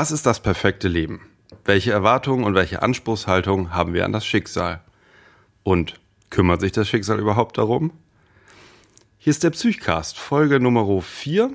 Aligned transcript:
Was 0.00 0.12
ist 0.12 0.26
das 0.26 0.38
perfekte 0.38 0.86
Leben? 0.86 1.22
Welche 1.64 1.90
Erwartungen 1.90 2.44
und 2.44 2.54
welche 2.54 2.82
Anspruchshaltung 2.82 3.74
haben 3.74 3.94
wir 3.94 4.04
an 4.04 4.12
das 4.12 4.24
Schicksal? 4.24 4.80
Und 5.64 5.94
kümmert 6.30 6.60
sich 6.60 6.70
das 6.70 6.86
Schicksal 6.86 7.18
überhaupt 7.18 7.58
darum? 7.58 7.90
Hier 9.18 9.32
ist 9.32 9.42
der 9.42 9.50
Psychcast, 9.50 10.16
Folge 10.16 10.60
Nummer 10.60 11.02
4. 11.02 11.50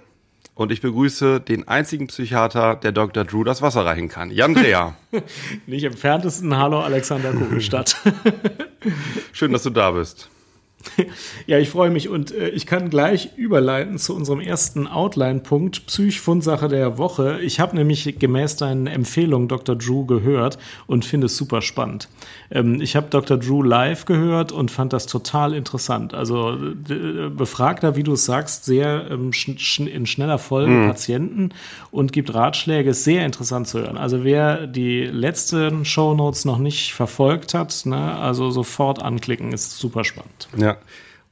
Und 0.55 0.73
ich 0.73 0.81
begrüße 0.81 1.39
den 1.39 1.69
einzigen 1.69 2.07
Psychiater, 2.07 2.75
der 2.75 2.91
Dr. 2.91 3.23
Drew 3.23 3.45
das 3.45 3.61
Wasser 3.61 3.85
reichen 3.85 4.09
kann. 4.09 4.29
Jan 4.29 4.55
Dreher. 4.55 4.97
Nicht 5.65 5.85
entferntesten 5.85 6.57
Hallo 6.57 6.81
Alexander 6.81 7.31
Kugelstadt. 7.31 7.95
Schön, 9.31 9.53
dass 9.53 9.63
du 9.63 9.69
da 9.69 9.91
bist. 9.91 10.29
Ja, 11.47 11.59
ich 11.59 11.69
freue 11.69 11.89
mich 11.89 12.09
und 12.09 12.31
äh, 12.31 12.49
ich 12.49 12.65
kann 12.65 12.89
gleich 12.89 13.31
überleiten 13.35 13.97
zu 13.97 14.15
unserem 14.15 14.39
ersten 14.39 14.87
Outline-Punkt, 14.87 15.87
Psych-Fundsache 15.87 16.67
der 16.67 16.97
Woche. 16.97 17.39
Ich 17.41 17.59
habe 17.59 17.75
nämlich 17.75 18.17
gemäß 18.17 18.55
deinen 18.55 18.87
Empfehlungen 18.87 19.47
Dr. 19.47 19.75
Drew 19.75 20.05
gehört 20.05 20.57
und 20.87 21.05
finde 21.05 21.25
es 21.25 21.35
super 21.35 21.61
spannend. 21.61 22.09
Ähm, 22.51 22.79
ich 22.81 22.95
habe 22.95 23.07
Dr. 23.09 23.37
Drew 23.37 23.61
live 23.61 24.05
gehört 24.05 24.51
und 24.51 24.71
fand 24.71 24.93
das 24.93 25.05
total 25.05 25.53
interessant. 25.53 26.13
Also 26.13 26.57
befragt 27.35 27.83
er, 27.83 27.95
wie 27.95 28.03
du 28.03 28.13
es 28.13 28.25
sagst, 28.25 28.65
sehr 28.65 29.07
ähm, 29.09 29.33
sch 29.33 29.49
sch 29.57 29.79
in 29.79 30.05
schneller 30.05 30.37
Folge 30.37 30.71
mhm. 30.71 30.87
Patienten 30.87 31.49
und 31.91 32.13
gibt 32.13 32.33
Ratschläge. 32.33 32.91
Ist 32.91 33.03
sehr 33.03 33.25
interessant 33.25 33.67
zu 33.67 33.79
hören. 33.79 33.97
Also 33.97 34.23
wer 34.23 34.67
die 34.67 35.03
letzten 35.03 35.85
Shownotes 35.85 36.45
noch 36.45 36.57
nicht 36.57 36.93
verfolgt 36.93 37.53
hat, 37.53 37.85
ne, 37.85 38.15
also 38.17 38.51
sofort 38.51 39.01
anklicken, 39.01 39.51
ist 39.51 39.77
super 39.77 40.03
spannend. 40.03 40.47
Ja. 40.57 40.72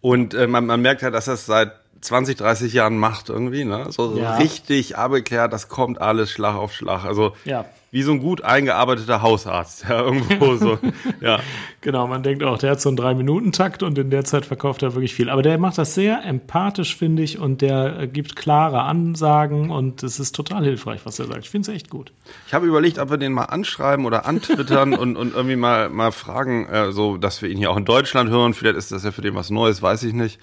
Und 0.01 0.33
äh, 0.33 0.47
man, 0.47 0.65
man 0.65 0.81
merkt 0.81 1.03
halt, 1.03 1.13
dass 1.13 1.25
das 1.25 1.45
seit 1.45 1.73
20, 2.01 2.37
30 2.37 2.73
Jahren 2.73 2.97
macht 2.97 3.29
irgendwie, 3.29 3.63
ne? 3.63 3.87
So, 3.91 4.13
so 4.13 4.19
ja. 4.19 4.35
richtig 4.37 4.97
abgeklärt, 4.97 5.53
das 5.53 5.67
kommt 5.67 6.01
alles 6.01 6.31
Schlag 6.31 6.55
auf 6.55 6.73
Schlag. 6.73 7.05
Also 7.05 7.33
ja 7.45 7.65
wie 7.91 8.03
so 8.03 8.13
ein 8.13 8.19
gut 8.19 8.41
eingearbeiteter 8.41 9.21
Hausarzt, 9.21 9.85
ja, 9.89 10.01
irgendwo 10.01 10.55
so, 10.55 10.79
ja. 11.19 11.39
Genau, 11.81 12.07
man 12.07 12.23
denkt 12.23 12.43
auch, 12.43 12.57
der 12.57 12.71
hat 12.71 12.81
so 12.81 12.89
einen 12.89 12.95
Drei-Minuten-Takt 12.95 13.83
und 13.83 13.97
in 13.97 14.09
der 14.11 14.23
Zeit 14.23 14.45
verkauft 14.45 14.81
er 14.81 14.93
wirklich 14.93 15.13
viel. 15.13 15.29
Aber 15.29 15.41
der 15.41 15.57
macht 15.57 15.77
das 15.77 15.93
sehr 15.93 16.23
empathisch, 16.23 16.95
finde 16.95 17.21
ich, 17.21 17.39
und 17.39 17.61
der 17.61 18.07
gibt 18.07 18.35
klare 18.35 18.83
Ansagen 18.83 19.71
und 19.71 20.03
es 20.03 20.19
ist 20.19 20.33
total 20.33 20.63
hilfreich, 20.63 21.01
was 21.03 21.19
er 21.19 21.25
sagt. 21.25 21.43
Ich 21.43 21.49
finde 21.49 21.69
es 21.69 21.75
echt 21.75 21.89
gut. 21.89 22.13
Ich 22.47 22.53
habe 22.53 22.65
überlegt, 22.65 22.97
ob 22.97 23.09
wir 23.09 23.17
den 23.17 23.33
mal 23.33 23.45
anschreiben 23.45 24.05
oder 24.05 24.25
antwittern 24.25 24.93
und, 24.97 25.17
und 25.17 25.35
irgendwie 25.35 25.57
mal, 25.57 25.89
mal 25.89 26.11
fragen, 26.11 26.67
äh, 26.67 26.91
so, 26.91 27.17
dass 27.17 27.41
wir 27.41 27.49
ihn 27.49 27.57
hier 27.57 27.71
auch 27.71 27.77
in 27.77 27.85
Deutschland 27.85 28.29
hören. 28.29 28.53
Vielleicht 28.53 28.77
ist 28.77 28.91
das 28.91 29.03
ja 29.03 29.11
für 29.11 29.21
den 29.21 29.35
was 29.35 29.49
Neues, 29.49 29.81
weiß 29.81 30.03
ich 30.03 30.13
nicht 30.13 30.39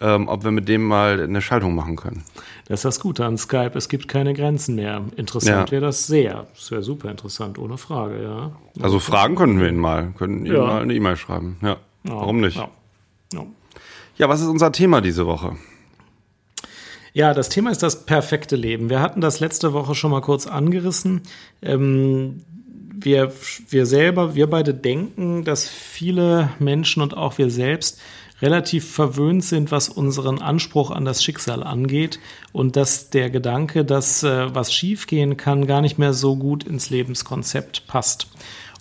ähm, 0.00 0.28
ob 0.28 0.44
wir 0.44 0.50
mit 0.50 0.68
dem 0.68 0.84
mal 0.84 1.22
eine 1.22 1.42
Schaltung 1.42 1.74
machen 1.74 1.96
können. 1.96 2.22
Das 2.66 2.80
ist 2.80 2.84
das 2.84 3.00
Gute 3.00 3.24
an 3.24 3.36
Skype, 3.36 3.72
es 3.74 3.88
gibt 3.88 4.08
keine 4.08 4.32
Grenzen 4.32 4.76
mehr. 4.76 5.02
Interessant 5.16 5.68
ja. 5.68 5.72
wäre 5.72 5.82
das 5.82 6.06
sehr. 6.06 6.46
Das 6.54 6.70
wäre 6.70 6.82
super 6.82 7.10
interessant, 7.10 7.58
ohne 7.58 7.78
Frage, 7.78 8.22
ja. 8.22 8.52
Also 8.82 8.98
Fragen 8.98 9.34
könnten 9.36 9.60
wir 9.60 9.68
ihn 9.68 9.76
mal, 9.76 10.12
könnten 10.16 10.46
ihm 10.46 10.54
ja. 10.54 10.60
mal 10.64 10.82
eine 10.82 10.94
E-Mail 10.94 11.16
schreiben. 11.16 11.56
Ja. 11.62 11.68
ja. 11.68 11.76
Warum 12.04 12.40
nicht? 12.40 12.56
Ja. 12.56 13.46
ja, 14.16 14.28
was 14.28 14.40
ist 14.40 14.46
unser 14.46 14.72
Thema 14.72 15.00
diese 15.00 15.26
Woche? 15.26 15.56
Ja, 17.12 17.34
das 17.34 17.48
Thema 17.48 17.70
ist 17.70 17.82
das 17.82 18.06
perfekte 18.06 18.54
Leben. 18.56 18.88
Wir 18.88 19.00
hatten 19.00 19.20
das 19.20 19.40
letzte 19.40 19.72
Woche 19.72 19.94
schon 19.94 20.12
mal 20.12 20.20
kurz 20.20 20.46
angerissen. 20.46 21.22
Ähm, 21.60 22.44
wir, 23.04 23.32
wir 23.68 23.86
selber, 23.86 24.34
wir 24.34 24.48
beide 24.48 24.74
denken, 24.74 25.44
dass 25.44 25.68
viele 25.68 26.50
Menschen 26.58 27.02
und 27.02 27.16
auch 27.16 27.38
wir 27.38 27.50
selbst 27.50 28.00
relativ 28.42 28.90
verwöhnt 28.90 29.44
sind, 29.44 29.70
was 29.70 29.88
unseren 29.88 30.40
Anspruch 30.40 30.90
an 30.90 31.04
das 31.04 31.22
Schicksal 31.22 31.62
angeht 31.62 32.20
und 32.52 32.76
dass 32.76 33.10
der 33.10 33.30
Gedanke, 33.30 33.84
dass 33.84 34.22
äh, 34.22 34.54
was 34.54 34.72
schiefgehen 34.72 35.36
kann, 35.36 35.66
gar 35.66 35.80
nicht 35.80 35.98
mehr 35.98 36.12
so 36.12 36.36
gut 36.36 36.64
ins 36.64 36.90
Lebenskonzept 36.90 37.86
passt 37.86 38.28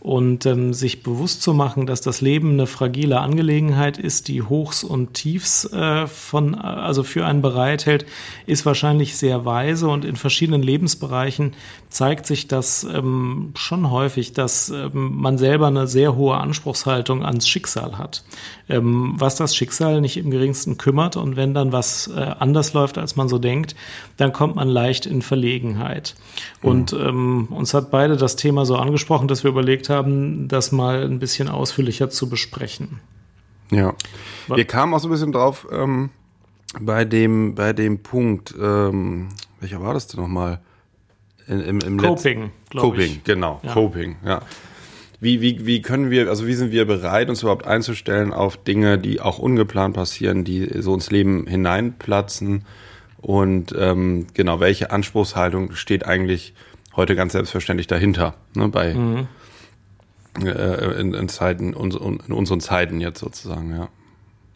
und 0.02 0.45
ähm, 0.45 0.73
sich 0.73 1.03
bewusst 1.03 1.42
zu 1.42 1.53
machen, 1.53 1.86
dass 1.86 2.00
das 2.00 2.22
Leben 2.22 2.52
eine 2.52 2.67
fragile 2.67 3.19
Angelegenheit 3.19 3.97
ist, 3.97 4.30
die 4.30 4.42
Hochs 4.42 4.83
und 4.83 5.14
Tiefs 5.14 5.65
äh, 5.73 6.08
von 6.08 6.55
also 6.55 7.04
für 7.04 7.26
einen 7.26 7.42
bereithält, 7.42 8.05
ist 8.45 8.65
wahrscheinlich 8.65 9.17
sehr 9.17 9.43
weise. 9.43 9.89
Und 9.89 10.05
in 10.05 10.15
verschiedenen 10.15 10.64
Lebensbereichen 10.64 11.54
zeigt 11.89 12.27
sich 12.27 12.48
das 12.48 12.86
ähm, 12.86 13.52
schon 13.58 13.92
häufig, 13.92 14.32
dass 14.32 14.70
ähm, 14.70 15.17
man 15.17 15.37
selber 15.37 15.67
eine 15.67 15.87
sehr 15.87 16.16
hohe 16.16 16.37
Anspruchshaltung 16.37 17.26
ans 17.26 17.48
Schicksal 17.48 17.98
hat, 17.98 18.23
ähm, 18.70 19.16
was 19.17 19.36
das 19.36 19.54
Schicksal 19.54 19.99
nicht 19.99 20.16
im 20.16 20.31
geringsten 20.31 20.77
kümmert 20.77 21.17
und 21.17 21.36
wenn 21.36 21.54
dann 21.54 21.73
was 21.73 22.08
äh, 22.08 22.20
anders 22.39 22.73
läuft, 22.73 22.98
als 22.98 23.17
man 23.17 23.27
so 23.27 23.37
denkt, 23.37 23.76
dann 24.16 24.31
kommt 24.31 24.55
man 24.55 24.70
leicht 24.70 25.05
in 25.05 25.21
Verlegenheit. 25.21 26.16
Und 26.61 26.93
ähm, 26.93 27.48
uns 27.49 27.73
hat 27.73 27.92
beide 27.92 28.16
das 28.16 28.36
Thema 28.36 28.66
so 28.66 28.76
angesprochen, 28.76 29.27
dass 29.27 29.43
wir 29.43 29.49
überlegt 29.52 29.89
haben, 29.89 30.48
das 30.48 30.72
mal 30.72 31.04
ein 31.04 31.20
bisschen 31.20 31.50
ausführlicher 31.50 32.10
zu 32.10 32.30
besprechen. 32.30 33.00
Ja, 33.72 33.94
wir 34.48 34.66
kamen 34.66 34.94
auch 34.94 35.00
so 35.00 35.08
ein 35.08 35.11
bisschen 35.11 35.32
drauf 35.32 35.67
ähm, 35.72 36.10
bei 36.80 37.05
dem 37.05 37.55
bei 37.55 37.73
dem 37.73 38.02
Punkt. 38.02 38.55
Ähm, 38.60 39.30
welcher 39.60 39.82
war 39.82 39.94
das 39.94 40.08
denn 40.08 40.22
nochmal? 40.22 40.60
Im, 41.48 41.80
im 41.80 41.98
Coping, 41.98 42.52
Coping, 42.76 43.02
ich. 43.02 43.23
genau, 43.23 43.60
ja. 43.64 43.73
Coping, 43.73 44.17
ja. 44.23 44.42
Wie, 45.20 45.42
wie, 45.42 45.66
wie 45.66 45.82
können 45.82 46.11
wir, 46.11 46.30
also 46.30 46.48
wie 46.48 46.54
sind 46.54 46.72
wir 46.72 46.86
bereit, 46.86 47.30
uns 47.30 47.42
überhaupt 47.42 47.66
einzustellen 47.66 48.32
auf 48.32 48.55
Dinge, 48.55 48.98
die 48.98 49.20
auch 49.20 49.38
ungeplant 49.38 49.95
passieren, 49.95 50.45
die 50.45 50.70
so 50.82 50.94
ins 50.94 51.11
Leben 51.11 51.45
hineinplatzen? 51.45 52.66
Und 53.17 53.76
ähm, 53.78 54.28
genau, 54.33 54.61
welche 54.61 54.92
Anspruchshaltung 54.92 55.73
steht 55.73 56.05
eigentlich 56.05 56.54
heute 56.95 57.16
ganz 57.16 57.33
selbstverständlich 57.33 57.88
dahinter, 57.88 58.36
ne, 58.55 58.70
bei, 58.70 58.94
mhm. 58.94 59.28
Äh, 60.45 61.00
in, 61.00 61.14
in, 61.14 61.30
Zeiten, 61.30 61.73
in 61.73 62.33
unseren 62.33 62.61
Zeiten 62.61 63.02
jetzt 63.02 63.20
sozusagen, 63.20 63.72
ja. 63.72 63.89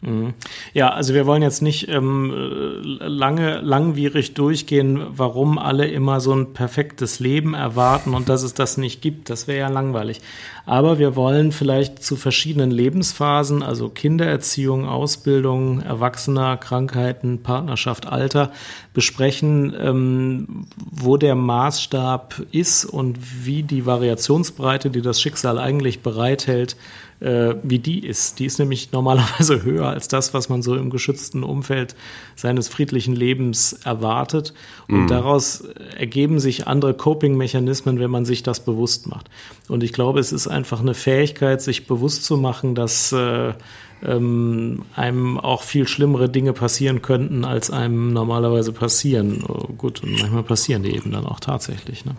Mhm. 0.05 0.33
Ja, 0.73 0.89
also 0.89 1.13
wir 1.13 1.25
wollen 1.25 1.41
jetzt 1.41 1.61
nicht 1.61 1.87
ähm, 1.87 2.81
lange, 2.99 3.61
langwierig 3.61 4.33
durchgehen, 4.33 5.01
warum 5.15 5.57
alle 5.57 5.87
immer 5.87 6.19
so 6.19 6.33
ein 6.33 6.53
perfektes 6.53 7.19
Leben 7.19 7.53
erwarten 7.53 8.13
und 8.13 8.27
dass 8.27 8.43
es 8.43 8.53
das 8.53 8.77
nicht 8.77 9.01
gibt. 9.01 9.29
Das 9.29 9.47
wäre 9.47 9.59
ja 9.59 9.69
langweilig. 9.69 10.19
Aber 10.65 10.99
wir 10.99 11.15
wollen 11.15 11.51
vielleicht 11.51 12.03
zu 12.03 12.15
verschiedenen 12.15 12.71
Lebensphasen, 12.71 13.63
also 13.63 13.89
Kindererziehung, 13.89 14.87
Ausbildung, 14.87 15.81
Erwachsener, 15.81 16.57
Krankheiten, 16.57 17.43
Partnerschaft, 17.43 18.05
Alter, 18.05 18.51
besprechen, 18.93 19.73
ähm, 19.77 20.65
wo 20.75 21.17
der 21.17 21.35
Maßstab 21.35 22.43
ist 22.51 22.85
und 22.85 23.45
wie 23.45 23.63
die 23.63 23.85
Variationsbreite, 23.85 24.89
die 24.89 25.01
das 25.01 25.21
Schicksal 25.21 25.59
eigentlich 25.59 26.01
bereithält, 26.01 26.77
äh, 27.19 27.55
wie 27.63 27.79
die 27.79 28.05
ist. 28.05 28.39
Die 28.39 28.45
ist 28.45 28.59
nämlich 28.59 28.91
normalerweise 28.91 29.63
höher 29.63 29.92
als 29.93 30.07
das, 30.07 30.33
was 30.33 30.49
man 30.49 30.61
so 30.61 30.75
im 30.75 30.89
geschützten 30.89 31.43
Umfeld 31.43 31.95
seines 32.35 32.67
friedlichen 32.67 33.15
Lebens 33.15 33.73
erwartet. 33.73 34.53
Und 34.87 35.03
mhm. 35.03 35.07
daraus 35.07 35.63
ergeben 35.97 36.39
sich 36.39 36.67
andere 36.67 36.93
Coping-Mechanismen, 36.93 37.99
wenn 37.99 38.11
man 38.11 38.25
sich 38.25 38.43
das 38.43 38.59
bewusst 38.65 39.07
macht. 39.07 39.29
Und 39.69 39.83
ich 39.83 39.93
glaube, 39.93 40.19
es 40.19 40.31
ist 40.31 40.47
einfach 40.47 40.81
eine 40.81 40.93
Fähigkeit, 40.93 41.61
sich 41.61 41.87
bewusst 41.87 42.25
zu 42.25 42.37
machen, 42.37 42.75
dass 42.75 43.11
äh, 43.11 43.53
ähm, 44.05 44.83
einem 44.95 45.39
auch 45.39 45.63
viel 45.63 45.87
schlimmere 45.87 46.29
Dinge 46.29 46.53
passieren 46.53 47.01
könnten, 47.01 47.45
als 47.45 47.71
einem 47.71 48.11
normalerweise 48.13 48.73
passieren. 48.73 49.43
Oh, 49.47 49.67
gut, 49.77 50.03
und 50.03 50.19
manchmal 50.19 50.43
passieren 50.43 50.83
die 50.83 50.95
eben 50.95 51.11
dann 51.11 51.25
auch 51.25 51.39
tatsächlich. 51.39 52.05
Ne? 52.05 52.15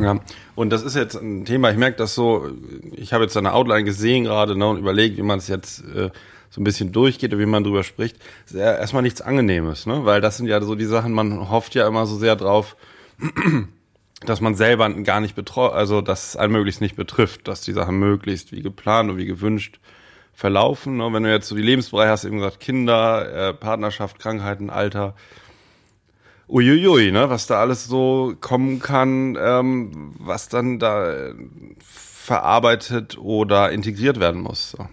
Ja, 0.00 0.20
und 0.54 0.70
das 0.70 0.82
ist 0.82 0.94
jetzt 0.94 1.16
ein 1.16 1.44
Thema, 1.44 1.70
ich 1.70 1.78
merke 1.78 1.96
das 1.96 2.14
so, 2.14 2.46
ich 2.92 3.12
habe 3.12 3.24
jetzt 3.24 3.36
eine 3.36 3.54
Outline 3.54 3.84
gesehen 3.84 4.24
gerade 4.24 4.56
ne, 4.56 4.68
und 4.68 4.78
überlegt, 4.78 5.16
wie 5.16 5.22
man 5.22 5.38
es 5.38 5.48
jetzt 5.48 5.82
äh, 5.94 6.10
so 6.52 6.60
ein 6.60 6.64
bisschen 6.64 6.92
durchgeht 6.92 7.32
und 7.32 7.40
wie 7.40 7.46
man 7.46 7.64
drüber 7.64 7.82
spricht. 7.82 8.18
Ist 8.44 8.54
ja 8.54 8.74
erstmal 8.74 9.02
nichts 9.02 9.22
Angenehmes, 9.22 9.86
ne? 9.86 10.04
weil 10.04 10.20
das 10.20 10.36
sind 10.36 10.48
ja 10.48 10.60
so 10.60 10.74
die 10.74 10.84
Sachen, 10.84 11.12
man 11.12 11.48
hofft 11.48 11.74
ja 11.74 11.88
immer 11.88 12.04
so 12.04 12.18
sehr 12.18 12.36
drauf, 12.36 12.76
dass 14.26 14.42
man 14.42 14.54
selber 14.54 14.90
gar 15.02 15.20
nicht 15.20 15.34
betroffen, 15.34 15.74
also 15.74 16.02
dass 16.02 16.28
es 16.28 16.36
einen 16.36 16.52
möglichst 16.52 16.82
nicht 16.82 16.94
betrifft, 16.94 17.48
dass 17.48 17.62
die 17.62 17.72
Sachen 17.72 17.98
möglichst 17.98 18.52
wie 18.52 18.60
geplant 18.60 19.10
und 19.10 19.16
wie 19.16 19.24
gewünscht 19.24 19.80
verlaufen. 20.34 20.98
Ne? 20.98 21.10
Wenn 21.10 21.22
du 21.22 21.30
jetzt 21.30 21.48
so 21.48 21.56
die 21.56 21.62
Lebensbereiche 21.62 22.10
hast, 22.10 22.24
eben 22.26 22.36
gesagt, 22.36 22.60
Kinder, 22.60 23.48
äh, 23.48 23.54
Partnerschaft, 23.54 24.18
Krankheiten, 24.18 24.68
Alter. 24.68 25.14
Uiuiui, 26.50 27.12
ne? 27.12 27.30
was 27.30 27.46
da 27.46 27.60
alles 27.60 27.86
so 27.86 28.34
kommen 28.42 28.78
kann, 28.78 29.38
ähm, 29.40 30.12
was 30.18 30.50
dann 30.50 30.78
da 30.78 31.10
äh, 31.12 31.34
verarbeitet 31.80 33.16
oder 33.16 33.72
integriert 33.72 34.20
werden 34.20 34.42
muss. 34.42 34.72
So. 34.72 34.86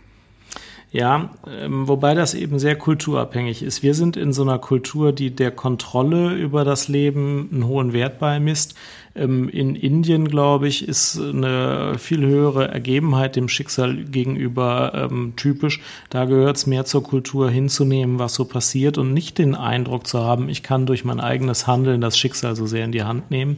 Ja, 0.91 1.29
ähm, 1.47 1.87
wobei 1.87 2.15
das 2.15 2.33
eben 2.33 2.57
sehr 2.57 2.75
kulturabhängig 2.75 3.61
ist. 3.61 3.83
Wir 3.83 3.93
sind 3.93 4.17
in 4.17 4.33
so 4.33 4.41
einer 4.41 4.57
Kultur, 4.57 5.11
die 5.11 5.29
der 5.29 5.51
Kontrolle 5.51 6.33
über 6.33 6.65
das 6.65 6.87
Leben 6.87 7.47
einen 7.51 7.67
hohen 7.67 7.93
Wert 7.93 8.17
beimisst. 8.17 8.73
Ähm, 9.15 9.49
in 9.49 9.75
Indien, 9.75 10.27
glaube 10.27 10.67
ich, 10.67 10.87
ist 10.87 11.19
eine 11.19 11.97
viel 11.97 12.25
höhere 12.25 12.69
Ergebenheit 12.69 13.35
dem 13.35 13.49
Schicksal 13.49 13.95
gegenüber 13.95 15.09
ähm, 15.11 15.33
typisch. 15.35 15.81
Da 16.09 16.25
gehört 16.25 16.57
es 16.57 16.67
mehr 16.67 16.85
zur 16.85 17.03
Kultur 17.03 17.49
hinzunehmen, 17.49 18.17
was 18.17 18.35
so 18.35 18.45
passiert 18.45 18.97
und 18.97 19.13
nicht 19.13 19.37
den 19.37 19.55
Eindruck 19.55 20.07
zu 20.07 20.19
haben, 20.19 20.49
ich 20.49 20.63
kann 20.63 20.85
durch 20.85 21.05
mein 21.05 21.19
eigenes 21.19 21.67
Handeln 21.67 22.01
das 22.01 22.17
Schicksal 22.17 22.55
so 22.55 22.65
sehr 22.65 22.85
in 22.85 22.91
die 22.91 23.03
Hand 23.03 23.29
nehmen. 23.29 23.57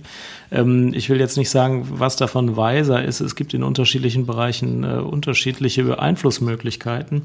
Ähm, 0.51 0.94
ich 0.94 1.10
will 1.10 1.19
jetzt 1.19 1.38
nicht 1.38 1.50
sagen, 1.50 1.88
was 1.92 2.16
davon 2.16 2.57
weiser 2.57 3.04
ist. 3.04 3.19
Es 3.19 3.36
gibt 3.36 3.54
in 3.54 3.63
unterschiedlichen 3.63 4.25
Bereichen 4.25 4.83
äh, 4.83 4.98
unterschiedliche 4.98 6.00
Einflussmöglichkeiten. 6.00 7.20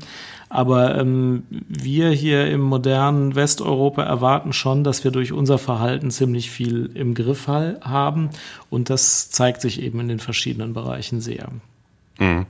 Aber 0.48 0.96
ähm, 0.96 1.44
wir 1.50 2.10
hier 2.10 2.46
im 2.48 2.60
modernen 2.60 3.34
Westeuropa 3.34 4.02
erwarten 4.04 4.52
schon, 4.52 4.84
dass 4.84 5.02
wir 5.02 5.10
durch 5.10 5.32
unser 5.32 5.58
Verhalten 5.58 6.10
ziemlich 6.10 6.50
viel 6.50 6.90
im 6.94 7.14
Griff 7.14 7.48
haben. 7.48 8.30
Und 8.70 8.88
das 8.88 9.30
zeigt 9.30 9.60
sich 9.60 9.82
eben 9.82 9.98
in 10.00 10.08
den 10.08 10.20
verschiedenen 10.20 10.72
Bereichen 10.72 11.20
sehr. 11.20 11.48
Mhm. 12.18 12.46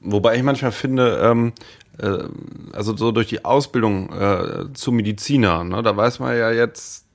Wobei 0.00 0.36
ich 0.36 0.42
manchmal 0.42 0.72
finde, 0.72 1.20
ähm, 1.22 1.52
äh, 1.98 2.24
also 2.72 2.96
so 2.96 3.12
durch 3.12 3.28
die 3.28 3.44
Ausbildung 3.44 4.12
äh, 4.12 4.72
zu 4.72 4.92
Mediziner, 4.92 5.62
ne, 5.62 5.82
da 5.82 5.96
weiß 5.96 6.18
man 6.18 6.36
ja 6.36 6.50
jetzt 6.50 7.06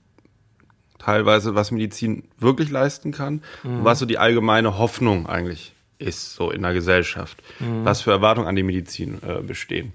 teilweise, 0.98 1.56
was 1.56 1.72
Medizin 1.72 2.24
wirklich 2.40 2.72
leisten 2.72 3.12
kann 3.12 3.42
mhm. 3.64 3.84
was 3.84 4.00
so 4.00 4.06
die 4.06 4.18
allgemeine 4.18 4.78
Hoffnung 4.80 5.28
eigentlich 5.28 5.75
ist, 5.98 6.34
so 6.34 6.52
in 6.52 6.62
der 6.62 6.74
Gesellschaft. 6.74 7.42
Mhm. 7.60 7.86
Was 7.86 8.02
für 8.02 8.12
Erwartungen 8.12 8.48
an 8.48 8.56
die 8.56 8.64
Medizin 8.64 9.20
äh, 9.28 9.42
bestehen. 9.42 9.94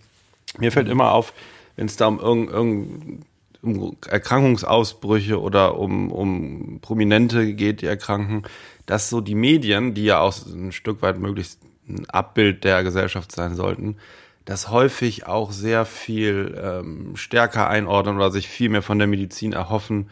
Mir 0.58 0.73
fällt 0.73 0.88
immer 0.88 1.12
auf, 1.12 1.32
wenn 1.76 1.87
es 1.87 1.97
da 1.97 2.06
um 2.06 2.19
irgendein 2.49 3.25
um 3.62 3.97
Erkrankungsausbrüche 4.08 5.41
oder 5.41 5.79
um, 5.79 6.11
um 6.11 6.79
Prominente 6.81 7.55
geht, 7.55 7.82
die 7.82 7.87
erkranken, 7.87 8.44
dass 8.87 9.11
so 9.11 9.20
die 9.20 9.35
Medien, 9.35 9.94
die 9.94 10.05
ja 10.05 10.20
auch 10.20 10.35
ein 10.47 10.73
Stück 10.73 11.02
weit 11.02 11.19
möglichst 11.19 11.61
ein 11.88 12.08
Abbild 12.08 12.64
der 12.64 12.82
Gesellschaft 12.82 13.32
sein 13.32 13.55
sollten, 13.55 13.96
das 14.44 14.70
häufig 14.70 15.26
auch 15.26 15.53
sehr 15.53 15.85
viel 15.85 16.58
ähm, 16.62 17.17
stärker 17.17 17.69
einordnen 17.69 18.17
oder 18.17 18.31
sich 18.31 18.49
viel 18.49 18.70
mehr 18.70 18.82
von 18.82 18.99
der 18.99 19.06
Medizin 19.06 19.53
erhoffen. 19.53 20.08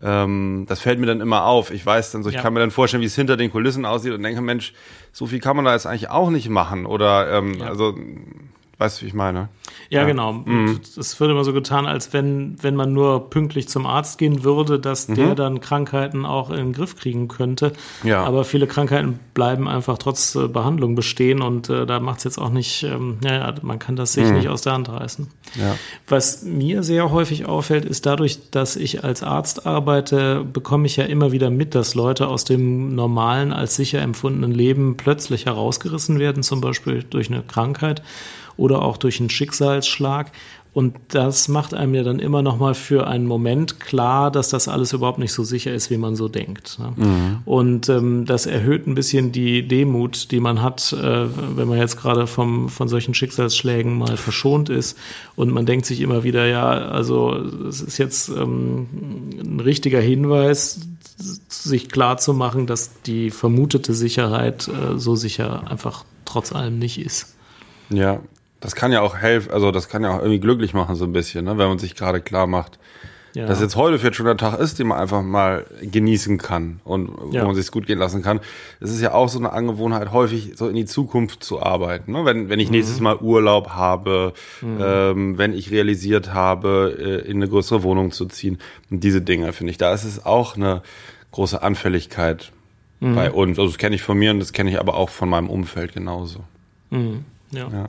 Ähm, 0.00 0.64
das 0.68 0.80
fällt 0.80 0.98
mir 0.98 1.06
dann 1.06 1.20
immer 1.20 1.44
auf. 1.44 1.70
Ich 1.70 1.84
weiß 1.84 2.12
dann 2.12 2.22
so, 2.22 2.28
ich 2.28 2.36
ja. 2.36 2.42
kann 2.42 2.54
mir 2.54 2.60
dann 2.60 2.70
vorstellen, 2.70 3.02
wie 3.02 3.06
es 3.06 3.14
hinter 3.14 3.36
den 3.36 3.50
Kulissen 3.50 3.84
aussieht 3.84 4.12
und 4.12 4.22
denke, 4.22 4.40
Mensch, 4.40 4.72
so 5.12 5.26
viel 5.26 5.38
kann 5.38 5.56
man 5.56 5.64
da 5.64 5.72
jetzt 5.72 5.86
eigentlich 5.86 6.08
auch 6.08 6.30
nicht 6.30 6.48
machen. 6.48 6.86
Oder 6.86 7.32
ähm, 7.32 7.54
ja. 7.54 7.66
also 7.66 7.94
Weißt 8.82 8.98
du, 8.98 9.02
wie 9.04 9.08
ich 9.10 9.14
meine? 9.14 9.48
Ja, 9.90 10.00
ja. 10.00 10.06
genau. 10.08 10.32
Mhm. 10.32 10.80
Das 10.96 11.20
wird 11.20 11.30
immer 11.30 11.44
so 11.44 11.52
getan, 11.52 11.86
als 11.86 12.12
wenn, 12.12 12.60
wenn 12.62 12.74
man 12.74 12.92
nur 12.92 13.30
pünktlich 13.30 13.68
zum 13.68 13.86
Arzt 13.86 14.18
gehen 14.18 14.42
würde, 14.42 14.80
dass 14.80 15.06
mhm. 15.06 15.14
der 15.14 15.34
dann 15.36 15.60
Krankheiten 15.60 16.26
auch 16.26 16.50
in 16.50 16.56
den 16.56 16.72
Griff 16.72 16.96
kriegen 16.96 17.28
könnte. 17.28 17.74
Ja. 18.02 18.24
Aber 18.24 18.42
viele 18.42 18.66
Krankheiten 18.66 19.20
bleiben 19.34 19.68
einfach 19.68 19.98
trotz 19.98 20.34
äh, 20.34 20.48
Behandlung 20.48 20.96
bestehen 20.96 21.42
und 21.42 21.70
äh, 21.70 21.86
da 21.86 22.00
macht 22.00 22.18
es 22.18 22.24
jetzt 22.24 22.38
auch 22.38 22.50
nicht, 22.50 22.82
ähm, 22.82 23.18
ja, 23.24 23.54
man 23.62 23.78
kann 23.78 23.94
das 23.94 24.14
sich 24.14 24.24
mhm. 24.24 24.34
nicht 24.34 24.48
aus 24.48 24.62
der 24.62 24.72
Hand 24.72 24.88
reißen. 24.88 25.28
Ja. 25.54 25.76
Was 26.08 26.42
mir 26.42 26.82
sehr 26.82 27.12
häufig 27.12 27.46
auffällt, 27.46 27.84
ist 27.84 28.04
dadurch, 28.04 28.50
dass 28.50 28.74
ich 28.74 29.04
als 29.04 29.22
Arzt 29.22 29.64
arbeite, 29.64 30.44
bekomme 30.44 30.86
ich 30.86 30.96
ja 30.96 31.04
immer 31.04 31.30
wieder 31.30 31.50
mit, 31.50 31.76
dass 31.76 31.94
Leute 31.94 32.26
aus 32.26 32.44
dem 32.44 32.96
normalen, 32.96 33.52
als 33.52 33.76
sicher 33.76 34.02
empfundenen 34.02 34.50
Leben 34.50 34.96
plötzlich 34.96 35.46
herausgerissen 35.46 36.18
werden, 36.18 36.42
zum 36.42 36.60
Beispiel 36.60 37.04
durch 37.04 37.30
eine 37.30 37.44
Krankheit 37.44 38.02
oder 38.56 38.82
auch 38.82 38.96
durch 38.96 39.20
einen 39.20 39.30
Schicksalsschlag. 39.30 40.32
Und 40.74 40.94
das 41.08 41.48
macht 41.48 41.74
einem 41.74 41.94
ja 41.94 42.02
dann 42.02 42.18
immer 42.18 42.40
noch 42.40 42.58
mal 42.58 42.72
für 42.72 43.06
einen 43.06 43.26
Moment 43.26 43.78
klar, 43.78 44.30
dass 44.30 44.48
das 44.48 44.68
alles 44.68 44.94
überhaupt 44.94 45.18
nicht 45.18 45.34
so 45.34 45.44
sicher 45.44 45.70
ist, 45.70 45.90
wie 45.90 45.98
man 45.98 46.16
so 46.16 46.28
denkt. 46.28 46.78
Ne? 46.78 46.92
Mhm. 46.96 47.38
Und 47.44 47.90
ähm, 47.90 48.24
das 48.24 48.46
erhöht 48.46 48.86
ein 48.86 48.94
bisschen 48.94 49.32
die 49.32 49.68
Demut, 49.68 50.30
die 50.30 50.40
man 50.40 50.62
hat, 50.62 50.94
äh, 50.94 51.26
wenn 51.56 51.68
man 51.68 51.76
jetzt 51.76 51.98
gerade 52.00 52.26
vom 52.26 52.70
von 52.70 52.88
solchen 52.88 53.12
Schicksalsschlägen 53.12 53.98
mal 53.98 54.16
verschont 54.16 54.70
ist. 54.70 54.96
Und 55.36 55.50
man 55.50 55.66
denkt 55.66 55.84
sich 55.84 56.00
immer 56.00 56.24
wieder, 56.24 56.46
ja, 56.46 56.70
also 56.70 57.34
es 57.68 57.82
ist 57.82 57.98
jetzt 57.98 58.30
ähm, 58.30 58.88
ein 59.42 59.60
richtiger 59.60 60.00
Hinweis, 60.00 60.80
sich 61.48 61.90
klar 61.90 62.16
zu 62.16 62.32
machen, 62.32 62.66
dass 62.66 63.02
die 63.02 63.30
vermutete 63.30 63.92
Sicherheit 63.92 64.68
äh, 64.68 64.98
so 64.98 65.16
sicher 65.16 65.70
einfach 65.70 66.04
trotz 66.24 66.54
allem 66.54 66.78
nicht 66.78 66.98
ist. 66.98 67.36
Ja, 67.90 68.20
das 68.62 68.74
kann 68.74 68.92
ja 68.92 69.02
auch 69.02 69.16
helfen, 69.16 69.52
also 69.52 69.70
das 69.70 69.88
kann 69.88 70.04
ja 70.04 70.10
auch 70.10 70.20
irgendwie 70.20 70.40
glücklich 70.40 70.72
machen, 70.72 70.94
so 70.94 71.04
ein 71.04 71.12
bisschen, 71.12 71.44
ne? 71.44 71.58
wenn 71.58 71.68
man 71.68 71.78
sich 71.78 71.96
gerade 71.96 72.20
klar 72.20 72.46
macht, 72.46 72.78
ja. 73.34 73.46
dass 73.46 73.60
jetzt 73.60 73.74
heute 73.74 73.98
vielleicht 73.98 74.14
schon 74.14 74.26
der 74.26 74.36
Tag 74.36 74.58
ist, 74.60 74.78
den 74.78 74.86
man 74.86 74.98
einfach 74.98 75.22
mal 75.22 75.66
genießen 75.80 76.38
kann 76.38 76.80
und 76.84 77.10
ja. 77.32 77.42
wo 77.42 77.46
man 77.46 77.54
sich 77.56 77.70
gut 77.72 77.86
gehen 77.86 77.98
lassen 77.98 78.22
kann. 78.22 78.40
Es 78.78 78.90
ist 78.90 79.00
ja 79.00 79.14
auch 79.14 79.28
so 79.28 79.38
eine 79.38 79.52
Angewohnheit, 79.52 80.12
häufig 80.12 80.52
so 80.54 80.68
in 80.68 80.76
die 80.76 80.84
Zukunft 80.84 81.42
zu 81.42 81.60
arbeiten. 81.60 82.12
Ne? 82.12 82.24
Wenn, 82.24 82.48
wenn 82.48 82.60
ich 82.60 82.68
mhm. 82.68 82.76
nächstes 82.76 83.00
Mal 83.00 83.16
Urlaub 83.16 83.70
habe, 83.70 84.32
mhm. 84.60 84.78
ähm, 84.80 85.38
wenn 85.38 85.54
ich 85.54 85.72
realisiert 85.72 86.32
habe, 86.32 86.96
äh, 86.98 87.28
in 87.28 87.38
eine 87.38 87.48
größere 87.48 87.82
Wohnung 87.82 88.12
zu 88.12 88.26
ziehen. 88.26 88.58
Und 88.90 89.02
diese 89.02 89.22
Dinge, 89.22 89.52
finde 89.52 89.72
ich, 89.72 89.78
da 89.78 89.92
ist 89.92 90.04
es 90.04 90.24
auch 90.24 90.56
eine 90.56 90.82
große 91.32 91.60
Anfälligkeit 91.62 92.52
mhm. 93.00 93.16
bei 93.16 93.30
uns. 93.32 93.58
Also 93.58 93.70
das 93.70 93.78
kenne 93.78 93.96
ich 93.96 94.02
von 94.02 94.18
mir 94.18 94.30
und 94.30 94.38
das 94.38 94.52
kenne 94.52 94.70
ich 94.70 94.78
aber 94.78 94.94
auch 94.94 95.08
von 95.08 95.28
meinem 95.28 95.50
Umfeld 95.50 95.94
genauso. 95.94 96.44
Mhm. 96.90 97.24
ja. 97.50 97.68
ja. 97.68 97.68
Ja. 97.72 97.88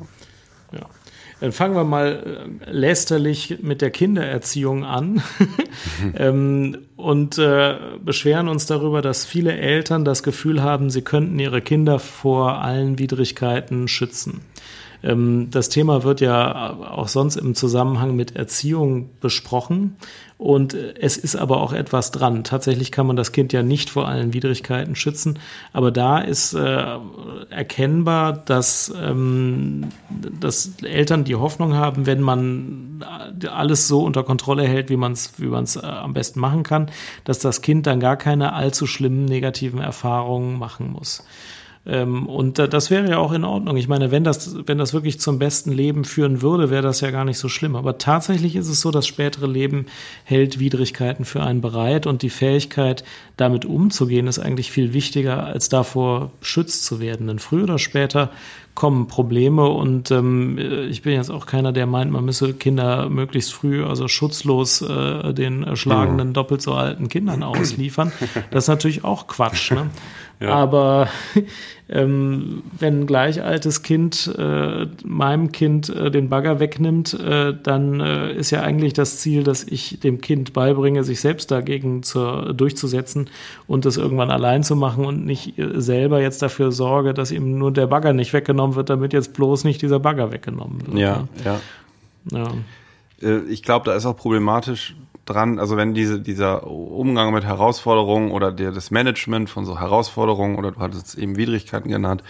Dann 1.43 1.51
fangen 1.51 1.75
wir 1.75 1.83
mal 1.83 2.47
äh, 2.65 2.71
lästerlich 2.71 3.57
mit 3.61 3.81
der 3.81 3.91
Kindererziehung 3.91 4.85
an 4.85 5.21
ähm, 6.15 6.77
und 6.95 7.37
äh, 7.37 7.75
beschweren 8.01 8.47
uns 8.47 8.65
darüber, 8.65 9.01
dass 9.01 9.25
viele 9.25 9.51
Eltern 9.51 10.05
das 10.05 10.23
Gefühl 10.23 10.63
haben, 10.63 10.89
sie 10.89 11.01
könnten 11.01 11.37
ihre 11.37 11.61
Kinder 11.61 11.99
vor 11.99 12.61
allen 12.61 12.97
Widrigkeiten 12.97 13.89
schützen. 13.89 14.39
Ähm, 15.03 15.49
das 15.51 15.69
Thema 15.69 16.03
wird 16.03 16.21
ja 16.21 16.73
auch 16.73 17.07
sonst 17.07 17.35
im 17.35 17.55
Zusammenhang 17.55 18.15
mit 18.15 18.35
Erziehung 18.35 19.09
besprochen. 19.19 19.97
Und 20.37 20.73
es 20.73 21.15
ist 21.15 21.35
aber 21.37 21.61
auch 21.61 21.71
etwas 21.71 22.11
dran. 22.11 22.43
Tatsächlich 22.43 22.91
kann 22.91 23.07
man 23.07 23.15
das 23.15 23.31
Kind 23.31 23.53
ja 23.53 23.63
nicht 23.63 23.89
vor 23.89 24.07
allen 24.09 24.33
Widrigkeiten 24.33 24.95
schützen. 24.95 25.39
Aber 25.71 25.89
da 25.91 26.19
ist 26.19 26.53
äh, 26.53 26.85
erkennbar, 27.49 28.33
dass, 28.33 28.93
ähm, 29.01 29.89
dass 30.39 30.73
Eltern 30.81 31.23
die 31.23 31.35
Hoffnung 31.35 31.75
haben, 31.75 32.05
wenn 32.05 32.19
man 32.19 33.05
alles 33.49 33.87
so 33.87 34.03
unter 34.03 34.23
Kontrolle 34.23 34.63
hält, 34.63 34.89
wie 34.89 34.97
man 34.97 35.13
es 35.13 35.33
wie 35.37 35.47
man's, 35.47 35.77
äh, 35.77 35.85
am 35.85 36.13
besten 36.13 36.39
machen 36.39 36.63
kann, 36.63 36.91
dass 37.23 37.39
das 37.39 37.61
Kind 37.61 37.87
dann 37.87 37.99
gar 37.99 38.17
keine 38.17 38.53
allzu 38.53 38.85
schlimmen 38.85 39.25
negativen 39.25 39.79
Erfahrungen 39.79 40.57
machen 40.59 40.91
muss. 40.91 41.23
Ähm, 41.85 42.27
und 42.27 42.59
das 42.59 42.89
wäre 42.89 43.09
ja 43.09 43.17
auch 43.17 43.33
in 43.33 43.43
Ordnung. 43.43 43.75
Ich 43.75 43.87
meine, 43.87 44.09
wenn 44.11 44.23
das, 44.23 44.55
wenn 44.65 44.77
das 44.77 44.93
wirklich 44.93 45.19
zum 45.19 45.37
besten 45.37 45.71
Leben 45.71 46.05
führen 46.05 46.41
würde, 46.41 46.69
wäre 46.69 46.81
das 46.81 47.01
ja 47.01 47.11
gar 47.11 47.25
nicht 47.25 47.37
so 47.37 47.49
schlimm. 47.49 47.75
Aber 47.75 47.97
tatsächlich 47.97 48.55
ist 48.55 48.69
es 48.69 48.79
so, 48.79 48.91
das 48.91 49.05
spätere 49.05 49.47
Leben 49.47 49.87
hält 50.23 50.59
Widrigkeiten 50.59 51.25
für 51.25 51.43
einen 51.43 51.61
bereit 51.61 52.07
und 52.07 52.21
die 52.21 52.29
Fähigkeit, 52.29 53.03
damit 53.35 53.65
umzugehen, 53.65 54.27
ist 54.27 54.39
eigentlich 54.39 54.71
viel 54.71 54.93
wichtiger, 54.93 55.43
als 55.43 55.67
davor 55.67 56.31
schützt 56.41 56.85
zu 56.85 56.99
werden. 57.01 57.27
Denn 57.27 57.39
früher 57.39 57.63
oder 57.63 57.79
später 57.79 58.29
kommen 58.75 59.07
Probleme 59.07 59.67
und 59.67 60.09
ähm, 60.09 60.57
ich 60.89 61.03
bin 61.03 61.13
jetzt 61.13 61.29
auch 61.29 61.45
keiner, 61.45 61.71
der 61.71 61.85
meint, 61.85 62.11
man 62.11 62.25
müsse 62.25 62.53
Kinder 62.53 63.07
möglichst 63.07 63.53
früh, 63.53 63.85
also 63.85 64.07
schutzlos 64.07 64.81
äh, 64.81 65.31
den 65.33 65.63
erschlagenen, 65.63 66.33
doppelt 66.33 66.61
so 66.61 66.73
alten 66.73 67.07
Kindern 67.07 67.43
ausliefern. 67.43 68.11
Das 68.49 68.63
ist 68.63 68.69
natürlich 68.69 69.03
auch 69.03 69.27
Quatsch. 69.27 69.71
Ne? 69.71 69.89
Ja. 70.43 70.49
Aber 70.49 71.07
ähm, 71.89 72.63
wenn 72.77 73.01
ein 73.01 73.07
gleich 73.07 73.41
altes 73.41 73.81
Kind 73.81 74.33
äh, 74.37 74.87
meinem 75.05 75.53
Kind 75.53 75.87
äh, 75.89 76.11
den 76.11 76.27
Bagger 76.27 76.59
wegnimmt, 76.59 77.13
äh, 77.13 77.53
dann 77.63 78.01
äh, 78.01 78.33
ist 78.33 78.51
ja 78.51 78.61
eigentlich 78.61 78.91
das 78.91 79.19
Ziel, 79.19 79.43
dass 79.43 79.63
ich 79.63 80.01
dem 80.01 80.19
Kind 80.19 80.51
beibringe, 80.51 81.05
sich 81.05 81.21
selbst 81.21 81.49
dagegen 81.49 82.03
zur, 82.03 82.53
durchzusetzen 82.53 83.29
und 83.67 83.85
das 83.85 83.95
irgendwann 83.95 84.31
allein 84.31 84.63
zu 84.63 84.75
machen 84.75 85.05
und 85.05 85.25
nicht 85.25 85.57
äh, 85.57 85.79
selber 85.79 86.21
jetzt 86.21 86.41
dafür 86.41 86.73
sorge, 86.73 87.13
dass 87.13 87.31
ihm 87.31 87.57
nur 87.57 87.71
der 87.71 87.87
Bagger 87.87 88.11
nicht 88.11 88.33
weggenommen 88.33 88.75
wird, 88.75 88.89
damit 88.89 89.13
jetzt 89.13 89.33
bloß 89.33 89.63
nicht 89.63 89.81
dieser 89.81 89.99
Bagger 89.99 90.33
weggenommen 90.33 90.85
wird. 90.85 90.97
Ja, 90.97 91.27
ja. 91.45 91.59
ja. 92.31 92.51
Äh, 93.21 93.39
ich 93.45 93.63
glaube, 93.63 93.85
da 93.85 93.95
ist 93.95 94.05
auch 94.05 94.17
problematisch, 94.17 94.93
dran, 95.25 95.59
also 95.59 95.77
wenn 95.77 95.93
diese, 95.93 96.19
dieser 96.19 96.67
Umgang 96.67 97.33
mit 97.33 97.45
Herausforderungen 97.45 98.31
oder 98.31 98.51
der, 98.51 98.71
das 98.71 98.91
Management 98.91 99.49
von 99.49 99.65
so 99.65 99.79
Herausforderungen 99.79 100.57
oder 100.57 100.71
du 100.71 100.79
hattest 100.79 101.07
es 101.07 101.15
eben 101.15 101.37
Widrigkeiten 101.37 101.89
genannt, 101.89 102.23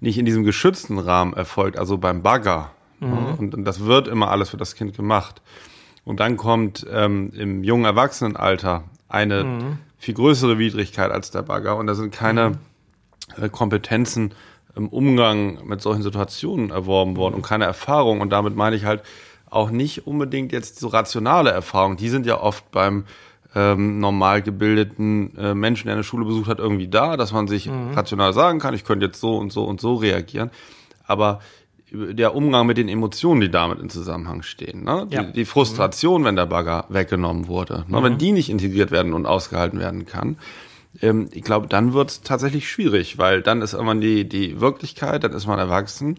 nicht 0.00 0.18
in 0.18 0.24
diesem 0.24 0.44
geschützten 0.44 0.98
Rahmen 0.98 1.34
erfolgt, 1.34 1.78
also 1.78 1.98
beim 1.98 2.22
Bagger. 2.22 2.70
Mhm. 3.00 3.12
Und, 3.38 3.54
und, 3.54 3.64
das 3.64 3.84
wird 3.84 4.08
immer 4.08 4.30
alles 4.30 4.50
für 4.50 4.56
das 4.56 4.74
Kind 4.74 4.96
gemacht. 4.96 5.42
Und 6.04 6.20
dann 6.20 6.36
kommt 6.36 6.86
ähm, 6.90 7.32
im 7.34 7.62
jungen 7.62 7.84
Erwachsenenalter 7.84 8.84
eine 9.08 9.44
mhm. 9.44 9.78
viel 9.98 10.14
größere 10.14 10.58
Widrigkeit 10.58 11.10
als 11.10 11.30
der 11.30 11.42
Bagger 11.42 11.76
und 11.76 11.86
da 11.86 11.94
sind 11.94 12.12
keine 12.12 12.50
mhm. 12.50 13.44
äh, 13.44 13.48
Kompetenzen 13.50 14.34
im 14.76 14.88
Umgang 14.88 15.66
mit 15.66 15.82
solchen 15.82 16.02
Situationen 16.02 16.70
erworben 16.70 17.16
worden 17.16 17.34
und 17.34 17.42
keine 17.42 17.64
Erfahrung. 17.64 18.20
Und 18.20 18.30
damit 18.30 18.56
meine 18.56 18.76
ich 18.76 18.84
halt, 18.84 19.02
auch 19.50 19.70
nicht 19.70 20.06
unbedingt 20.06 20.52
jetzt 20.52 20.78
so 20.78 20.88
rationale 20.88 21.50
Erfahrungen. 21.50 21.96
Die 21.96 22.08
sind 22.08 22.26
ja 22.26 22.40
oft 22.40 22.70
beim 22.70 23.04
ähm, 23.54 23.98
normal 23.98 24.42
gebildeten 24.42 25.36
äh, 25.36 25.54
Menschen, 25.54 25.86
der 25.86 25.94
eine 25.94 26.04
Schule 26.04 26.24
besucht 26.24 26.48
hat, 26.48 26.58
irgendwie 26.58 26.88
da, 26.88 27.16
dass 27.16 27.32
man 27.32 27.48
sich 27.48 27.66
mhm. 27.66 27.92
rational 27.94 28.32
sagen 28.32 28.60
kann, 28.60 28.74
ich 28.74 28.84
könnte 28.84 29.06
jetzt 29.06 29.20
so 29.20 29.36
und 29.36 29.52
so 29.52 29.64
und 29.64 29.80
so 29.80 29.96
reagieren. 29.96 30.50
Aber 31.04 31.40
der 31.92 32.36
Umgang 32.36 32.66
mit 32.66 32.78
den 32.78 32.88
Emotionen, 32.88 33.40
die 33.40 33.50
damit 33.50 33.80
in 33.80 33.90
Zusammenhang 33.90 34.42
stehen. 34.42 34.84
Ne? 34.84 35.08
Ja. 35.10 35.24
Die, 35.24 35.32
die, 35.32 35.44
Frustration, 35.44 36.22
mhm. 36.22 36.26
wenn 36.26 36.36
der 36.36 36.46
Bagger 36.46 36.84
weggenommen 36.88 37.48
wurde, 37.48 37.84
ne? 37.88 37.98
Mhm. 37.98 38.04
wenn 38.04 38.18
die 38.18 38.30
nicht 38.30 38.48
integriert 38.48 38.92
werden 38.92 39.12
und 39.12 39.26
ausgehalten 39.26 39.80
werden 39.80 40.06
kann, 40.06 40.36
ähm, 41.02 41.28
ich 41.32 41.42
glaube, 41.42 41.66
dann 41.66 41.92
wird 41.92 42.10
es 42.10 42.22
tatsächlich 42.22 42.70
schwierig, 42.70 43.18
weil 43.18 43.42
dann 43.42 43.62
ist 43.62 43.72
irgendwann 43.72 44.00
die, 44.00 44.28
die 44.28 44.60
Wirklichkeit, 44.60 45.24
dann 45.24 45.32
ist 45.32 45.46
man 45.46 45.58
erwachsen 45.58 46.18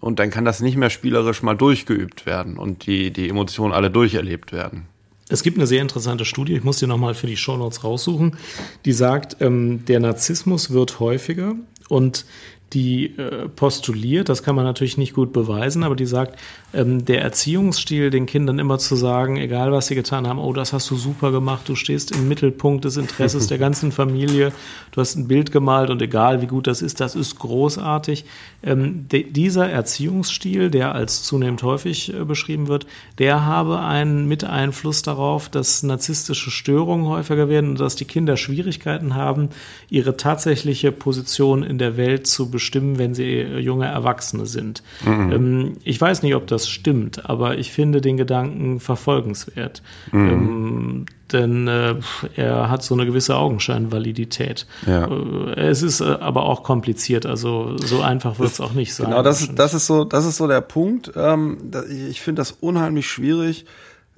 und 0.00 0.18
dann 0.18 0.30
kann 0.30 0.44
das 0.44 0.60
nicht 0.60 0.76
mehr 0.76 0.90
spielerisch 0.90 1.42
mal 1.42 1.54
durchgeübt 1.54 2.26
werden 2.26 2.56
und 2.56 2.86
die, 2.86 3.12
die 3.12 3.28
Emotionen 3.28 3.72
alle 3.72 3.90
durcherlebt 3.90 4.52
werden. 4.52 4.86
Es 5.28 5.44
gibt 5.44 5.58
eine 5.58 5.66
sehr 5.66 5.80
interessante 5.80 6.24
Studie, 6.24 6.54
ich 6.54 6.64
muss 6.64 6.78
die 6.78 6.88
nochmal 6.88 7.14
für 7.14 7.28
die 7.28 7.36
Shownotes 7.36 7.84
raussuchen, 7.84 8.36
die 8.84 8.92
sagt, 8.92 9.36
ähm, 9.40 9.84
der 9.84 10.00
Narzissmus 10.00 10.70
wird 10.72 10.98
häufiger 10.98 11.54
und 11.88 12.24
die 12.72 13.16
äh, 13.16 13.48
postuliert, 13.48 14.28
das 14.28 14.42
kann 14.42 14.54
man 14.54 14.64
natürlich 14.64 14.96
nicht 14.96 15.14
gut 15.14 15.32
beweisen, 15.32 15.82
aber 15.82 15.96
die 15.96 16.06
sagt, 16.06 16.38
ähm, 16.72 17.04
der 17.04 17.20
Erziehungsstil, 17.22 18.10
den 18.10 18.26
Kindern 18.26 18.60
immer 18.60 18.78
zu 18.78 18.94
sagen, 18.94 19.36
egal 19.38 19.72
was 19.72 19.88
sie 19.88 19.96
getan 19.96 20.28
haben, 20.28 20.38
oh, 20.38 20.52
das 20.52 20.72
hast 20.72 20.88
du 20.90 20.96
super 20.96 21.32
gemacht, 21.32 21.68
du 21.68 21.74
stehst 21.74 22.14
im 22.14 22.28
Mittelpunkt 22.28 22.84
des 22.84 22.96
Interesses 22.96 23.46
der 23.48 23.58
ganzen 23.58 23.90
Familie, 23.90 24.52
du 24.92 25.00
hast 25.00 25.16
ein 25.16 25.26
Bild 25.26 25.50
gemalt 25.50 25.90
und 25.90 26.00
egal 26.00 26.42
wie 26.42 26.46
gut 26.46 26.68
das 26.68 26.80
ist, 26.80 27.00
das 27.00 27.16
ist 27.16 27.38
großartig. 27.40 28.24
Ähm, 28.62 29.06
dieser 29.08 29.68
Erziehungsstil, 29.68 30.70
der 30.70 30.94
als 30.94 31.24
zunehmend 31.24 31.62
häufig 31.64 32.14
äh, 32.14 32.24
beschrieben 32.24 32.68
wird, 32.68 32.86
der 33.18 33.44
habe 33.44 33.80
einen 33.80 34.28
Miteinfluss 34.28 35.02
darauf, 35.02 35.48
dass 35.48 35.82
narzisstische 35.82 36.50
Störungen 36.52 37.06
häufiger 37.06 37.48
werden 37.48 37.70
und 37.70 37.80
dass 37.80 37.96
die 37.96 38.04
Kinder 38.04 38.36
Schwierigkeiten 38.36 39.16
haben, 39.16 39.48
ihre 39.88 40.16
tatsächliche 40.16 40.92
Position 40.92 41.64
in 41.64 41.78
der 41.78 41.96
Welt 41.96 42.28
zu 42.28 42.50
bestimmen, 42.50 42.59
wenn 42.98 43.14
sie 43.14 43.34
äh, 43.38 43.58
junge 43.58 43.86
Erwachsene 43.86 44.46
sind. 44.46 44.82
Mhm. 45.04 45.32
Ähm, 45.32 45.72
ich 45.84 46.00
weiß 46.00 46.22
nicht, 46.22 46.34
ob 46.34 46.46
das 46.46 46.68
stimmt, 46.68 47.28
aber 47.28 47.58
ich 47.58 47.72
finde 47.72 48.00
den 48.00 48.16
Gedanken 48.16 48.80
verfolgenswert. 48.80 49.82
Mhm. 50.12 50.28
Ähm, 50.28 51.06
denn 51.32 51.68
äh, 51.68 51.94
er 52.36 52.70
hat 52.70 52.82
so 52.82 52.94
eine 52.94 53.06
gewisse 53.06 53.36
Augenscheinvalidität. 53.36 54.66
Ja. 54.86 55.06
Äh, 55.06 55.68
es 55.68 55.82
ist 55.82 56.00
äh, 56.00 56.04
aber 56.04 56.44
auch 56.44 56.62
kompliziert, 56.62 57.26
also 57.26 57.76
so 57.78 58.00
einfach 58.02 58.38
wird 58.38 58.50
es 58.50 58.60
auch 58.60 58.72
nicht 58.72 58.94
sein. 58.94 59.06
Genau, 59.06 59.22
das 59.22 59.42
ist, 59.42 59.58
das 59.58 59.74
ist 59.74 59.86
so, 59.86 60.04
das 60.04 60.24
ist 60.24 60.36
so 60.36 60.46
der 60.46 60.60
Punkt. 60.60 61.12
Ähm, 61.16 61.70
ich 62.08 62.20
finde 62.20 62.40
das 62.40 62.52
unheimlich 62.52 63.08
schwierig 63.08 63.64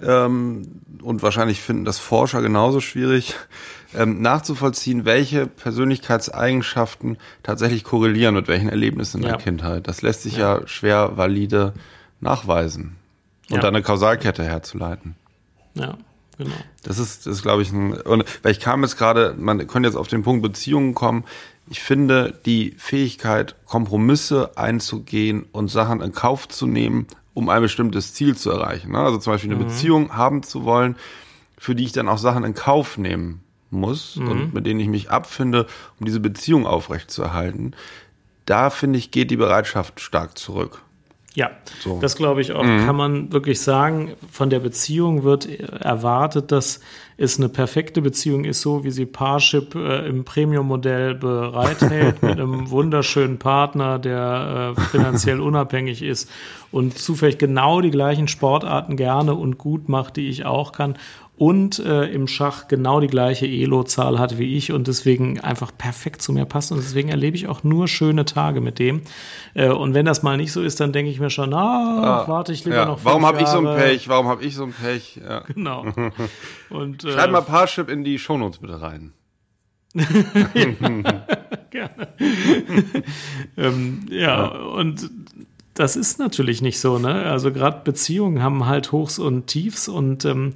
ähm, 0.00 0.80
und 1.02 1.22
wahrscheinlich 1.22 1.60
finden 1.60 1.84
das 1.84 1.98
Forscher 1.98 2.42
genauso 2.42 2.80
schwierig, 2.80 3.34
ähm, 3.94 4.20
nachzuvollziehen, 4.22 5.04
welche 5.04 5.46
Persönlichkeitseigenschaften 5.46 7.18
tatsächlich 7.42 7.84
korrelieren 7.84 8.34
mit 8.34 8.48
welchen 8.48 8.68
Erlebnissen 8.68 9.18
in 9.18 9.24
ja. 9.24 9.36
der 9.36 9.38
Kindheit. 9.38 9.88
Das 9.88 10.02
lässt 10.02 10.22
sich 10.22 10.36
ja, 10.36 10.60
ja 10.60 10.68
schwer 10.68 11.16
valide 11.16 11.74
nachweisen 12.20 12.96
und 13.50 13.62
ja. 13.62 13.68
eine 13.68 13.82
Kausalkette 13.82 14.44
herzuleiten. 14.44 15.16
Ja, 15.74 15.96
genau. 16.38 16.54
Das 16.82 16.98
ist, 16.98 17.26
das 17.26 17.36
ist 17.36 17.42
glaube 17.42 17.62
ich, 17.62 17.72
ein, 17.72 17.92
und, 17.92 18.24
weil 18.42 18.52
ich 18.52 18.60
kam 18.60 18.82
jetzt 18.82 18.96
gerade, 18.96 19.34
man 19.38 19.66
könnte 19.66 19.88
jetzt 19.88 19.96
auf 19.96 20.08
den 20.08 20.22
Punkt 20.22 20.42
Beziehungen 20.42 20.94
kommen. 20.94 21.24
Ich 21.68 21.80
finde 21.80 22.38
die 22.44 22.74
Fähigkeit, 22.76 23.56
Kompromisse 23.66 24.56
einzugehen 24.56 25.46
und 25.52 25.68
Sachen 25.68 26.00
in 26.00 26.12
Kauf 26.12 26.48
zu 26.48 26.66
nehmen, 26.66 27.06
um 27.34 27.48
ein 27.48 27.62
bestimmtes 27.62 28.14
Ziel 28.14 28.36
zu 28.36 28.50
erreichen. 28.50 28.92
Ne? 28.92 28.98
Also 28.98 29.18
zum 29.18 29.32
Beispiel 29.32 29.50
eine 29.52 29.62
mhm. 29.62 29.68
Beziehung 29.68 30.16
haben 30.16 30.42
zu 30.42 30.64
wollen, 30.64 30.96
für 31.56 31.74
die 31.74 31.84
ich 31.84 31.92
dann 31.92 32.08
auch 32.08 32.18
Sachen 32.18 32.44
in 32.44 32.54
Kauf 32.54 32.98
nehmen 32.98 33.42
muss 33.72 34.16
mhm. 34.16 34.28
und 34.28 34.54
mit 34.54 34.66
denen 34.66 34.80
ich 34.80 34.88
mich 34.88 35.10
abfinde, 35.10 35.66
um 35.98 36.06
diese 36.06 36.20
Beziehung 36.20 36.66
aufrechtzuerhalten. 36.66 37.74
Da 38.46 38.70
finde 38.70 38.98
ich, 38.98 39.10
geht 39.10 39.30
die 39.30 39.36
Bereitschaft 39.36 40.00
stark 40.00 40.38
zurück. 40.38 40.82
Ja, 41.34 41.50
so. 41.80 41.98
das 41.98 42.16
glaube 42.16 42.42
ich 42.42 42.52
auch, 42.52 42.62
mhm. 42.62 42.84
kann 42.84 42.96
man 42.96 43.32
wirklich 43.32 43.60
sagen. 43.62 44.12
Von 44.30 44.50
der 44.50 44.60
Beziehung 44.60 45.22
wird 45.22 45.48
erwartet, 45.60 46.52
dass 46.52 46.80
es 47.16 47.38
eine 47.38 47.48
perfekte 47.48 48.02
Beziehung 48.02 48.44
ist, 48.44 48.60
so 48.60 48.84
wie 48.84 48.90
sie 48.90 49.06
Parship 49.06 49.74
äh, 49.74 50.06
im 50.06 50.24
Premium-Modell 50.24 51.14
bereithält, 51.14 52.22
mit 52.22 52.32
einem 52.32 52.70
wunderschönen 52.70 53.38
Partner, 53.38 53.98
der 53.98 54.74
äh, 54.76 54.80
finanziell 54.90 55.40
unabhängig 55.40 56.02
ist 56.02 56.30
und 56.70 56.98
zufällig 56.98 57.38
genau 57.38 57.80
die 57.80 57.90
gleichen 57.90 58.28
Sportarten 58.28 58.96
gerne 58.96 59.34
und 59.34 59.56
gut 59.56 59.88
macht, 59.88 60.16
die 60.16 60.28
ich 60.28 60.44
auch 60.44 60.72
kann 60.72 60.98
und 61.42 61.80
äh, 61.80 62.04
im 62.04 62.28
Schach 62.28 62.68
genau 62.68 63.00
die 63.00 63.08
gleiche 63.08 63.48
Elo-Zahl 63.48 64.20
hat 64.20 64.38
wie 64.38 64.56
ich 64.56 64.70
und 64.70 64.86
deswegen 64.86 65.40
einfach 65.40 65.72
perfekt 65.76 66.22
zu 66.22 66.32
mir 66.32 66.44
passt. 66.44 66.70
Und 66.70 66.78
deswegen 66.78 67.08
erlebe 67.08 67.36
ich 67.36 67.48
auch 67.48 67.64
nur 67.64 67.88
schöne 67.88 68.24
Tage 68.24 68.60
mit 68.60 68.78
dem. 68.78 69.02
Äh, 69.54 69.70
und 69.70 69.92
wenn 69.92 70.06
das 70.06 70.22
mal 70.22 70.36
nicht 70.36 70.52
so 70.52 70.62
ist, 70.62 70.78
dann 70.78 70.92
denke 70.92 71.10
ich 71.10 71.18
mir 71.18 71.30
schon, 71.30 71.52
ah, 71.52 72.28
warte 72.28 72.52
ich 72.52 72.64
lieber 72.64 72.76
ja. 72.76 72.84
noch 72.84 73.04
Warum 73.04 73.26
habe 73.26 73.42
ich 73.42 73.48
so 73.48 73.58
ein 73.58 73.76
Pech? 73.76 74.08
Warum 74.08 74.28
habe 74.28 74.44
ich 74.44 74.54
so 74.54 74.62
ein 74.62 74.72
Pech? 74.72 75.20
Ja. 75.20 75.42
Genau. 75.52 75.84
Und, 76.70 77.02
äh, 77.02 77.10
Schreib 77.12 77.32
mal 77.32 77.42
Parship 77.42 77.90
in 77.90 78.04
die 78.04 78.20
Shownotes 78.20 78.58
bitte 78.58 78.80
rein. 78.80 79.12
ja, 79.94 80.04
gerne. 81.70 82.08
ähm, 83.56 84.06
ja, 84.10 84.18
ja, 84.18 84.46
und 84.46 85.10
das 85.74 85.96
ist 85.96 86.20
natürlich 86.20 86.62
nicht 86.62 86.78
so, 86.78 86.98
ne? 87.00 87.24
Also 87.24 87.50
gerade 87.50 87.80
Beziehungen 87.82 88.42
haben 88.42 88.66
halt 88.66 88.92
Hochs 88.92 89.18
und 89.18 89.48
Tiefs 89.48 89.88
und 89.88 90.24
ähm, 90.24 90.54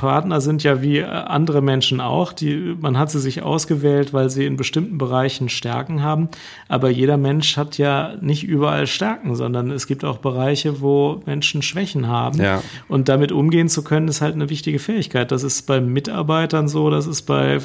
Partner 0.00 0.40
sind 0.40 0.62
ja 0.62 0.80
wie 0.80 0.96
äh, 0.96 1.04
andere 1.04 1.60
Menschen 1.60 2.00
auch. 2.00 2.32
Die, 2.32 2.74
man 2.80 2.96
hat 2.96 3.10
sie 3.10 3.20
sich 3.20 3.42
ausgewählt, 3.42 4.14
weil 4.14 4.30
sie 4.30 4.46
in 4.46 4.56
bestimmten 4.56 4.96
Bereichen 4.96 5.50
Stärken 5.50 6.02
haben. 6.02 6.30
Aber 6.68 6.88
jeder 6.88 7.18
Mensch 7.18 7.58
hat 7.58 7.76
ja 7.76 8.14
nicht 8.22 8.42
überall 8.42 8.86
Stärken, 8.86 9.34
sondern 9.34 9.70
es 9.70 9.86
gibt 9.86 10.02
auch 10.06 10.16
Bereiche, 10.16 10.80
wo 10.80 11.20
Menschen 11.26 11.60
Schwächen 11.60 12.08
haben. 12.08 12.40
Ja. 12.40 12.62
Und 12.88 13.10
damit 13.10 13.30
umgehen 13.30 13.68
zu 13.68 13.84
können, 13.84 14.08
ist 14.08 14.22
halt 14.22 14.34
eine 14.34 14.48
wichtige 14.48 14.78
Fähigkeit. 14.78 15.30
Das 15.32 15.42
ist 15.42 15.66
bei 15.66 15.82
Mitarbeitern 15.82 16.66
so, 16.66 16.88
das 16.88 17.06
ist 17.06 17.22
bei, 17.22 17.58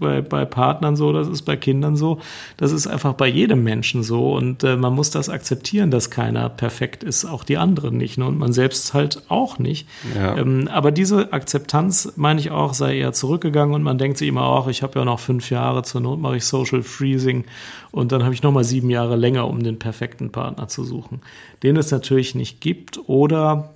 bei, 0.00 0.22
bei 0.22 0.46
Partnern 0.46 0.96
so, 0.96 1.12
das 1.12 1.28
ist 1.28 1.42
bei 1.42 1.56
Kindern 1.56 1.96
so. 1.96 2.18
Das 2.56 2.72
ist 2.72 2.86
einfach 2.86 3.12
bei 3.12 3.26
jedem 3.26 3.62
Menschen 3.62 4.02
so. 4.02 4.32
Und 4.32 4.64
äh, 4.64 4.78
man 4.78 4.94
muss 4.94 5.10
das 5.10 5.28
akzeptieren, 5.28 5.90
dass 5.90 6.08
keiner 6.08 6.48
perfekt 6.48 7.04
ist, 7.04 7.26
auch 7.26 7.44
die 7.44 7.58
anderen 7.58 7.98
nicht. 7.98 8.16
Ne? 8.16 8.24
Und 8.24 8.38
man 8.38 8.54
selbst 8.54 8.94
halt 8.94 9.20
auch 9.28 9.58
nicht. 9.58 9.86
Ja. 10.16 10.38
Ähm, 10.38 10.66
aber 10.72 10.92
diese 10.92 11.30
Akzeptanz 11.34 11.57
Akzeptanz, 11.58 12.12
meine 12.14 12.38
ich 12.38 12.52
auch, 12.52 12.72
sei 12.72 12.98
eher 12.98 13.12
zurückgegangen 13.12 13.74
und 13.74 13.82
man 13.82 13.98
denkt 13.98 14.16
sich 14.18 14.28
immer 14.28 14.44
auch, 14.44 14.68
ich 14.68 14.84
habe 14.84 14.96
ja 15.00 15.04
noch 15.04 15.18
fünf 15.18 15.50
Jahre, 15.50 15.82
zur 15.82 16.00
Not 16.00 16.20
mache 16.20 16.36
ich 16.36 16.44
Social 16.44 16.82
Freezing 16.84 17.46
und 17.90 18.12
dann 18.12 18.22
habe 18.22 18.32
ich 18.32 18.44
nochmal 18.44 18.62
sieben 18.62 18.90
Jahre 18.90 19.16
länger, 19.16 19.48
um 19.48 19.60
den 19.60 19.76
perfekten 19.76 20.30
Partner 20.30 20.68
zu 20.68 20.84
suchen. 20.84 21.20
Den 21.64 21.76
es 21.76 21.90
natürlich 21.90 22.36
nicht 22.36 22.60
gibt 22.60 23.00
oder 23.08 23.72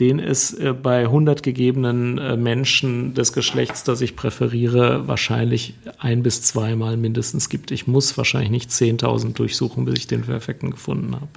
den 0.00 0.18
es 0.18 0.52
äh, 0.52 0.74
bei 0.74 1.04
100 1.04 1.42
gegebenen 1.42 2.18
äh, 2.18 2.36
Menschen 2.36 3.14
des 3.14 3.32
Geschlechts, 3.32 3.84
das 3.84 4.02
ich 4.02 4.16
präferiere, 4.16 5.08
wahrscheinlich 5.08 5.74
ein 5.98 6.22
bis 6.22 6.42
zweimal 6.42 6.98
mindestens 6.98 7.48
gibt. 7.48 7.70
Ich 7.70 7.86
muss 7.86 8.18
wahrscheinlich 8.18 8.50
nicht 8.50 8.70
10.000 8.70 9.32
durchsuchen, 9.32 9.86
bis 9.86 10.00
ich 10.00 10.06
den 10.08 10.22
perfekten 10.22 10.70
gefunden 10.72 11.14
habe. 11.14 11.28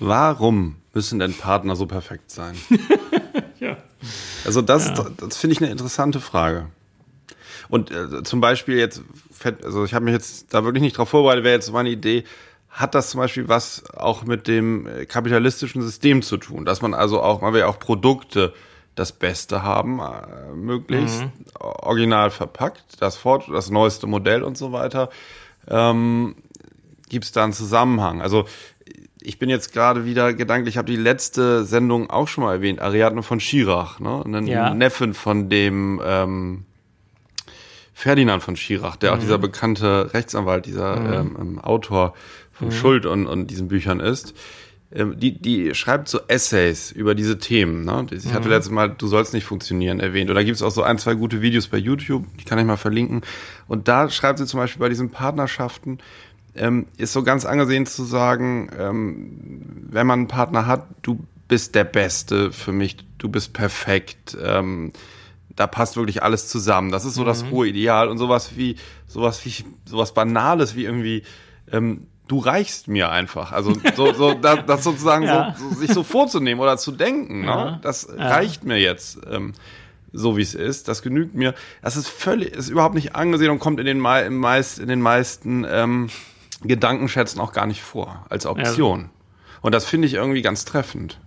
Warum 0.00 0.76
müssen 0.92 1.20
denn 1.20 1.34
Partner 1.34 1.76
so 1.76 1.86
perfekt 1.86 2.32
sein? 2.32 2.56
ja. 3.60 3.76
Also 4.44 4.62
das, 4.62 4.88
ja. 4.88 5.06
das 5.16 5.36
finde 5.36 5.54
ich 5.54 5.60
eine 5.60 5.70
interessante 5.70 6.20
Frage. 6.20 6.66
Und 7.68 7.90
äh, 7.90 8.22
zum 8.24 8.40
Beispiel 8.40 8.76
jetzt, 8.76 9.02
also 9.64 9.84
ich 9.84 9.94
habe 9.94 10.04
mich 10.04 10.14
jetzt 10.14 10.52
da 10.52 10.64
wirklich 10.64 10.82
nicht 10.82 10.98
drauf 10.98 11.08
vorbereitet, 11.08 11.44
wäre 11.44 11.54
jetzt 11.54 11.72
meine 11.72 11.90
Idee, 11.90 12.24
hat 12.68 12.94
das 12.94 13.10
zum 13.10 13.18
Beispiel 13.20 13.48
was 13.48 13.84
auch 13.94 14.24
mit 14.24 14.48
dem 14.48 14.86
äh, 14.86 15.06
kapitalistischen 15.06 15.82
System 15.82 16.22
zu 16.22 16.36
tun, 16.36 16.64
dass 16.64 16.82
man 16.82 16.94
also 16.94 17.22
auch, 17.22 17.40
man 17.40 17.52
will 17.52 17.60
ja 17.60 17.66
auch 17.66 17.78
Produkte 17.78 18.52
das 18.94 19.12
Beste 19.12 19.62
haben, 19.62 20.00
äh, 20.00 20.54
möglichst 20.54 21.22
mhm. 21.22 21.32
original 21.58 22.30
verpackt, 22.30 23.00
das 23.00 23.16
Fort, 23.16 23.48
das 23.52 23.70
neueste 23.70 24.06
Modell 24.06 24.42
und 24.42 24.58
so 24.58 24.72
weiter. 24.72 25.08
Ähm, 25.68 26.36
Gibt 27.08 27.24
es 27.24 27.32
da 27.32 27.44
einen 27.44 27.52
Zusammenhang? 27.52 28.22
Also 28.22 28.46
ich 29.22 29.38
bin 29.38 29.48
jetzt 29.48 29.72
gerade 29.72 30.04
wieder 30.04 30.32
gedanklich, 30.34 30.74
ich 30.74 30.78
habe 30.78 30.90
die 30.90 30.96
letzte 30.96 31.64
Sendung 31.64 32.10
auch 32.10 32.28
schon 32.28 32.44
mal 32.44 32.54
erwähnt, 32.54 32.80
Ariadne 32.80 33.22
von 33.22 33.40
Schirach, 33.40 34.00
ne? 34.00 34.22
Einen 34.24 34.46
ja. 34.46 34.74
Neffen 34.74 35.14
von 35.14 35.48
dem 35.48 36.00
ähm, 36.04 36.64
Ferdinand 37.92 38.42
von 38.42 38.56
Schirach, 38.56 38.96
der 38.96 39.10
mhm. 39.10 39.16
auch 39.16 39.20
dieser 39.20 39.38
bekannte 39.38 40.14
Rechtsanwalt, 40.14 40.66
dieser 40.66 40.96
mhm. 40.96 41.12
ähm, 41.12 41.36
ähm, 41.40 41.58
Autor 41.58 42.14
von 42.52 42.68
mhm. 42.68 42.72
Schuld 42.72 43.06
und, 43.06 43.26
und 43.26 43.48
diesen 43.48 43.68
Büchern 43.68 44.00
ist. 44.00 44.34
Ähm, 44.92 45.20
die, 45.20 45.40
die 45.40 45.74
schreibt 45.74 46.08
so 46.08 46.20
Essays 46.26 46.90
über 46.90 47.14
diese 47.14 47.38
Themen. 47.38 47.84
Ne? 47.84 48.06
Ich 48.10 48.32
hatte 48.32 48.48
mhm. 48.48 48.54
letztes 48.54 48.72
Mal 48.72 48.90
Du 48.90 49.06
sollst 49.06 49.34
nicht 49.34 49.44
funktionieren 49.44 50.00
erwähnt. 50.00 50.30
Und 50.30 50.36
da 50.36 50.42
gibt 50.42 50.56
es 50.56 50.62
auch 50.62 50.70
so 50.70 50.82
ein, 50.82 50.98
zwei 50.98 51.14
gute 51.14 51.42
Videos 51.42 51.68
bei 51.68 51.76
YouTube, 51.76 52.24
die 52.38 52.44
kann 52.44 52.58
ich 52.58 52.64
mal 52.64 52.76
verlinken. 52.76 53.20
Und 53.68 53.86
da 53.86 54.08
schreibt 54.08 54.38
sie 54.38 54.46
zum 54.46 54.58
Beispiel 54.58 54.80
bei 54.80 54.88
diesen 54.88 55.10
Partnerschaften, 55.10 55.98
ähm, 56.60 56.86
ist 56.98 57.14
so 57.14 57.22
ganz 57.22 57.46
angesehen 57.46 57.86
zu 57.86 58.04
sagen, 58.04 58.70
ähm, 58.78 59.86
wenn 59.88 60.06
man 60.06 60.20
einen 60.20 60.28
Partner 60.28 60.66
hat, 60.66 60.86
du 61.00 61.18
bist 61.48 61.74
der 61.74 61.84
Beste 61.84 62.52
für 62.52 62.72
mich, 62.72 62.98
du 63.16 63.30
bist 63.30 63.54
perfekt, 63.54 64.36
ähm, 64.40 64.92
da 65.56 65.66
passt 65.66 65.96
wirklich 65.96 66.22
alles 66.22 66.48
zusammen. 66.48 66.92
Das 66.92 67.06
ist 67.06 67.14
so 67.14 67.22
mhm. 67.22 67.26
das 67.26 67.50
hohe 67.50 67.66
Ideal 67.66 68.08
und 68.08 68.18
sowas 68.18 68.56
wie, 68.56 68.76
sowas 69.06 69.44
wie, 69.46 69.64
sowas 69.86 70.12
Banales 70.12 70.76
wie 70.76 70.84
irgendwie, 70.84 71.22
ähm, 71.72 72.06
du 72.28 72.38
reichst 72.38 72.88
mir 72.88 73.10
einfach. 73.10 73.52
Also 73.52 73.72
so, 73.96 74.12
so 74.12 74.34
das, 74.34 74.60
das 74.66 74.84
sozusagen 74.84 75.24
ja. 75.24 75.56
so, 75.58 75.70
so, 75.70 75.74
sich 75.76 75.92
so 75.92 76.02
vorzunehmen 76.02 76.60
oder 76.60 76.76
zu 76.76 76.92
denken, 76.92 77.40
ne? 77.40 77.46
ja. 77.46 77.80
das 77.82 78.06
ja. 78.06 78.28
reicht 78.28 78.64
mir 78.64 78.78
jetzt. 78.78 79.18
Ähm, 79.30 79.54
so 80.12 80.36
wie 80.36 80.42
es 80.42 80.54
ist, 80.54 80.88
das 80.88 81.02
genügt 81.02 81.36
mir. 81.36 81.54
Das 81.82 81.96
ist 81.96 82.08
völlig, 82.08 82.52
ist 82.52 82.68
überhaupt 82.68 82.96
nicht 82.96 83.14
angesehen 83.14 83.50
und 83.50 83.60
kommt 83.60 83.78
in 83.78 83.86
den, 83.86 84.00
meist, 84.00 84.80
in 84.80 84.88
den 84.88 85.00
meisten 85.00 85.64
ähm, 85.70 86.10
Gedankenschätzen 86.62 87.40
auch 87.40 87.52
gar 87.52 87.66
nicht 87.66 87.82
vor 87.82 88.24
als 88.28 88.46
Option. 88.46 89.10
Und 89.62 89.74
das 89.74 89.84
finde 89.84 90.06
ich 90.06 90.14
irgendwie 90.14 90.42
ganz 90.42 90.64
treffend. 90.64 91.18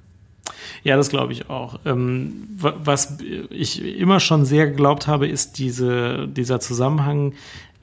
Ja, 0.83 0.97
das 0.97 1.09
glaube 1.09 1.31
ich 1.33 1.49
auch. 1.49 1.79
Ähm, 1.85 2.47
was 2.57 3.17
ich 3.49 3.81
immer 3.81 4.19
schon 4.19 4.45
sehr 4.45 4.67
geglaubt 4.67 5.07
habe, 5.07 5.27
ist 5.27 5.57
diese, 5.57 6.27
dieser 6.27 6.59
Zusammenhang 6.59 7.33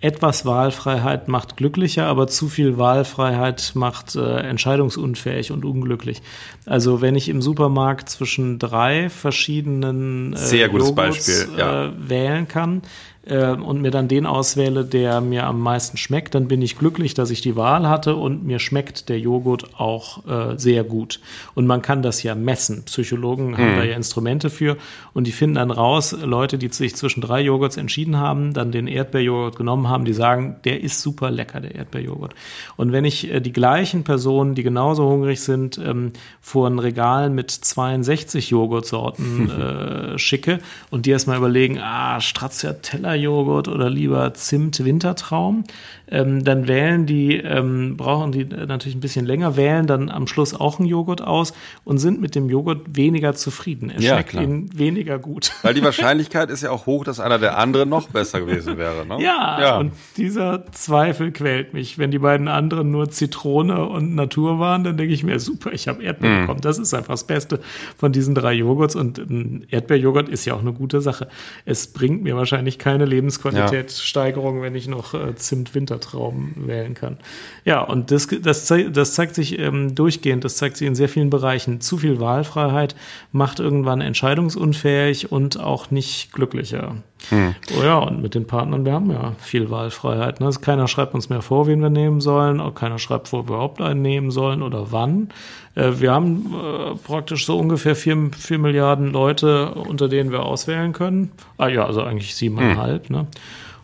etwas 0.03 0.47
Wahlfreiheit 0.47 1.29
macht 1.29 1.59
glücklicher, 1.59 2.07
aber 2.07 2.27
zu 2.27 2.49
viel 2.49 2.79
Wahlfreiheit 2.79 3.73
macht 3.75 4.17
äh, 4.17 4.39
entscheidungsunfähig 4.39 5.53
und 5.53 5.67
unglücklich. 5.67 6.23
Also 6.65 7.03
wenn 7.03 7.17
ich 7.17 7.29
im 7.29 7.43
Supermarkt 7.43 8.09
zwischen 8.09 8.59
drei 8.59 9.11
verschiedenen 9.11 10.33
äh, 10.33 10.39
Sehr 10.39 10.69
gutes 10.71 10.89
Joghurts, 10.89 11.27
Beispiel, 11.27 11.59
ja. 11.59 11.87
äh, 11.87 11.93
wählen 11.99 12.49
kann, 12.49 12.81
äh, 13.27 13.53
und 13.53 13.83
mir 13.83 13.91
dann 13.91 14.09
den 14.09 14.27
auswähle, 14.27 14.85
der 14.85 15.21
mir 15.21 15.47
am 15.47 15.61
meisten 15.61 15.97
schmeckt, 15.97 16.35
dann 16.35 16.49
bin 16.49 16.63
ich 16.63 16.79
glücklich, 16.79 17.15
dass 17.15 17.31
ich 17.31 17.41
die 17.41 17.57
Wahl 17.57 17.89
hatte 17.89 18.17
und 18.17 18.45
mir 18.45 18.59
schmeckt 18.59 19.09
der 19.09 19.19
Joghurt 19.19 19.79
auch 19.79 20.27
äh, 20.27 20.59
sehr 20.59 20.85
gut. 20.85 21.21
Und 21.55 21.67
man 21.67 21.83
kann 21.83 22.03
das 22.03 22.23
ja 22.23 22.35
messen. 22.35 22.85
Psychologen 22.85 23.57
haben 23.59 23.73
hm. 23.73 23.77
da 23.77 23.85
ja 23.85 23.97
Instrumente 23.97 24.49
für 24.49 24.77
und 25.13 25.27
die 25.27 25.33
finden 25.33 25.57
dann 25.57 25.71
raus, 25.71 26.17
Leute, 26.23 26.57
die 26.57 26.69
sich 26.69 26.97
zwischen 26.97 27.21
drei 27.21 27.43
Joghurts 27.43 27.77
entschieden 27.77 28.17
haben, 28.17 28.55
dann 28.55 28.73
den 28.73 28.87
Erdbeerjoghurt 28.87 29.57
genommen 29.57 29.89
haben, 29.89 30.05
die 30.05 30.15
sagen, 30.15 30.57
der 30.65 30.81
ist 30.81 31.03
super 31.03 31.31
lecker, 31.31 31.61
der 31.61 31.75
Erdbeerjoghurt. 31.75 32.35
Und 32.77 32.93
wenn 32.93 33.05
ich 33.05 33.31
äh, 33.31 33.41
die 33.41 33.53
gleichen 33.53 34.03
Personen, 34.05 34.55
die 34.55 34.63
genauso 34.63 35.09
hungrig 35.09 35.41
sind, 35.41 35.79
ähm, 35.79 36.13
vor 36.41 36.69
ein 36.69 36.79
Regal 36.79 37.29
mit 37.29 37.51
62 37.51 38.51
Joghurtsorten 38.51 39.51
äh, 40.15 40.19
schicke 40.19 40.61
und 40.91 41.05
die 41.05 41.11
erstmal 41.11 41.37
überlegen, 41.37 41.79
ah, 41.79 42.21
Stracciatella 42.21 43.10
Joghurt 43.15 43.69
oder 43.69 43.91
lieber 43.91 44.33
Zimt 44.35 44.85
Wintertraum, 44.85 45.65
ähm, 46.11 46.45
dann 46.45 46.69
wählen 46.69 47.07
die, 47.07 47.37
ähm, 47.37 47.97
brauchen 47.97 48.33
die 48.33 48.45
natürlich 48.45 48.95
ein 48.97 49.01
bisschen 49.01 49.27
länger, 49.27 49.57
wählen 49.57 49.87
dann 49.87 50.11
am 50.11 50.27
Schluss 50.27 50.55
auch 50.55 50.79
einen 50.79 50.89
Joghurt 50.89 51.23
aus 51.23 51.53
und 51.85 51.99
sind 51.99 52.21
mit 52.21 52.35
dem 52.35 52.49
Joghurt 52.49 52.97
weniger 52.97 53.35
zufrieden. 53.35 53.91
Er 53.91 54.01
ja, 54.01 54.15
schmeckt 54.15 54.31
klar. 54.31 54.45
ihnen 54.45 54.77
weniger 54.77 55.19
gut. 55.19 55.53
Weil 55.63 55.75
die 55.75 55.83
Wahrscheinlichkeit 55.83 56.51
ist 56.51 56.63
ja 56.63 56.71
auch 56.71 56.87
hoch, 56.87 57.05
dass 57.05 57.21
einer 57.21 57.39
der 57.39 57.59
andere 57.59 57.87
noch 57.87 58.09
besser 58.09 58.41
gewesen 58.41 58.79
wäre. 58.79 59.07
Ne? 59.07 59.23
Ja, 59.23 59.61
ja, 59.61 59.79
und 59.79 59.93
dieser 60.17 60.67
Zweifel 60.73 61.33
quält 61.33 61.75
mich. 61.75 61.99
Wenn 61.99 62.11
die 62.11 62.19
beiden 62.19 62.49
anderen 62.49 62.91
nur 62.91 63.11
Zitrone 63.11 63.87
und 63.87 64.15
Natur 64.15 64.59
waren, 64.59 64.85
dann 64.85 64.97
denke 64.97 65.15
ich 65.15 65.25
mir, 65.25 65.39
super, 65.39 65.73
ich 65.73 65.89
habe 65.89 66.03
Erdbeer 66.03 66.31
mm. 66.31 66.41
bekommen. 66.43 66.61
Das 66.61 66.79
ist 66.79 66.95
einfach 66.95 67.15
das 67.15 67.25
Beste 67.25 67.61
von 67.97 68.13
diesen 68.13 68.35
drei 68.35 68.53
Joghurts 68.53 68.97
und 68.97 69.19
ein 69.19 69.67
Erdbeerjoghurt 69.69 70.29
ist 70.29 70.45
ja 70.45 70.55
auch 70.55 70.61
eine 70.61 70.73
gute 70.73 71.01
Sache. 71.01 71.29
Es 71.65 71.87
bringt 71.89 72.23
mir 72.23 72.37
wahrscheinlich 72.37 72.79
keine 72.79 73.05
Lebensqualitätssteigerung, 73.05 74.59
ja. 74.59 74.63
wenn 74.63 74.75
ich 74.75 74.89
noch 74.89 75.15
äh, 75.15 75.35
Zimt 75.37 75.75
Wintertraum 76.01 76.53
wählen 76.57 76.95
kann. 76.95 77.19
Ja, 77.65 77.83
und 77.83 78.11
das, 78.11 78.27
das, 78.27 78.67
zeigt, 78.67 78.97
das 78.97 79.15
zeigt 79.15 79.35
sich 79.35 79.59
ähm, 79.59 79.95
durchgehend, 79.95 80.45
das 80.45 80.57
zeigt 80.57 80.77
sich 80.77 80.87
in 80.87 80.95
sehr 80.95 81.09
vielen 81.09 81.31
Bereichen. 81.31 81.81
Zu 81.81 81.99
viel 81.99 82.21
Wahlfreiheit 82.21 82.97
macht 83.33 83.61
irgendwann 83.61 84.01
entscheidungsunfähig 84.01 85.31
und 85.31 85.61
auch 85.61 85.91
nicht 85.91 86.33
glücklicher. 86.33 86.97
Hm. 87.29 87.55
Oh 87.79 87.83
ja, 87.83 87.99
und 87.99 88.23
mit 88.23 88.35
den 88.35 88.47
Partnern, 88.47 88.87
wir 88.87 88.93
haben 88.93 89.11
ja 89.11 89.35
viel 89.39 89.71
Wahlfreiheit. 89.71 90.41
Ne? 90.41 90.47
Also 90.47 90.61
keiner 90.61 90.89
schreibt 90.89 91.15
uns 91.15 91.29
mehr 91.29 91.43
vor, 91.43 91.67
wen 91.67 91.81
wir 91.81 91.91
nehmen 91.91 92.21
sollen, 92.21 92.61
auch 92.61 92.75
keiner 92.75 92.99
schreibt 92.99 93.29
vor, 93.29 93.47
wir 93.47 93.55
überhaupt 93.55 93.81
einen 93.81 94.01
nehmen 94.01 94.31
sollen 94.31 94.63
oder 94.63 94.91
wann. 94.91 95.29
Äh, 95.75 95.93
wir 95.99 96.13
haben 96.13 96.55
äh, 96.55 96.95
praktisch 96.97 97.45
so 97.45 97.59
ungefähr 97.59 97.95
vier, 97.95 98.31
vier 98.37 98.59
Milliarden 98.59 99.13
Leute, 99.13 99.75
unter 99.75 100.09
denen 100.09 100.33
wir 100.33 100.45
auswählen 100.45 100.93
können. 100.93 101.33
Ah 101.59 101.69
ja, 101.69 101.85
also 101.85 102.03
eigentlich 102.03 102.35
siebeneinhalb. 102.35 103.09
Hm. 103.09 103.17
Ne? 103.17 103.27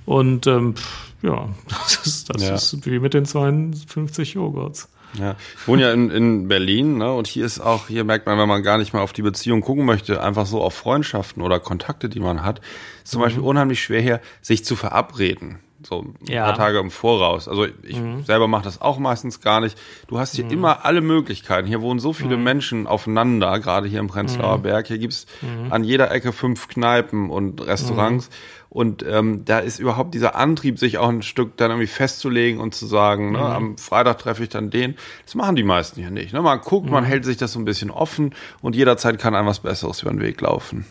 Und 0.06 0.46
ähm, 0.46 0.74
ja, 1.22 1.48
das, 1.68 2.06
ist, 2.06 2.34
das 2.34 2.42
ja. 2.42 2.54
ist 2.54 2.86
wie 2.86 2.98
mit 2.98 3.12
den 3.12 3.26
52 3.26 4.34
Joghurts. 4.34 4.88
Ja, 5.18 5.36
ich 5.60 5.68
wohne 5.68 5.82
ja 5.82 5.92
in, 5.92 6.10
in 6.10 6.48
Berlin, 6.48 6.98
ne? 6.98 7.12
Und 7.12 7.26
hier 7.26 7.46
ist 7.46 7.60
auch, 7.60 7.88
hier 7.88 8.04
merkt 8.04 8.26
man, 8.26 8.38
wenn 8.38 8.48
man 8.48 8.62
gar 8.62 8.76
nicht 8.76 8.92
mal 8.92 9.00
auf 9.00 9.12
die 9.12 9.22
Beziehung 9.22 9.60
gucken 9.60 9.84
möchte, 9.84 10.22
einfach 10.22 10.46
so 10.46 10.62
auf 10.62 10.74
Freundschaften 10.74 11.42
oder 11.42 11.60
Kontakte, 11.60 12.08
die 12.08 12.20
man 12.20 12.42
hat, 12.42 12.60
ist 13.02 13.12
zum 13.12 13.20
mhm. 13.20 13.24
Beispiel 13.24 13.42
unheimlich 13.42 13.82
schwer 13.82 14.00
hier, 14.00 14.20
sich 14.42 14.64
zu 14.64 14.76
verabreden. 14.76 15.58
So 15.86 16.02
ein 16.02 16.14
ja. 16.28 16.44
paar 16.44 16.56
Tage 16.56 16.78
im 16.78 16.90
Voraus. 16.90 17.48
Also 17.48 17.66
ich 17.82 17.98
mhm. 17.98 18.24
selber 18.24 18.48
mache 18.48 18.64
das 18.64 18.80
auch 18.80 18.98
meistens 18.98 19.40
gar 19.40 19.60
nicht. 19.60 19.78
Du 20.08 20.18
hast 20.18 20.34
hier 20.34 20.44
mhm. 20.44 20.50
immer 20.50 20.84
alle 20.84 21.00
Möglichkeiten. 21.00 21.68
Hier 21.68 21.80
wohnen 21.80 22.00
so 22.00 22.12
viele 22.12 22.36
mhm. 22.36 22.44
Menschen 22.44 22.86
aufeinander, 22.86 23.58
gerade 23.60 23.88
hier 23.88 24.00
im 24.00 24.08
Prenzlauer 24.08 24.58
mhm. 24.58 24.62
Berg. 24.62 24.88
Hier 24.88 24.98
gibt's 24.98 25.26
mhm. 25.42 25.72
an 25.72 25.84
jeder 25.84 26.10
Ecke 26.10 26.32
fünf 26.32 26.68
Kneipen 26.68 27.30
und 27.30 27.64
Restaurants. 27.64 28.30
Und 28.68 29.04
ähm, 29.08 29.44
da 29.44 29.60
ist 29.60 29.78
überhaupt 29.78 30.12
dieser 30.12 30.34
Antrieb, 30.34 30.78
sich 30.78 30.98
auch 30.98 31.08
ein 31.08 31.22
Stück 31.22 31.56
dann 31.56 31.70
irgendwie 31.70 31.86
festzulegen 31.86 32.60
und 32.60 32.74
zu 32.74 32.84
sagen, 32.86 33.32
ne, 33.32 33.38
am 33.38 33.78
Freitag 33.78 34.18
treffe 34.18 34.42
ich 34.42 34.48
dann 34.50 34.70
den. 34.70 34.96
Das 35.24 35.34
machen 35.34 35.56
die 35.56 35.62
meisten 35.62 36.00
hier 36.00 36.10
nicht. 36.10 36.34
Ne? 36.34 36.42
Man 36.42 36.60
guckt, 36.60 36.90
man 36.90 37.04
hält 37.04 37.24
sich 37.24 37.36
das 37.36 37.52
so 37.52 37.58
ein 37.58 37.64
bisschen 37.64 37.90
offen 37.90 38.34
und 38.60 38.76
jederzeit 38.76 39.18
kann 39.18 39.34
einem 39.34 39.46
was 39.46 39.60
Besseres 39.60 40.02
über 40.02 40.10
den 40.10 40.20
Weg 40.20 40.40
laufen. 40.40 40.84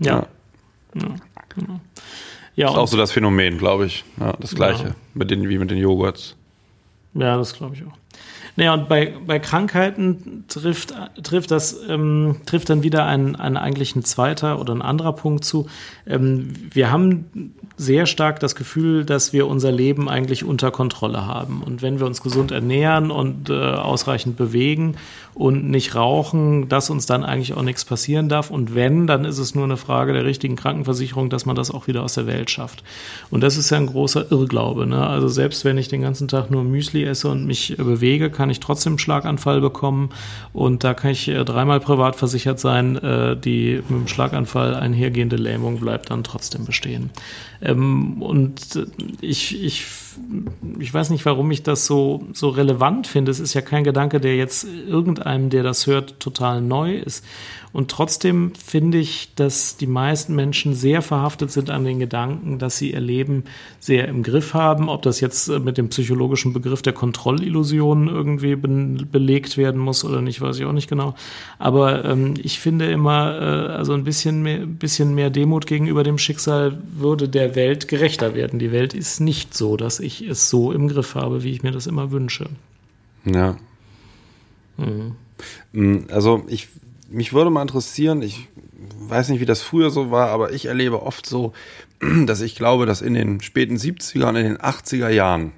ja. 0.00 0.26
ja. 0.94 1.02
ja. 1.56 1.80
Ja, 2.58 2.66
das 2.66 2.74
ist 2.74 2.78
auch 2.80 2.88
so 2.88 2.96
das 2.96 3.12
Phänomen, 3.12 3.56
glaube 3.56 3.86
ich. 3.86 4.04
Ja, 4.18 4.32
das 4.32 4.52
gleiche 4.52 4.88
ja. 4.88 4.94
mit 5.14 5.30
den, 5.30 5.48
wie 5.48 5.58
mit 5.58 5.70
den 5.70 5.78
Joghurts. 5.78 6.34
Ja, 7.14 7.36
das 7.36 7.54
glaube 7.54 7.76
ich 7.76 7.84
auch. 7.84 7.96
Naja, 8.58 8.74
und 8.74 8.88
bei, 8.88 9.14
bei 9.24 9.38
Krankheiten 9.38 10.44
trifft, 10.48 10.92
trifft 11.22 11.52
das, 11.52 11.78
ähm, 11.88 12.38
trifft 12.44 12.68
dann 12.70 12.82
wieder 12.82 13.06
ein, 13.06 13.36
ein 13.36 13.56
eigentlich 13.56 13.94
ein 13.94 14.02
zweiter 14.02 14.60
oder 14.60 14.74
ein 14.74 14.82
anderer 14.82 15.12
Punkt 15.12 15.44
zu. 15.44 15.68
Ähm, 16.08 16.54
wir 16.72 16.90
haben 16.90 17.54
sehr 17.76 18.06
stark 18.06 18.40
das 18.40 18.56
Gefühl, 18.56 19.04
dass 19.04 19.32
wir 19.32 19.46
unser 19.46 19.70
Leben 19.70 20.08
eigentlich 20.08 20.42
unter 20.42 20.72
Kontrolle 20.72 21.24
haben. 21.24 21.62
Und 21.62 21.82
wenn 21.82 22.00
wir 22.00 22.06
uns 22.06 22.20
gesund 22.20 22.50
ernähren 22.50 23.12
und 23.12 23.48
äh, 23.48 23.54
ausreichend 23.54 24.36
bewegen 24.36 24.96
und 25.34 25.70
nicht 25.70 25.94
rauchen, 25.94 26.68
dass 26.68 26.90
uns 26.90 27.06
dann 27.06 27.22
eigentlich 27.22 27.54
auch 27.54 27.62
nichts 27.62 27.84
passieren 27.84 28.28
darf. 28.28 28.50
Und 28.50 28.74
wenn, 28.74 29.06
dann 29.06 29.24
ist 29.24 29.38
es 29.38 29.54
nur 29.54 29.62
eine 29.62 29.76
Frage 29.76 30.12
der 30.12 30.24
richtigen 30.24 30.56
Krankenversicherung, 30.56 31.30
dass 31.30 31.46
man 31.46 31.54
das 31.54 31.70
auch 31.70 31.86
wieder 31.86 32.02
aus 32.02 32.14
der 32.14 32.26
Welt 32.26 32.50
schafft. 32.50 32.82
Und 33.30 33.42
das 33.42 33.56
ist 33.56 33.70
ja 33.70 33.76
ein 33.76 33.86
großer 33.86 34.32
Irrglaube. 34.32 34.84
Ne? 34.84 35.06
Also 35.06 35.28
selbst 35.28 35.64
wenn 35.64 35.78
ich 35.78 35.86
den 35.86 36.02
ganzen 36.02 36.26
Tag 36.26 36.50
nur 36.50 36.64
Müsli 36.64 37.04
esse 37.04 37.28
und 37.28 37.46
mich 37.46 37.76
bewege, 37.76 38.07
kann 38.32 38.50
ich 38.50 38.60
trotzdem 38.60 38.92
einen 38.92 38.98
Schlaganfall 38.98 39.60
bekommen. 39.60 40.10
Und 40.52 40.84
da 40.84 40.94
kann 40.94 41.10
ich 41.10 41.28
äh, 41.28 41.44
dreimal 41.44 41.80
privat 41.80 42.16
versichert 42.16 42.58
sein. 42.58 42.96
Äh, 42.96 43.36
die 43.36 43.82
mit 43.88 44.00
dem 44.00 44.08
Schlaganfall 44.08 44.74
einhergehende 44.74 45.36
Lähmung 45.36 45.80
bleibt 45.80 46.10
dann 46.10 46.24
trotzdem 46.24 46.64
bestehen. 46.64 47.10
Ähm, 47.60 48.22
und 48.22 48.86
ich, 49.20 49.62
ich, 49.62 49.84
ich 50.78 50.94
weiß 50.94 51.10
nicht, 51.10 51.26
warum 51.26 51.50
ich 51.50 51.62
das 51.62 51.86
so, 51.86 52.24
so 52.32 52.48
relevant 52.48 53.06
finde. 53.06 53.30
Es 53.30 53.40
ist 53.40 53.54
ja 53.54 53.60
kein 53.60 53.84
Gedanke, 53.84 54.20
der 54.20 54.36
jetzt 54.36 54.64
irgendeinem, 54.64 55.50
der 55.50 55.62
das 55.62 55.86
hört, 55.86 56.20
total 56.20 56.60
neu 56.60 56.96
ist. 56.96 57.24
Und 57.72 57.90
trotzdem 57.90 58.52
finde 58.54 58.98
ich, 58.98 59.34
dass 59.34 59.76
die 59.76 59.86
meisten 59.86 60.34
Menschen 60.34 60.74
sehr 60.74 61.02
verhaftet 61.02 61.50
sind 61.50 61.70
an 61.70 61.84
den 61.84 61.98
Gedanken, 61.98 62.58
dass 62.58 62.78
sie 62.78 62.92
ihr 62.92 63.00
Leben 63.00 63.44
sehr 63.78 64.08
im 64.08 64.22
Griff 64.22 64.54
haben. 64.54 64.88
Ob 64.88 65.02
das 65.02 65.20
jetzt 65.20 65.48
äh, 65.48 65.58
mit 65.58 65.76
dem 65.76 65.88
psychologischen 65.90 66.52
Begriff 66.52 66.82
der 66.82 66.92
Kontrollillusion 66.92 68.08
irgendwie 68.08 68.56
be 68.56 68.68
belegt 69.10 69.56
werden 69.56 69.80
muss 69.80 70.04
oder 70.04 70.20
nicht, 70.20 70.40
weiß 70.40 70.58
ich 70.58 70.64
auch 70.64 70.72
nicht 70.72 70.88
genau. 70.88 71.14
Aber 71.58 72.04
ähm, 72.04 72.34
ich 72.42 72.58
finde 72.58 72.90
immer, 72.90 73.34
äh, 73.40 73.72
also 73.72 73.92
ein 73.92 74.04
bisschen 74.04 74.42
mehr, 74.42 74.66
bisschen 74.66 75.14
mehr 75.14 75.30
Demut 75.30 75.66
gegenüber 75.66 76.04
dem 76.04 76.18
Schicksal 76.18 76.78
würde 76.94 77.28
der 77.28 77.54
Welt 77.54 77.88
gerechter 77.88 78.34
werden. 78.34 78.58
Die 78.58 78.72
Welt 78.72 78.94
ist 78.94 79.20
nicht 79.20 79.54
so, 79.54 79.76
dass 79.76 80.00
ich 80.00 80.22
es 80.22 80.48
so 80.48 80.72
im 80.72 80.88
Griff 80.88 81.14
habe, 81.14 81.42
wie 81.42 81.52
ich 81.52 81.62
mir 81.62 81.72
das 81.72 81.86
immer 81.86 82.10
wünsche. 82.10 82.48
Ja. 83.24 83.56
Mhm. 84.76 85.16
Mm, 85.72 86.06
also 86.10 86.44
ich 86.48 86.68
mich 87.08 87.32
würde 87.32 87.50
mal 87.50 87.62
interessieren, 87.62 88.22
ich 88.22 88.48
weiß 89.00 89.30
nicht, 89.30 89.40
wie 89.40 89.46
das 89.46 89.62
früher 89.62 89.90
so 89.90 90.10
war, 90.10 90.28
aber 90.28 90.52
ich 90.52 90.66
erlebe 90.66 91.02
oft 91.02 91.26
so, 91.26 91.52
dass 92.26 92.40
ich 92.40 92.54
glaube, 92.54 92.86
dass 92.86 93.00
in 93.00 93.14
den 93.14 93.40
späten 93.40 93.76
70er 93.76 94.28
und 94.28 94.36
in 94.36 94.44
den 94.44 94.58
80er 94.58 95.08
Jahren, 95.08 95.52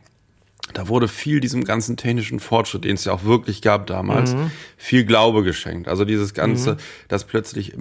da 0.72 0.86
wurde 0.86 1.08
viel 1.08 1.40
diesem 1.40 1.64
ganzen 1.64 1.96
technischen 1.96 2.38
Fortschritt, 2.38 2.84
den 2.84 2.94
es 2.94 3.04
ja 3.04 3.12
auch 3.12 3.24
wirklich 3.24 3.60
gab 3.60 3.88
damals, 3.88 4.34
mhm. 4.34 4.52
viel 4.76 5.04
Glaube 5.04 5.42
geschenkt. 5.42 5.88
Also 5.88 6.04
dieses 6.04 6.32
Ganze, 6.32 6.74
mhm. 6.74 6.78
dass 7.08 7.24
plötzlich 7.24 7.72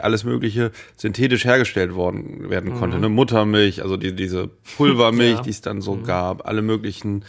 alles 0.00 0.24
Mögliche 0.24 0.72
synthetisch 0.96 1.44
hergestellt 1.44 1.94
worden 1.94 2.48
werden 2.48 2.74
konnte. 2.74 2.96
Mhm. 2.96 3.02
Ne? 3.02 3.08
Muttermilch, 3.10 3.82
also 3.82 3.98
die, 3.98 4.16
diese 4.16 4.48
Pulvermilch, 4.76 5.36
ja. 5.36 5.42
die 5.42 5.50
es 5.50 5.60
dann 5.60 5.82
so 5.82 5.96
mhm. 5.96 6.04
gab, 6.04 6.46
alle 6.46 6.62
möglichen 6.62 7.24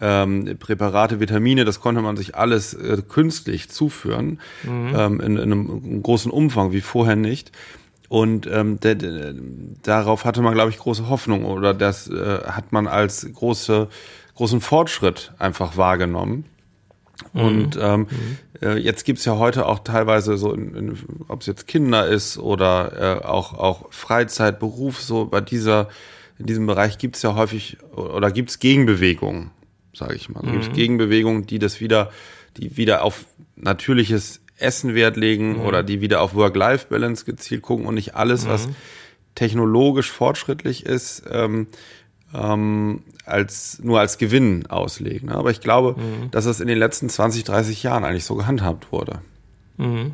ähm, 0.00 0.56
Präparate, 0.58 1.20
Vitamine, 1.20 1.64
das 1.64 1.80
konnte 1.80 2.00
man 2.00 2.16
sich 2.16 2.34
alles 2.34 2.74
äh, 2.74 3.02
künstlich 3.06 3.68
zuführen, 3.70 4.40
mhm. 4.62 4.94
ähm, 4.96 5.20
in, 5.20 5.36
in, 5.36 5.42
einem 5.42 6.02
großen 6.02 6.30
Umfang 6.30 6.72
wie 6.72 6.80
vorher 6.80 7.16
nicht. 7.16 7.52
Und 8.08 8.48
ähm, 8.48 8.80
de, 8.80 8.96
de, 8.96 9.34
darauf 9.82 10.24
hatte 10.24 10.42
man, 10.42 10.54
glaube 10.54 10.70
ich, 10.70 10.78
große 10.78 11.08
Hoffnung 11.08 11.44
oder 11.44 11.74
das 11.74 12.08
äh, 12.08 12.40
hat 12.44 12.72
man 12.72 12.88
als 12.88 13.24
große, 13.32 13.88
großen 14.34 14.60
Fortschritt 14.60 15.32
einfach 15.38 15.76
wahrgenommen. 15.76 16.44
Mhm. 17.32 17.40
Und 17.40 17.78
ähm, 17.80 18.00
mhm. 18.00 18.38
äh, 18.62 18.76
jetzt 18.78 19.04
gibt's 19.04 19.24
ja 19.24 19.38
heute 19.38 19.66
auch 19.66 19.80
teilweise 19.80 20.36
so, 20.38 20.52
in, 20.52 20.74
in, 20.74 20.98
ob 21.28 21.42
es 21.42 21.46
jetzt 21.46 21.66
Kinder 21.66 22.08
ist 22.08 22.38
oder 22.38 23.20
äh, 23.22 23.24
auch, 23.24 23.54
auch 23.54 23.92
Freizeit, 23.92 24.58
Beruf, 24.58 25.00
so 25.00 25.26
bei 25.26 25.40
dieser, 25.40 25.88
in 26.38 26.46
diesem 26.46 26.66
Bereich 26.66 26.98
gibt's 26.98 27.22
ja 27.22 27.34
häufig 27.34 27.76
oder 27.94 28.30
gibt's 28.30 28.58
Gegenbewegungen, 28.58 29.50
sage 29.92 30.14
ich 30.14 30.28
mal. 30.28 30.40
Also 30.40 30.50
mhm. 30.50 30.60
Gibt's 30.60 30.76
Gegenbewegungen, 30.76 31.46
die 31.46 31.58
das 31.58 31.80
wieder, 31.80 32.10
die 32.56 32.76
wieder 32.76 33.02
auf 33.04 33.26
natürliches 33.56 34.40
Essen 34.58 34.94
Wert 34.94 35.16
legen 35.16 35.54
mhm. 35.54 35.60
oder 35.62 35.82
die 35.82 36.00
wieder 36.00 36.20
auf 36.20 36.34
Work-Life-Balance 36.34 37.24
gezielt 37.24 37.62
gucken 37.62 37.86
und 37.86 37.94
nicht 37.94 38.14
alles, 38.14 38.46
was 38.46 38.66
mhm. 38.66 38.76
technologisch 39.34 40.10
fortschrittlich 40.10 40.84
ist, 40.84 41.22
ähm, 41.30 41.66
ähm, 42.34 43.02
als 43.24 43.80
nur 43.82 44.00
als 44.00 44.18
Gewinn 44.18 44.66
auslegen. 44.66 45.30
Ne? 45.30 45.34
Aber 45.34 45.50
ich 45.50 45.60
glaube, 45.60 46.00
mhm. 46.00 46.30
dass 46.30 46.44
das 46.44 46.60
in 46.60 46.68
den 46.68 46.78
letzten 46.78 47.08
20, 47.08 47.44
30 47.44 47.82
Jahren 47.82 48.04
eigentlich 48.04 48.24
so 48.24 48.34
gehandhabt 48.34 48.92
wurde. 48.92 49.20
Mhm. 49.78 50.12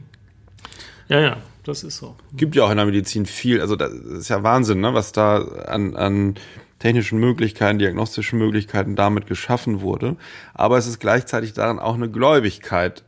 Ja, 1.08 1.20
ja, 1.20 1.36
das 1.64 1.84
ist 1.84 1.98
so. 1.98 2.16
Gibt 2.32 2.56
ja 2.56 2.64
auch 2.64 2.70
in 2.70 2.76
der 2.76 2.86
Medizin 2.86 3.26
viel, 3.26 3.60
also 3.60 3.76
das 3.76 3.92
ist 3.92 4.28
ja 4.28 4.42
Wahnsinn, 4.42 4.80
ne, 4.80 4.94
was 4.94 5.12
da 5.12 5.38
an, 5.38 5.96
an 5.96 6.34
technischen 6.78 7.18
Möglichkeiten, 7.18 7.78
diagnostischen 7.78 8.38
Möglichkeiten 8.38 8.96
damit 8.96 9.26
geschaffen 9.26 9.80
wurde. 9.80 10.16
Aber 10.54 10.76
es 10.78 10.86
ist 10.86 10.98
gleichzeitig 10.98 11.52
daran 11.52 11.78
auch 11.78 11.94
eine 11.94 12.10
Gläubigkeit 12.10 13.04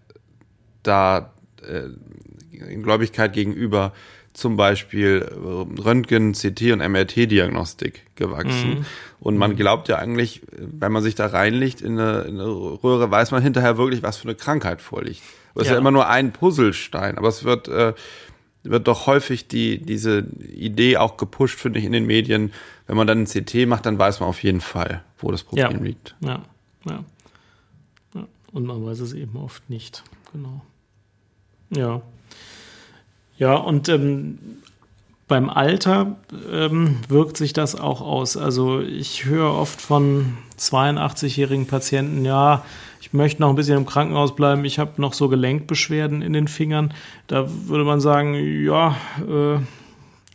da, 0.82 1.32
äh, 1.62 1.88
Gläubigkeit 2.82 3.32
gegenüber 3.32 3.92
zum 4.32 4.56
Beispiel 4.56 5.28
äh, 5.30 5.80
Röntgen, 5.80 6.32
CT 6.32 6.72
und 6.72 6.78
MRT-Diagnostik 6.78 8.06
gewachsen. 8.14 8.70
Mhm. 8.70 8.86
Und 9.20 9.36
man 9.36 9.56
glaubt 9.56 9.88
ja 9.88 9.96
eigentlich, 9.96 10.42
wenn 10.52 10.92
man 10.92 11.02
sich 11.02 11.16
da 11.16 11.26
reinlegt 11.26 11.80
in 11.80 11.98
eine, 11.98 12.20
in 12.20 12.40
eine, 12.40 12.48
Röhre, 12.48 13.10
weiß 13.10 13.32
man 13.32 13.42
hinterher 13.42 13.76
wirklich, 13.78 14.02
was 14.02 14.16
für 14.16 14.28
eine 14.28 14.36
Krankheit 14.36 14.80
vorliegt. 14.80 15.22
Es 15.54 15.56
ja. 15.56 15.62
ist 15.62 15.70
ja 15.70 15.78
immer 15.78 15.90
nur 15.90 16.08
ein 16.08 16.32
Puzzlestein, 16.32 17.18
aber 17.18 17.28
es 17.28 17.42
wird, 17.42 17.66
äh, 17.66 17.94
wird 18.70 18.88
doch 18.88 19.06
häufig 19.06 19.48
die, 19.48 19.78
diese 19.78 20.26
Idee 20.54 20.96
auch 20.96 21.16
gepusht, 21.16 21.58
finde 21.58 21.78
ich, 21.78 21.84
in 21.84 21.92
den 21.92 22.06
Medien. 22.06 22.52
Wenn 22.86 22.96
man 22.96 23.06
dann 23.06 23.22
ein 23.22 23.26
CT 23.26 23.66
macht, 23.66 23.86
dann 23.86 23.98
weiß 23.98 24.20
man 24.20 24.28
auf 24.28 24.42
jeden 24.42 24.60
Fall, 24.60 25.02
wo 25.18 25.30
das 25.30 25.42
Problem 25.42 25.78
ja. 25.78 25.84
liegt. 25.84 26.16
Ja. 26.20 26.42
ja. 26.88 27.04
ja. 28.14 28.26
Und 28.52 28.66
man 28.66 28.84
weiß 28.84 29.00
es 29.00 29.12
eben 29.12 29.36
oft 29.36 29.68
nicht. 29.68 30.02
Genau. 30.32 30.62
Ja. 31.70 32.02
Ja, 33.36 33.54
und 33.54 33.88
ähm, 33.88 34.38
beim 35.28 35.50
Alter 35.50 36.16
ähm, 36.50 36.98
wirkt 37.08 37.36
sich 37.36 37.52
das 37.52 37.78
auch 37.78 38.00
aus. 38.00 38.36
Also 38.36 38.80
ich 38.80 39.26
höre 39.26 39.52
oft 39.52 39.80
von 39.80 40.38
82-jährigen 40.58 41.66
Patienten, 41.66 42.24
ja, 42.24 42.64
ich 43.00 43.12
möchte 43.12 43.40
noch 43.40 43.50
ein 43.50 43.56
bisschen 43.56 43.76
im 43.76 43.86
Krankenhaus 43.86 44.34
bleiben, 44.34 44.64
ich 44.64 44.78
habe 44.78 45.00
noch 45.00 45.12
so 45.12 45.28
Gelenkbeschwerden 45.28 46.22
in 46.22 46.32
den 46.32 46.48
Fingern. 46.48 46.94
Da 47.26 47.46
würde 47.66 47.84
man 47.84 48.00
sagen, 48.00 48.34
ja, 48.64 48.96
äh, 49.20 49.60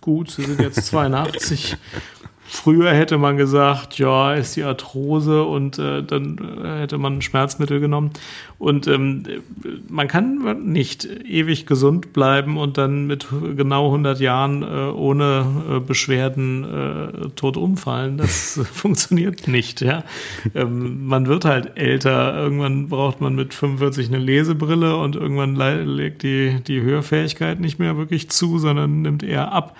gut, 0.02 0.32
Sie 0.32 0.43
sind 0.43 0.60
jetzt 0.60 0.86
82 0.86 1.78
Früher 2.46 2.92
hätte 2.92 3.18
man 3.18 3.38
gesagt, 3.38 3.98
ja, 3.98 4.34
ist 4.34 4.56
die 4.56 4.64
Arthrose 4.64 5.44
und 5.44 5.80
äh, 5.80 6.04
dann 6.04 6.38
äh, 6.64 6.82
hätte 6.82 6.98
man 6.98 7.22
Schmerzmittel 7.22 7.80
genommen. 7.80 8.12
Und 8.60 8.88
ähm, 8.88 9.24
man 9.90 10.08
kann 10.08 10.72
nicht 10.72 11.06
ewig 11.06 11.66
gesund 11.66 12.14
bleiben 12.14 12.58
und 12.58 12.78
dann 12.78 13.08
mit 13.08 13.28
genau 13.56 13.88
100 13.88 14.20
Jahren 14.20 14.62
äh, 14.62 14.92
ohne 14.92 15.46
äh, 15.70 15.80
Beschwerden 15.80 16.64
äh, 16.64 17.30
tot 17.36 17.58
umfallen. 17.58 18.18
Das 18.18 18.60
funktioniert 18.72 19.48
nicht. 19.48 19.82
Ja, 19.82 20.04
ähm, 20.54 21.08
man 21.08 21.28
wird 21.28 21.46
halt 21.46 21.78
älter. 21.78 22.36
Irgendwann 22.36 22.90
braucht 22.90 23.20
man 23.20 23.36
mit 23.36 23.54
45 23.54 24.10
eine 24.10 24.20
Lesebrille 24.20 24.96
und 24.98 25.16
irgendwann 25.16 25.56
legt 25.56 26.24
die 26.24 26.60
die 26.68 26.82
Hörfähigkeit 26.82 27.60
nicht 27.60 27.80
mehr 27.80 27.98
wirklich 27.98 28.30
zu, 28.30 28.60
sondern 28.60 29.02
nimmt 29.02 29.24
eher 29.24 29.52
ab. 29.52 29.76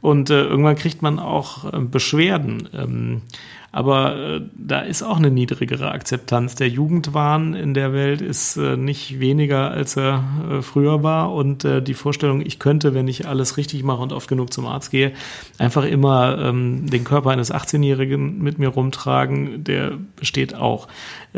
Und 0.00 0.30
äh, 0.30 0.44
irgendwann 0.44 0.76
kriegt 0.76 1.02
man 1.02 1.18
auch 1.18 1.72
äh, 1.72 1.78
Beschwerden. 1.80 2.68
Ähm, 2.72 3.22
aber 3.70 4.16
äh, 4.16 4.40
da 4.56 4.80
ist 4.80 5.02
auch 5.02 5.18
eine 5.18 5.30
niedrigere 5.30 5.90
Akzeptanz. 5.90 6.54
Der 6.54 6.68
Jugendwahn 6.68 7.54
in 7.54 7.74
der 7.74 7.92
Welt 7.92 8.22
ist 8.22 8.56
äh, 8.56 8.76
nicht 8.76 9.20
weniger, 9.20 9.70
als 9.70 9.96
er 9.96 10.24
äh, 10.50 10.62
früher 10.62 11.02
war. 11.02 11.34
Und 11.34 11.64
äh, 11.64 11.82
die 11.82 11.94
Vorstellung, 11.94 12.40
ich 12.40 12.58
könnte, 12.58 12.94
wenn 12.94 13.08
ich 13.08 13.28
alles 13.28 13.58
richtig 13.58 13.82
mache 13.84 14.02
und 14.02 14.12
oft 14.12 14.28
genug 14.28 14.52
zum 14.54 14.66
Arzt 14.66 14.90
gehe, 14.90 15.12
einfach 15.58 15.84
immer 15.84 16.38
ähm, 16.38 16.88
den 16.88 17.04
Körper 17.04 17.30
eines 17.30 17.52
18-Jährigen 17.52 18.38
mit 18.38 18.58
mir 18.58 18.68
rumtragen, 18.68 19.64
der 19.64 19.98
besteht 20.16 20.54
auch. 20.54 20.88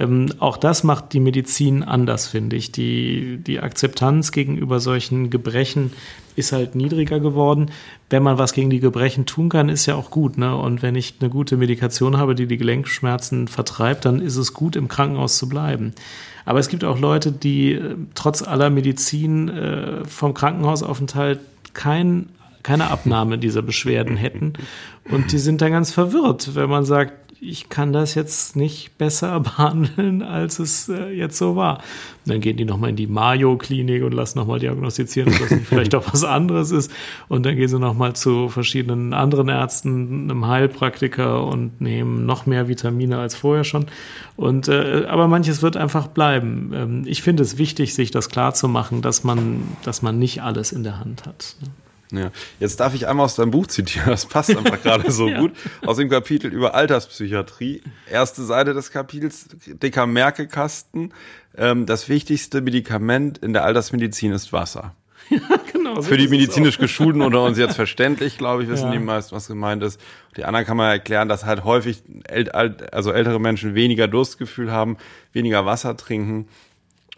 Ähm, 0.00 0.32
auch 0.38 0.56
das 0.56 0.82
macht 0.82 1.12
die 1.12 1.20
Medizin 1.20 1.82
anders, 1.82 2.26
finde 2.26 2.56
ich. 2.56 2.72
Die, 2.72 3.36
die 3.36 3.60
Akzeptanz 3.60 4.32
gegenüber 4.32 4.80
solchen 4.80 5.28
Gebrechen 5.28 5.92
ist 6.36 6.52
halt 6.52 6.74
niedriger 6.74 7.20
geworden. 7.20 7.70
Wenn 8.08 8.22
man 8.22 8.38
was 8.38 8.54
gegen 8.54 8.70
die 8.70 8.80
Gebrechen 8.80 9.26
tun 9.26 9.50
kann, 9.50 9.68
ist 9.68 9.84
ja 9.84 9.96
auch 9.96 10.10
gut. 10.10 10.38
Ne? 10.38 10.56
Und 10.56 10.82
wenn 10.82 10.94
ich 10.94 11.16
eine 11.20 11.28
gute 11.28 11.58
Medikation 11.58 12.16
habe, 12.16 12.34
die 12.34 12.46
die 12.46 12.56
Gelenkschmerzen 12.56 13.46
vertreibt, 13.46 14.06
dann 14.06 14.22
ist 14.22 14.36
es 14.36 14.54
gut, 14.54 14.74
im 14.74 14.88
Krankenhaus 14.88 15.36
zu 15.36 15.48
bleiben. 15.48 15.92
Aber 16.46 16.58
es 16.58 16.68
gibt 16.68 16.82
auch 16.84 16.98
Leute, 16.98 17.30
die 17.30 17.72
äh, 17.74 17.96
trotz 18.14 18.42
aller 18.42 18.70
Medizin 18.70 19.48
äh, 19.50 20.04
vom 20.06 20.32
Krankenhausaufenthalt 20.32 21.40
kein 21.74 22.30
keine 22.62 22.90
Abnahme 22.90 23.38
dieser 23.38 23.62
Beschwerden 23.62 24.16
hätten. 24.16 24.52
Und 25.10 25.32
die 25.32 25.38
sind 25.38 25.62
dann 25.62 25.72
ganz 25.72 25.92
verwirrt, 25.92 26.54
wenn 26.54 26.68
man 26.68 26.84
sagt, 26.84 27.12
ich 27.40 27.70
kann 27.70 27.92
das 27.92 28.14
jetzt 28.14 28.54
nicht 28.54 28.98
besser 28.98 29.40
behandeln, 29.40 30.22
als 30.22 30.58
es 30.58 30.88
äh, 30.88 31.10
jetzt 31.10 31.38
so 31.38 31.56
war. 31.56 31.78
Und 32.24 32.34
dann 32.34 32.40
gehen 32.40 32.56
die 32.56 32.66
nochmal 32.66 32.90
in 32.90 32.96
die 32.96 33.06
Mayo-Klinik 33.06 34.04
und 34.04 34.12
lassen 34.12 34.38
nochmal 34.38 34.58
diagnostizieren, 34.58 35.32
ob 35.32 35.38
das 35.40 35.50
nicht 35.50 35.66
vielleicht 35.68 35.94
auch 35.94 36.12
was 36.12 36.22
anderes 36.22 36.70
ist. 36.70 36.92
Und 37.28 37.46
dann 37.46 37.56
gehen 37.56 37.68
sie 37.68 37.78
nochmal 37.78 38.14
zu 38.14 38.48
verschiedenen 38.48 39.14
anderen 39.14 39.48
Ärzten, 39.48 40.30
einem 40.30 40.46
Heilpraktiker 40.46 41.44
und 41.44 41.80
nehmen 41.80 42.26
noch 42.26 42.44
mehr 42.46 42.68
Vitamine 42.68 43.18
als 43.18 43.34
vorher 43.34 43.64
schon. 43.64 43.86
Und 44.36 44.68
äh, 44.68 45.06
aber 45.08 45.26
manches 45.28 45.62
wird 45.62 45.76
einfach 45.76 46.08
bleiben. 46.08 46.72
Ähm, 46.74 47.02
ich 47.06 47.22
finde 47.22 47.42
es 47.42 47.56
wichtig, 47.56 47.94
sich 47.94 48.10
das 48.10 48.28
klar 48.28 48.52
zu 48.52 48.68
machen, 48.68 49.00
dass 49.00 49.24
man, 49.24 49.62
dass 49.82 50.02
man 50.02 50.18
nicht 50.18 50.42
alles 50.42 50.72
in 50.72 50.82
der 50.82 50.98
Hand 50.98 51.26
hat. 51.26 51.56
Ne? 51.62 51.68
Ja. 52.12 52.30
Jetzt 52.58 52.80
darf 52.80 52.94
ich 52.94 53.08
einmal 53.08 53.24
aus 53.24 53.36
deinem 53.36 53.50
Buch 53.50 53.66
zitieren, 53.66 54.08
das 54.08 54.26
passt 54.26 54.56
einfach 54.56 54.82
gerade 54.82 55.10
so 55.10 55.28
ja. 55.28 55.40
gut. 55.40 55.52
Aus 55.84 55.96
dem 55.96 56.08
Kapitel 56.08 56.52
über 56.52 56.74
Alterspsychiatrie. 56.74 57.82
Erste 58.10 58.44
Seite 58.44 58.74
des 58.74 58.90
Kapitels, 58.90 59.48
dicker 59.66 60.06
Merkekasten. 60.06 61.12
Ähm, 61.56 61.86
das 61.86 62.08
wichtigste 62.08 62.60
Medikament 62.60 63.38
in 63.38 63.52
der 63.52 63.64
Altersmedizin 63.64 64.32
ist 64.32 64.52
Wasser. 64.52 64.94
Ja, 65.30 65.60
genau. 65.72 66.02
Für 66.02 66.16
die 66.16 66.26
medizinisch 66.26 66.78
Geschulten 66.78 67.22
unter 67.22 67.44
uns 67.44 67.56
jetzt 67.56 67.76
verständlich, 67.76 68.36
glaube 68.36 68.64
ich, 68.64 68.68
wissen 68.68 68.86
ja. 68.86 68.92
die 68.92 68.98
meisten, 68.98 69.34
was 69.34 69.46
gemeint 69.46 69.80
ist. 69.82 70.00
Die 70.36 70.44
anderen 70.44 70.66
kann 70.66 70.76
man 70.76 70.90
erklären, 70.90 71.28
dass 71.28 71.44
halt 71.44 71.62
häufig 71.62 72.02
ält, 72.24 72.52
also 72.52 73.12
ältere 73.12 73.38
Menschen 73.38 73.76
weniger 73.76 74.08
Durstgefühl 74.08 74.72
haben, 74.72 74.96
weniger 75.32 75.64
Wasser 75.66 75.96
trinken 75.96 76.48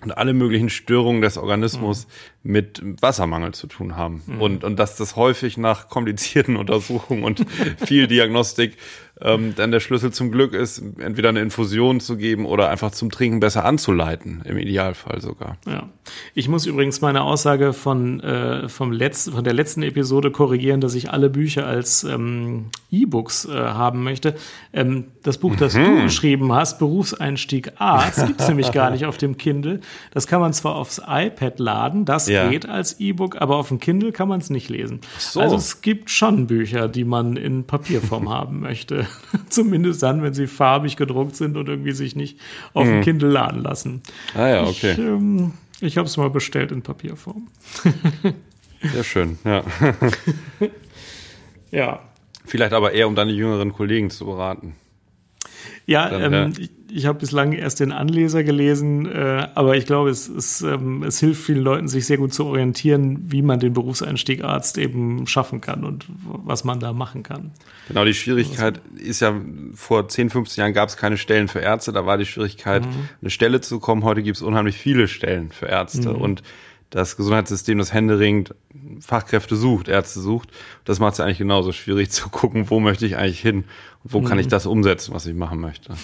und 0.02 0.12
alle 0.12 0.34
möglichen 0.34 0.68
Störungen 0.68 1.22
des 1.22 1.38
Organismus 1.38 2.06
mhm. 2.06 2.10
Mit 2.42 2.82
Wassermangel 3.00 3.52
zu 3.54 3.66
tun 3.66 3.96
haben. 3.96 4.22
Mhm. 4.26 4.40
Und, 4.40 4.64
und 4.64 4.78
dass 4.78 4.96
das 4.96 5.16
häufig 5.16 5.56
nach 5.56 5.88
komplizierten 5.88 6.56
Untersuchungen 6.62 7.24
und 7.24 7.44
viel 7.84 8.06
Diagnostik 8.06 8.76
ähm, 9.20 9.54
dann 9.56 9.70
der 9.70 9.80
Schlüssel 9.80 10.12
zum 10.12 10.32
Glück 10.32 10.52
ist, 10.52 10.82
entweder 10.98 11.28
eine 11.28 11.40
Infusion 11.40 12.00
zu 12.00 12.16
geben 12.16 12.46
oder 12.46 12.70
einfach 12.70 12.90
zum 12.90 13.10
Trinken 13.10 13.40
besser 13.40 13.64
anzuleiten, 13.64 14.42
im 14.44 14.58
Idealfall 14.58 15.20
sogar. 15.20 15.58
Ja. 15.66 15.88
Ich 16.34 16.48
muss 16.48 16.66
übrigens 16.66 17.00
meine 17.00 17.22
Aussage 17.22 17.72
von, 17.72 18.20
äh, 18.20 18.68
vom 18.68 18.90
letzten, 18.90 19.32
von 19.32 19.44
der 19.44 19.52
letzten 19.52 19.82
Episode 19.82 20.30
korrigieren, 20.30 20.80
dass 20.80 20.94
ich 20.94 21.10
alle 21.10 21.30
Bücher 21.30 21.66
als 21.66 22.04
ähm, 22.04 22.66
E-Books 22.90 23.44
äh, 23.44 23.52
haben 23.52 24.02
möchte. 24.02 24.34
Ähm, 24.72 25.04
das 25.22 25.38
Buch, 25.38 25.54
das 25.56 25.74
mhm. 25.74 25.84
du 25.84 26.02
geschrieben 26.02 26.52
hast, 26.52 26.78
Berufseinstieg 26.78 27.72
Arzt, 27.76 28.26
gibt 28.26 28.40
es 28.40 28.48
nämlich 28.52 28.72
gar 28.72 28.90
nicht 28.90 29.04
auf 29.04 29.18
dem 29.18 29.36
Kindle. 29.36 29.80
Das 30.12 30.26
kann 30.26 30.40
man 30.40 30.52
zwar 30.52 30.74
aufs 30.74 31.00
iPad 31.06 31.58
laden, 31.58 32.04
das 32.04 32.28
ja. 32.32 32.48
geht 32.48 32.68
als 32.68 32.98
E-Book, 33.00 33.40
aber 33.40 33.56
auf 33.56 33.68
dem 33.68 33.78
Kindle 33.78 34.12
kann 34.12 34.28
man 34.28 34.40
es 34.40 34.50
nicht 34.50 34.68
lesen. 34.68 35.00
So. 35.18 35.40
Also 35.40 35.56
es 35.56 35.80
gibt 35.80 36.10
schon 36.10 36.46
Bücher, 36.46 36.88
die 36.88 37.04
man 37.04 37.36
in 37.36 37.64
Papierform 37.64 38.28
haben 38.30 38.60
möchte. 38.60 39.06
Zumindest 39.48 40.02
dann, 40.02 40.22
wenn 40.22 40.34
sie 40.34 40.46
farbig 40.46 40.96
gedruckt 40.96 41.36
sind 41.36 41.56
und 41.56 41.68
irgendwie 41.68 41.92
sich 41.92 42.16
nicht 42.16 42.38
auf 42.74 42.84
dem 42.84 42.98
mhm. 42.98 43.02
Kindle 43.02 43.30
laden 43.30 43.62
lassen. 43.62 44.02
Ah 44.34 44.48
ja, 44.48 44.62
okay. 44.64 44.92
Ich, 44.92 44.98
ähm, 44.98 45.52
ich 45.80 45.96
habe 45.96 46.06
es 46.06 46.16
mal 46.16 46.30
bestellt 46.30 46.72
in 46.72 46.82
Papierform. 46.82 47.48
Sehr 48.82 49.04
schön, 49.04 49.38
ja. 49.44 49.62
ja. 51.70 52.00
Vielleicht 52.44 52.72
aber 52.72 52.92
eher, 52.92 53.06
um 53.06 53.14
deine 53.14 53.30
jüngeren 53.30 53.72
Kollegen 53.72 54.10
zu 54.10 54.26
beraten. 54.26 54.74
Ja, 55.86 56.08
Dann, 56.08 56.22
ähm, 56.22 56.32
ja. 56.32 56.48
ich, 56.58 56.70
ich 56.94 57.06
habe 57.06 57.18
bislang 57.18 57.52
erst 57.52 57.80
den 57.80 57.90
Anleser 57.90 58.44
gelesen, 58.44 59.06
äh, 59.06 59.48
aber 59.54 59.76
ich 59.76 59.86
glaube, 59.86 60.10
es, 60.10 60.28
es, 60.28 60.62
ähm, 60.62 61.02
es 61.02 61.18
hilft 61.20 61.42
vielen 61.42 61.62
Leuten, 61.62 61.88
sich 61.88 62.06
sehr 62.06 62.18
gut 62.18 62.34
zu 62.34 62.44
orientieren, 62.44 63.24
wie 63.28 63.42
man 63.42 63.60
den 63.60 63.72
Berufseinstieg 63.72 64.44
Arzt 64.44 64.78
eben 64.78 65.26
schaffen 65.26 65.60
kann 65.60 65.84
und 65.84 66.06
was 66.24 66.64
man 66.64 66.80
da 66.80 66.92
machen 66.92 67.22
kann. 67.22 67.52
Genau, 67.88 68.04
die 68.04 68.14
Schwierigkeit 68.14 68.80
ist 68.96 69.20
ja, 69.20 69.34
vor 69.74 70.08
10, 70.08 70.30
15 70.30 70.60
Jahren 70.62 70.74
gab 70.74 70.88
es 70.88 70.96
keine 70.96 71.16
Stellen 71.16 71.48
für 71.48 71.60
Ärzte, 71.60 71.92
da 71.92 72.04
war 72.06 72.18
die 72.18 72.26
Schwierigkeit, 72.26 72.84
mhm. 72.84 73.08
eine 73.20 73.30
Stelle 73.30 73.60
zu 73.60 73.80
kommen. 73.80 74.04
Heute 74.04 74.22
gibt 74.22 74.36
es 74.36 74.42
unheimlich 74.42 74.76
viele 74.76 75.08
Stellen 75.08 75.50
für 75.50 75.66
Ärzte 75.66 76.10
mhm. 76.10 76.20
und 76.20 76.42
das 76.90 77.16
Gesundheitssystem, 77.16 77.78
das 77.78 77.94
händeringend 77.94 78.54
Fachkräfte 79.02 79.56
sucht, 79.56 79.88
Ärzte 79.88 80.20
sucht. 80.20 80.48
Das 80.84 81.00
macht 81.00 81.14
es 81.14 81.20
eigentlich 81.20 81.38
genauso 81.38 81.72
schwierig 81.72 82.10
zu 82.10 82.28
gucken, 82.28 82.70
wo 82.70 82.80
möchte 82.80 83.04
ich 83.04 83.16
eigentlich 83.16 83.40
hin 83.40 83.64
und 84.04 84.12
wo 84.12 84.20
mhm. 84.20 84.24
kann 84.24 84.38
ich 84.38 84.46
mhm. 84.46 84.50
das 84.50 84.66
umsetzen, 84.66 85.12
was 85.14 85.26
ich 85.26 85.34
machen 85.34 85.60
möchte. 85.60 85.94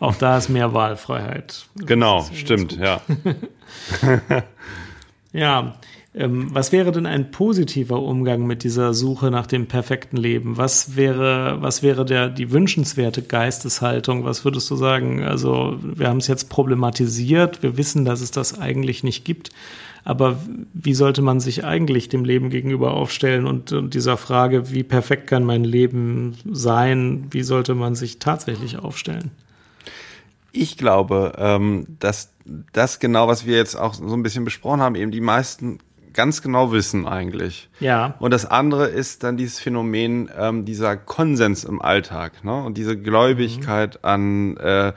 Auch 0.00 0.16
da 0.16 0.36
ist 0.36 0.48
mehr 0.48 0.74
Wahlfreiheit. 0.74 1.66
Genau, 1.76 2.26
stimmt, 2.34 2.76
ja. 2.76 3.00
ja, 5.32 5.74
ähm, 6.14 6.48
was 6.52 6.70
wäre 6.70 6.92
denn 6.92 7.06
ein 7.06 7.32
positiver 7.32 8.00
Umgang 8.00 8.46
mit 8.46 8.62
dieser 8.62 8.94
Suche 8.94 9.30
nach 9.30 9.46
dem 9.46 9.66
perfekten 9.66 10.16
Leben? 10.16 10.56
Was 10.56 10.96
wäre, 10.96 11.60
was 11.60 11.82
wäre 11.82 12.04
der, 12.04 12.28
die 12.28 12.52
wünschenswerte 12.52 13.22
Geisteshaltung? 13.22 14.24
Was 14.24 14.44
würdest 14.44 14.70
du 14.70 14.76
sagen? 14.76 15.24
Also, 15.24 15.76
wir 15.82 16.08
haben 16.08 16.18
es 16.18 16.28
jetzt 16.28 16.50
problematisiert. 16.50 17.62
Wir 17.62 17.76
wissen, 17.76 18.04
dass 18.04 18.20
es 18.20 18.30
das 18.30 18.58
eigentlich 18.58 19.02
nicht 19.02 19.24
gibt. 19.24 19.50
Aber 20.04 20.38
wie 20.74 20.94
sollte 20.94 21.22
man 21.22 21.40
sich 21.40 21.64
eigentlich 21.64 22.10
dem 22.10 22.24
Leben 22.24 22.50
gegenüber 22.50 22.92
aufstellen 22.92 23.46
und, 23.46 23.72
und 23.72 23.94
dieser 23.94 24.18
Frage, 24.18 24.70
wie 24.70 24.82
perfekt 24.82 25.26
kann 25.26 25.44
mein 25.44 25.64
Leben 25.64 26.36
sein, 26.50 27.26
wie 27.30 27.42
sollte 27.42 27.74
man 27.74 27.94
sich 27.94 28.18
tatsächlich 28.18 28.78
aufstellen? 28.78 29.30
Ich 30.52 30.76
glaube, 30.76 31.32
ähm, 31.38 31.86
dass 31.98 32.32
das 32.72 33.00
genau, 33.00 33.28
was 33.28 33.46
wir 33.46 33.56
jetzt 33.56 33.76
auch 33.76 33.94
so 33.94 34.14
ein 34.14 34.22
bisschen 34.22 34.44
besprochen 34.44 34.82
haben, 34.82 34.94
eben 34.94 35.10
die 35.10 35.22
meisten 35.22 35.78
ganz 36.12 36.42
genau 36.42 36.70
wissen 36.70 37.06
eigentlich. 37.06 37.68
Ja. 37.80 38.14
Und 38.20 38.32
das 38.32 38.46
andere 38.46 38.86
ist 38.86 39.24
dann 39.24 39.36
dieses 39.36 39.58
Phänomen 39.58 40.30
ähm, 40.38 40.64
dieser 40.64 40.96
Konsens 40.96 41.64
im 41.64 41.82
Alltag 41.82 42.44
ne? 42.44 42.62
und 42.62 42.78
diese 42.78 42.96
Gläubigkeit 42.96 43.96
mhm. 43.96 44.08
an 44.08 44.56
äh, 44.58 44.92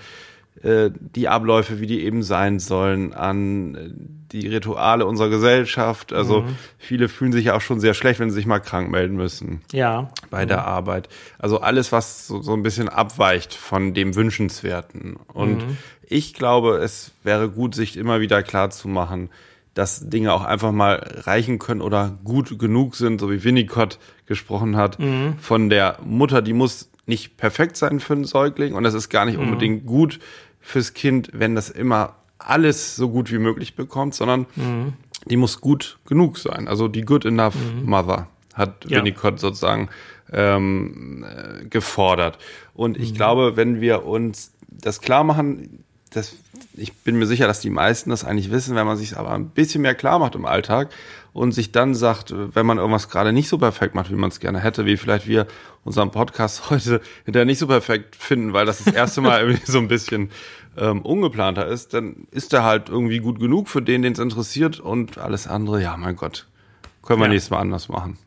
äh, 0.68 0.92
die 1.16 1.30
Abläufe, 1.30 1.80
wie 1.80 1.88
die 1.88 2.04
eben 2.04 2.24
sein 2.24 2.60
sollen, 2.60 3.14
an 3.14 3.76
äh, 3.76 3.90
die 4.34 4.48
Rituale 4.48 5.06
unserer 5.06 5.30
Gesellschaft. 5.30 6.12
Also 6.12 6.42
mhm. 6.42 6.58
viele 6.78 7.08
fühlen 7.08 7.32
sich 7.32 7.46
ja 7.46 7.56
auch 7.56 7.62
schon 7.62 7.80
sehr 7.80 7.94
schlecht, 7.94 8.20
wenn 8.20 8.30
sie 8.30 8.36
sich 8.36 8.48
mal 8.48 8.60
krank 8.60 8.92
melden 8.92 9.16
müssen. 9.16 9.62
Ja. 9.72 10.10
Bei 10.30 10.44
mhm. 10.44 10.50
der 10.50 10.68
Arbeit. 10.68 11.08
Also 11.40 11.62
alles, 11.62 11.94
was 11.94 12.28
so, 12.28 12.42
so 12.42 12.52
ein 12.52 12.64
bisschen 12.64 12.90
abweicht 12.90 13.54
von 13.54 13.94
dem 13.94 14.16
Wünschenswerten. 14.16 15.16
Und 15.32 15.66
mhm. 15.66 15.78
ich 16.02 16.34
glaube, 16.34 16.80
es 16.80 17.12
wäre 17.24 17.50
gut, 17.50 17.74
sich 17.74 17.96
immer 17.96 18.20
wieder 18.20 18.44
klar 18.44 18.70
zu 18.70 18.90
machen, 18.90 19.30
dass 19.74 20.10
Dinge 20.10 20.34
auch 20.34 20.44
einfach 20.44 20.74
mal 20.74 20.96
reichen 21.24 21.60
können 21.60 21.82
oder 21.82 22.18
gut 22.26 22.60
genug 22.60 22.96
sind, 22.96 23.22
so 23.22 23.32
wie 23.32 23.46
Winnicott 23.46 24.00
gesprochen 24.26 24.76
hat, 24.76 25.00
mhm. 25.00 25.36
von 25.40 25.70
der 25.70 26.00
Mutter, 26.04 26.42
die 26.42 26.54
muss 26.54 26.90
nicht 27.06 27.38
perfekt 27.38 27.78
sein 27.78 28.02
für 28.02 28.14
einen 28.14 28.26
Säugling 28.26 28.74
und 28.74 28.84
es 28.86 28.94
ist 28.94 29.10
gar 29.10 29.26
nicht 29.26 29.38
mhm. 29.38 29.46
unbedingt 29.46 29.86
gut 29.86 30.20
fürs 30.68 30.94
Kind, 30.94 31.30
wenn 31.32 31.56
das 31.56 31.70
immer 31.70 32.16
alles 32.40 32.98
so 32.98 33.10
gut 33.10 33.32
wie 33.32 33.38
möglich 33.38 33.76
bekommt, 33.76 34.14
sondern 34.14 34.46
mhm. 34.58 34.94
die 35.26 35.38
muss 35.38 35.62
gut 35.62 35.98
genug 36.06 36.38
sein. 36.38 36.68
Also 36.68 36.90
die 36.90 37.04
good 37.04 37.24
enough 37.24 37.56
mhm. 37.56 37.90
mother 37.90 38.28
hat 38.54 38.86
ja. 38.86 38.98
Winnicott 38.98 39.40
sozusagen 39.40 39.88
ähm, 40.34 41.26
äh, 41.26 41.66
gefordert. 41.66 42.38
Und 42.74 42.98
ich 42.98 43.12
mhm. 43.14 43.16
glaube, 43.16 43.56
wenn 43.56 43.80
wir 43.80 44.06
uns 44.06 44.52
das 44.68 45.00
klar 45.00 45.24
machen, 45.24 45.86
das, 46.18 46.36
ich 46.74 46.94
bin 46.94 47.18
mir 47.18 47.26
sicher, 47.26 47.48
dass 47.48 47.60
die 47.60 47.70
meisten 47.70 48.10
das 48.10 48.26
eigentlich 48.26 48.52
wissen, 48.52 48.76
wenn 48.76 48.86
man 48.86 48.98
sich 48.98 49.18
aber 49.18 49.32
ein 49.32 49.50
bisschen 49.50 49.82
mehr 49.82 49.96
klar 49.96 50.20
macht 50.20 50.36
im 50.36 50.46
Alltag 50.46 50.90
und 51.34 51.52
sich 51.52 51.72
dann 51.72 51.96
sagt, 51.96 52.34
wenn 52.36 52.66
man 52.66 52.78
irgendwas 52.78 53.10
gerade 53.10 53.32
nicht 53.32 53.48
so 53.48 53.58
perfekt 53.58 53.96
macht, 53.96 54.10
wie 54.12 54.16
man 54.16 54.30
es 54.30 54.40
gerne 54.40 54.60
hätte, 54.60 54.86
wie 54.86 54.98
vielleicht 54.98 55.28
wir 55.28 55.48
unseren 55.84 56.12
Podcast 56.12 56.70
heute 56.70 57.02
hinterher 57.26 57.46
nicht 57.46 57.60
so 57.60 57.68
perfekt 57.68 58.16
finden, 58.16 58.54
weil 58.54 58.66
das 58.66 58.84
das 58.84 58.94
erste 58.94 59.22
Mal 59.22 59.42
irgendwie 59.42 59.72
so 59.72 59.78
ein 59.78 59.88
bisschen 59.88 60.32
ähm, 60.78 61.02
ungeplanter 61.04 61.68
ist, 61.68 61.94
dann 61.94 62.28
ist 62.32 62.54
er 62.54 62.64
halt 62.64 62.90
irgendwie 62.90 63.20
gut 63.20 63.40
genug 63.40 63.70
für 63.70 63.82
den, 63.82 64.02
den 64.02 64.14
es 64.14 64.20
interessiert 64.20 64.80
und 64.80 65.18
alles 65.18 65.48
andere, 65.48 65.82
ja, 65.82 65.96
mein 65.96 66.16
Gott, 66.16 66.48
können 67.04 67.20
wir 67.20 67.26
ja. 67.26 67.34
nächstes 67.34 67.52
Mal 67.52 67.60
anders 67.60 67.88
machen. 67.88 68.18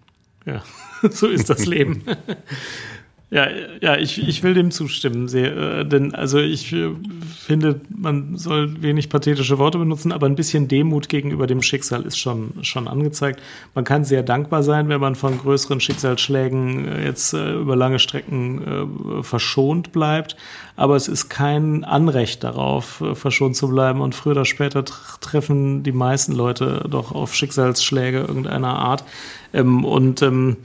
Ja, 0.46 0.62
so 1.10 1.26
ist 1.26 1.50
das 1.50 1.66
Leben. 1.66 2.04
Ja, 3.32 3.46
ja, 3.80 3.96
ich, 3.96 4.26
ich 4.26 4.42
will 4.42 4.54
dem 4.54 4.72
zustimmen, 4.72 5.28
sehr, 5.28 5.56
äh, 5.56 5.86
denn 5.86 6.16
also 6.16 6.40
ich 6.40 6.72
äh, 6.72 6.90
finde, 7.38 7.80
man 7.88 8.36
soll 8.36 8.82
wenig 8.82 9.08
pathetische 9.08 9.56
Worte 9.58 9.78
benutzen, 9.78 10.10
aber 10.10 10.26
ein 10.26 10.34
bisschen 10.34 10.66
Demut 10.66 11.08
gegenüber 11.08 11.46
dem 11.46 11.62
Schicksal 11.62 12.02
ist 12.02 12.18
schon 12.18 12.54
schon 12.62 12.88
angezeigt. 12.88 13.40
Man 13.76 13.84
kann 13.84 14.04
sehr 14.04 14.24
dankbar 14.24 14.64
sein, 14.64 14.88
wenn 14.88 15.00
man 15.00 15.14
von 15.14 15.38
größeren 15.38 15.78
Schicksalsschlägen 15.78 16.88
äh, 16.88 17.04
jetzt 17.04 17.32
äh, 17.32 17.52
über 17.52 17.76
lange 17.76 18.00
Strecken 18.00 19.20
äh, 19.20 19.22
verschont 19.22 19.92
bleibt, 19.92 20.34
aber 20.74 20.96
es 20.96 21.06
ist 21.06 21.28
kein 21.28 21.84
Anrecht 21.84 22.42
darauf, 22.42 23.00
äh, 23.00 23.14
verschont 23.14 23.54
zu 23.54 23.68
bleiben 23.68 24.00
und 24.00 24.16
früher 24.16 24.32
oder 24.32 24.44
später 24.44 24.84
treffen 24.84 25.84
die 25.84 25.92
meisten 25.92 26.32
Leute 26.32 26.84
doch 26.90 27.12
auf 27.12 27.32
Schicksalsschläge 27.36 28.18
irgendeiner 28.18 28.76
Art. 28.76 29.04
Ähm, 29.52 29.84
und 29.84 30.22
ähm, 30.22 30.56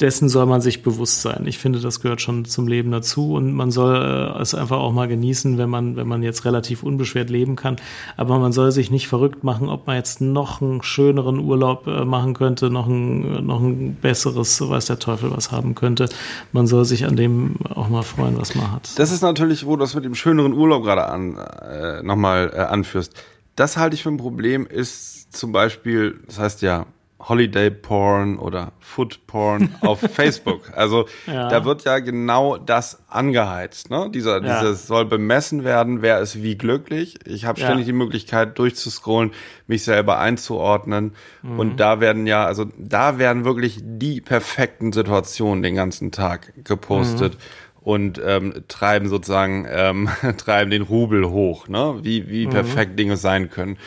dessen 0.00 0.28
soll 0.28 0.46
man 0.46 0.60
sich 0.60 0.82
bewusst 0.82 1.22
sein. 1.22 1.44
Ich 1.46 1.58
finde, 1.58 1.80
das 1.80 2.00
gehört 2.00 2.20
schon 2.20 2.44
zum 2.44 2.68
Leben 2.68 2.90
dazu 2.90 3.34
und 3.34 3.52
man 3.52 3.70
soll 3.70 3.96
äh, 3.96 4.40
es 4.40 4.54
einfach 4.54 4.78
auch 4.78 4.92
mal 4.92 5.08
genießen, 5.08 5.58
wenn 5.58 5.70
man, 5.70 5.96
wenn 5.96 6.06
man 6.06 6.22
jetzt 6.22 6.44
relativ 6.44 6.82
unbeschwert 6.82 7.30
leben 7.30 7.56
kann. 7.56 7.76
Aber 8.16 8.38
man 8.38 8.52
soll 8.52 8.72
sich 8.72 8.90
nicht 8.90 9.08
verrückt 9.08 9.44
machen, 9.44 9.68
ob 9.68 9.86
man 9.86 9.96
jetzt 9.96 10.20
noch 10.20 10.60
einen 10.60 10.82
schöneren 10.82 11.38
Urlaub 11.38 11.86
äh, 11.86 12.04
machen 12.04 12.34
könnte, 12.34 12.70
noch 12.70 12.86
ein, 12.86 13.46
noch 13.46 13.60
ein 13.60 13.94
besseres, 13.94 14.60
weiß 14.60 14.86
der 14.86 14.98
Teufel 14.98 15.30
was 15.30 15.50
haben 15.50 15.74
könnte. 15.74 16.08
Man 16.52 16.66
soll 16.66 16.84
sich 16.84 17.06
an 17.06 17.16
dem 17.16 17.56
auch 17.74 17.88
mal 17.88 18.02
freuen, 18.02 18.38
was 18.38 18.54
man 18.54 18.72
hat. 18.72 18.98
Das 18.98 19.10
ist 19.10 19.22
natürlich, 19.22 19.66
wo 19.66 19.76
du 19.76 19.80
das 19.80 19.94
mit 19.94 20.04
dem 20.04 20.14
schöneren 20.14 20.52
Urlaub 20.52 20.84
gerade 20.84 21.06
an, 21.06 21.36
äh, 21.36 22.02
nochmal 22.02 22.52
äh, 22.54 22.60
anführst. 22.60 23.14
Das 23.54 23.78
halte 23.78 23.94
ich 23.94 24.02
für 24.02 24.10
ein 24.10 24.18
Problem, 24.18 24.66
ist 24.66 25.32
zum 25.34 25.52
Beispiel, 25.52 26.20
das 26.26 26.38
heißt 26.38 26.62
ja, 26.62 26.86
Holiday 27.28 27.70
Porn 27.70 28.38
oder 28.38 28.72
Food 28.78 29.26
Porn 29.26 29.74
auf 29.80 30.00
Facebook. 30.00 30.72
Also 30.76 31.06
ja. 31.26 31.48
da 31.48 31.64
wird 31.64 31.84
ja 31.84 31.98
genau 31.98 32.56
das 32.56 33.02
angeheizt. 33.08 33.90
Ne? 33.90 34.10
Dieser, 34.14 34.42
ja. 34.42 34.60
Dieses 34.60 34.86
soll 34.86 35.06
bemessen 35.06 35.64
werden, 35.64 36.02
wer 36.02 36.20
ist 36.20 36.42
wie 36.42 36.56
glücklich. 36.56 37.18
Ich 37.26 37.44
habe 37.44 37.58
ständig 37.58 37.86
ja. 37.86 37.92
die 37.92 37.98
Möglichkeit 37.98 38.58
durchzuscrollen, 38.58 39.32
mich 39.66 39.82
selber 39.82 40.18
einzuordnen. 40.18 41.14
Mhm. 41.42 41.58
Und 41.58 41.80
da 41.80 42.00
werden 42.00 42.26
ja, 42.26 42.46
also 42.46 42.66
da 42.78 43.18
werden 43.18 43.44
wirklich 43.44 43.80
die 43.82 44.20
perfekten 44.20 44.92
Situationen 44.92 45.62
den 45.62 45.74
ganzen 45.74 46.12
Tag 46.12 46.52
gepostet. 46.64 47.34
Mhm. 47.34 47.38
Und 47.80 48.20
ähm, 48.24 48.64
treiben 48.66 49.08
sozusagen, 49.08 49.64
ähm, 49.70 50.08
treiben 50.38 50.72
den 50.72 50.82
Rubel 50.82 51.28
hoch, 51.30 51.68
ne? 51.68 52.00
wie, 52.02 52.28
wie 52.28 52.46
mhm. 52.46 52.50
perfekt 52.50 52.98
Dinge 52.98 53.16
sein 53.16 53.48
können. 53.48 53.78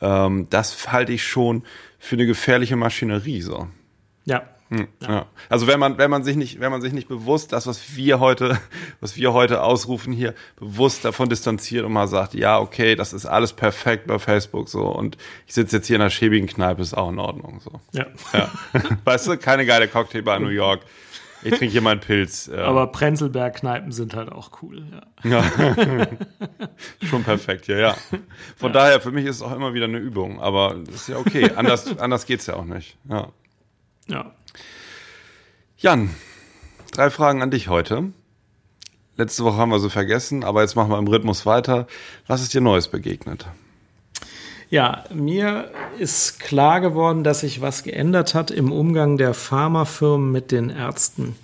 Ähm, 0.00 0.46
das 0.50 0.92
halte 0.92 1.12
ich 1.12 1.24
schon 1.24 1.64
für 2.00 2.16
eine 2.16 2.26
gefährliche 2.26 2.74
Maschinerie 2.74 3.42
so. 3.42 3.68
Ja. 4.24 4.42
Hm, 4.70 4.88
ja. 5.02 5.10
ja. 5.10 5.26
Also 5.48 5.66
wenn 5.66 5.80
man 5.80 5.98
wenn 5.98 6.10
man 6.10 6.22
sich 6.22 6.36
nicht 6.36 6.60
wenn 6.60 6.70
man 6.70 6.80
sich 6.80 6.92
nicht 6.92 7.08
bewusst 7.08 7.52
das 7.52 7.66
was 7.66 7.96
wir 7.96 8.20
heute 8.20 8.58
was 9.00 9.16
wir 9.16 9.32
heute 9.32 9.62
ausrufen 9.62 10.12
hier 10.12 10.32
bewusst 10.56 11.04
davon 11.04 11.28
distanziert 11.28 11.84
und 11.84 11.92
mal 11.92 12.06
sagt 12.06 12.34
ja 12.34 12.60
okay 12.60 12.94
das 12.94 13.12
ist 13.12 13.26
alles 13.26 13.52
perfekt 13.52 14.06
bei 14.06 14.20
Facebook 14.20 14.68
so 14.68 14.86
und 14.86 15.16
ich 15.48 15.54
sitze 15.54 15.76
jetzt 15.76 15.88
hier 15.88 15.96
in 15.96 16.02
einer 16.02 16.10
schäbigen 16.10 16.46
Kneipe 16.46 16.82
ist 16.82 16.96
auch 16.96 17.10
in 17.10 17.18
Ordnung 17.18 17.60
so 17.60 17.80
ja, 17.92 18.06
ja. 18.32 18.48
weißt 19.04 19.26
du 19.26 19.38
keine 19.38 19.66
geile 19.66 19.88
Cocktailbar 19.88 20.36
in 20.36 20.44
New 20.44 20.50
York 20.50 20.82
ich 21.42 21.50
trinke 21.54 21.72
hier 21.72 21.80
meinen 21.80 22.00
Pilz. 22.00 22.50
Ja. 22.52 22.64
Aber 22.64 22.86
Prenzlberg-Kneipen 22.88 23.92
sind 23.92 24.14
halt 24.14 24.30
auch 24.30 24.62
cool. 24.62 24.84
Ja. 25.24 25.42
ja. 25.42 26.06
Schon 27.06 27.24
perfekt, 27.24 27.66
ja, 27.68 27.78
ja. 27.78 27.96
Von 28.56 28.72
ja. 28.72 28.80
daher, 28.80 29.00
für 29.00 29.10
mich 29.10 29.26
ist 29.26 29.36
es 29.36 29.42
auch 29.42 29.54
immer 29.54 29.74
wieder 29.74 29.86
eine 29.86 29.98
Übung. 29.98 30.40
Aber 30.40 30.76
das 30.86 30.96
ist 30.96 31.08
ja 31.08 31.16
okay. 31.16 31.50
Anders, 31.56 31.98
anders 31.98 32.26
geht's 32.26 32.46
ja 32.46 32.54
auch 32.54 32.64
nicht. 32.64 32.98
Ja. 33.08 33.28
Ja. 34.08 34.32
Jan, 35.78 36.10
drei 36.92 37.10
Fragen 37.10 37.42
an 37.42 37.50
dich 37.50 37.68
heute. 37.68 38.12
Letzte 39.16 39.44
Woche 39.44 39.56
haben 39.56 39.70
wir 39.70 39.78
so 39.78 39.88
vergessen, 39.88 40.44
aber 40.44 40.62
jetzt 40.62 40.76
machen 40.76 40.90
wir 40.90 40.98
im 40.98 41.06
Rhythmus 41.06 41.46
weiter. 41.46 41.86
Was 42.26 42.42
ist 42.42 42.54
dir 42.54 42.60
Neues 42.60 42.88
begegnet? 42.88 43.46
Ja, 44.70 45.02
mir 45.12 45.68
ist 45.98 46.38
klar 46.38 46.80
geworden, 46.80 47.24
dass 47.24 47.40
sich 47.40 47.60
was 47.60 47.82
geändert 47.82 48.36
hat 48.36 48.52
im 48.52 48.70
Umgang 48.70 49.16
der 49.18 49.34
Pharmafirmen 49.34 50.30
mit 50.30 50.52
den 50.52 50.70
Ärzten. 50.70 51.34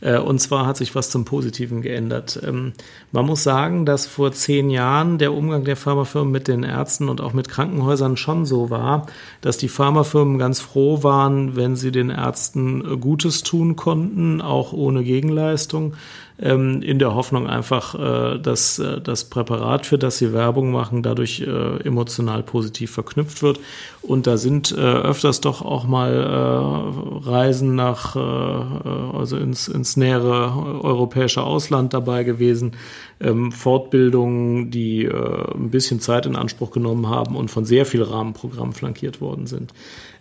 Äh, 0.00 0.18
und 0.18 0.38
zwar 0.38 0.66
hat 0.66 0.76
sich 0.76 0.94
was 0.94 1.10
zum 1.10 1.24
Positiven 1.24 1.82
geändert. 1.82 2.40
Ähm, 2.46 2.74
man 3.10 3.26
muss 3.26 3.42
sagen, 3.42 3.86
dass 3.86 4.06
vor 4.06 4.30
zehn 4.30 4.70
Jahren 4.70 5.18
der 5.18 5.32
Umgang 5.32 5.64
der 5.64 5.74
Pharmafirmen 5.74 6.30
mit 6.30 6.46
den 6.46 6.62
Ärzten 6.62 7.08
und 7.08 7.20
auch 7.20 7.32
mit 7.32 7.48
Krankenhäusern 7.48 8.16
schon 8.16 8.46
so 8.46 8.70
war, 8.70 9.06
dass 9.40 9.58
die 9.58 9.68
Pharmafirmen 9.68 10.38
ganz 10.38 10.60
froh 10.60 11.02
waren, 11.02 11.56
wenn 11.56 11.74
sie 11.74 11.90
den 11.90 12.10
Ärzten 12.10 13.00
Gutes 13.00 13.42
tun 13.42 13.74
konnten, 13.74 14.40
auch 14.40 14.72
ohne 14.72 15.02
Gegenleistung. 15.02 15.94
Ähm, 16.38 16.82
in 16.82 16.98
der 16.98 17.14
Hoffnung 17.14 17.46
einfach, 17.46 17.94
äh, 17.94 18.38
dass 18.38 18.78
äh, 18.78 19.00
das 19.00 19.24
Präparat, 19.24 19.86
für 19.86 19.98
das 19.98 20.18
sie 20.18 20.32
Werbung 20.32 20.70
machen, 20.70 21.02
dadurch 21.02 21.40
äh, 21.40 21.80
emotional 21.82 22.42
positiv 22.42 22.90
verknüpft 22.90 23.42
wird. 23.42 23.58
Und 24.02 24.26
da 24.26 24.36
sind 24.36 24.70
äh, 24.72 24.80
öfters 24.80 25.40
doch 25.40 25.62
auch 25.62 25.86
mal 25.86 26.12
äh, 26.12 27.28
Reisen 27.28 27.74
nach, 27.74 28.16
äh, 28.16 28.18
also 29.16 29.36
ins, 29.36 29.68
ins 29.68 29.96
nähere 29.96 30.82
europäische 30.82 31.42
Ausland 31.42 31.94
dabei 31.94 32.22
gewesen, 32.22 32.72
ähm, 33.18 33.50
Fortbildungen, 33.50 34.70
die 34.70 35.06
ein 35.08 35.70
bisschen 35.70 36.00
Zeit 36.00 36.26
in 36.26 36.36
Anspruch 36.36 36.70
genommen 36.70 37.08
haben 37.08 37.34
und 37.34 37.50
von 37.50 37.64
sehr 37.64 37.86
viel 37.86 38.02
Rahmenprogramm 38.02 38.72
flankiert 38.74 39.22
worden 39.22 39.46
sind. 39.46 39.72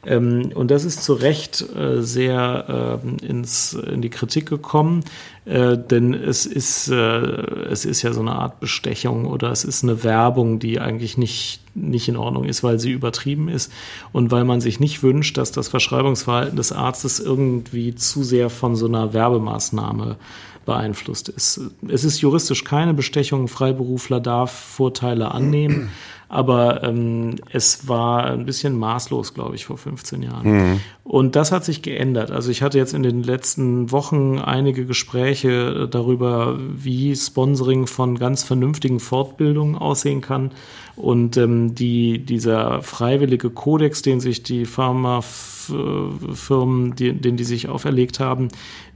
Ähm, 0.05 0.51
und 0.55 0.71
das 0.71 0.85
ist 0.85 1.03
zu 1.03 1.13
Recht 1.13 1.65
sehr 1.97 3.01
äh, 3.03 3.25
ins, 3.25 3.73
in 3.73 4.01
die 4.01 4.09
Kritik 4.09 4.47
gekommen, 4.47 5.03
äh, 5.45 5.77
denn 5.77 6.13
es 6.15 6.47
ist, 6.47 6.87
äh, 6.89 6.95
es 6.95 7.85
ist 7.85 8.01
ja 8.01 8.13
so 8.13 8.21
eine 8.21 8.33
Art 8.33 8.59
Bestechung 8.59 9.25
oder 9.25 9.51
es 9.51 9.63
ist 9.63 9.83
eine 9.83 10.03
Werbung, 10.03 10.57
die 10.57 10.79
eigentlich 10.79 11.17
nicht, 11.17 11.61
nicht 11.75 12.07
in 12.07 12.17
Ordnung 12.17 12.45
ist, 12.45 12.63
weil 12.63 12.79
sie 12.79 12.91
übertrieben 12.91 13.47
ist 13.47 13.71
und 14.11 14.31
weil 14.31 14.43
man 14.43 14.59
sich 14.59 14.79
nicht 14.79 15.03
wünscht, 15.03 15.37
dass 15.37 15.51
das 15.51 15.67
Verschreibungsverhalten 15.67 16.57
des 16.57 16.71
Arztes 16.71 17.19
irgendwie 17.19 17.93
zu 17.93 18.23
sehr 18.23 18.49
von 18.49 18.75
so 18.75 18.87
einer 18.87 19.13
Werbemaßnahme 19.13 20.17
beeinflusst 20.65 21.29
ist. 21.29 21.61
Es 21.87 22.03
ist 22.03 22.21
juristisch 22.21 22.63
keine 22.63 22.95
Bestechung. 22.95 23.47
Freiberufler 23.47 24.19
darf 24.19 24.51
Vorteile 24.51 25.31
annehmen. 25.31 25.91
Aber 26.27 26.83
ähm, 26.83 27.35
es 27.51 27.87
war 27.87 28.25
ein 28.25 28.45
bisschen 28.45 28.77
maßlos, 28.77 29.33
glaube 29.33 29.55
ich, 29.55 29.65
vor 29.65 29.77
15 29.77 30.23
Jahren. 30.23 30.51
Mhm. 30.51 30.79
Und 31.03 31.35
das 31.35 31.51
hat 31.51 31.63
sich 31.63 31.81
geändert. 31.81 32.31
Also 32.31 32.49
ich 32.49 32.61
hatte 32.63 32.77
jetzt 32.77 32.93
in 32.93 33.03
den 33.03 33.21
letzten 33.21 33.91
Wochen 33.91 34.39
einige 34.39 34.85
Gespräche 34.85 35.87
darüber, 35.87 36.57
wie 36.59 37.15
Sponsoring 37.15 37.85
von 37.85 38.17
ganz 38.17 38.43
vernünftigen 38.43 38.99
Fortbildungen 38.99 39.75
aussehen 39.75 40.21
kann. 40.21 40.51
Und 40.95 41.35
ähm, 41.35 41.75
die, 41.75 42.19
dieser 42.19 42.81
freiwillige 42.81 43.49
Kodex, 43.49 44.01
den 44.01 44.21
sich 44.21 44.43
die 44.43 44.63
Pharmafirmen, 44.65 46.95
die, 46.95 47.11
den 47.13 47.35
die 47.35 47.43
sich 47.43 47.67
auferlegt 47.67 48.21
haben, 48.21 48.47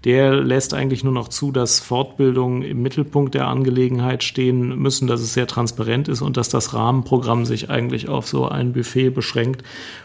der 0.05 0.35
lässt 0.35 0.73
eigentlich 0.73 1.03
nur 1.03 1.11
noch 1.11 1.27
zu, 1.27 1.51
dass 1.51 1.81
Fortbildungen 1.81 2.61
im 2.61 2.81
Mittelpunkt 2.81 3.35
der 3.35 3.47
Angelegenheit 3.47 4.23
stehen 4.23 4.79
müssen, 4.79 5.07
dass 5.07 5.19
es 5.19 5.33
sehr 5.33 5.47
transparent 5.47 6.07
ist 6.07 6.21
und 6.21 6.37
dass 6.37 6.47
das 6.47 6.73
Rahmenprogramm 6.73 7.45
sich 7.45 7.69
eigentlich 7.69 8.07
auf 8.07 8.27
so 8.27 8.47
ein 8.47 8.71
Buffet 8.71 9.09
beschränkt 9.09 9.63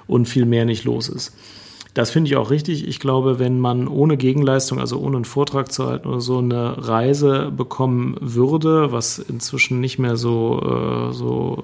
und 0.08 0.26
viel 0.26 0.46
mehr 0.46 0.64
nicht 0.64 0.82
los 0.84 1.08
ist. 1.08 1.32
Das 1.94 2.10
finde 2.10 2.28
ich 2.28 2.36
auch 2.36 2.50
richtig. 2.50 2.88
Ich 2.88 2.98
glaube, 2.98 3.38
wenn 3.38 3.60
man 3.60 3.86
ohne 3.86 4.16
Gegenleistung, 4.16 4.80
also 4.80 4.98
ohne 4.98 5.16
einen 5.16 5.24
Vortrag 5.24 5.70
zu 5.70 5.86
halten 5.86 6.08
oder 6.08 6.20
so, 6.20 6.38
eine 6.38 6.88
Reise 6.88 7.52
bekommen 7.56 8.16
würde, 8.20 8.90
was 8.90 9.20
inzwischen 9.20 9.78
nicht 9.78 10.00
mehr 10.00 10.16
so, 10.16 10.60
äh, 10.60 11.12
so 11.12 11.62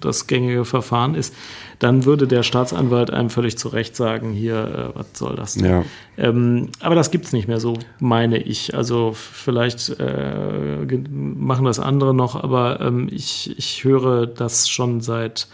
das 0.00 0.26
gängige 0.26 0.64
Verfahren 0.64 1.14
ist, 1.14 1.36
dann 1.78 2.04
würde 2.04 2.26
der 2.26 2.42
Staatsanwalt 2.42 3.12
einem 3.12 3.30
völlig 3.30 3.56
zu 3.58 3.68
Recht 3.68 3.94
sagen, 3.94 4.32
hier, 4.32 4.92
äh, 4.94 4.98
was 4.98 5.06
soll 5.14 5.36
das 5.36 5.54
denn? 5.54 5.66
Ja. 5.66 5.84
Ähm, 6.18 6.70
aber 6.80 6.96
das 6.96 7.12
gibt's 7.12 7.32
nicht 7.32 7.46
mehr 7.46 7.60
so, 7.60 7.74
meine 8.00 8.38
ich. 8.38 8.74
Also 8.74 9.12
vielleicht 9.14 10.00
äh, 10.00 10.78
machen 11.12 11.64
das 11.64 11.78
andere 11.78 12.12
noch, 12.12 12.34
aber 12.34 12.80
ähm, 12.80 13.08
ich, 13.08 13.56
ich 13.56 13.84
höre 13.84 14.26
das 14.26 14.68
schon 14.68 15.00
seit 15.00 15.46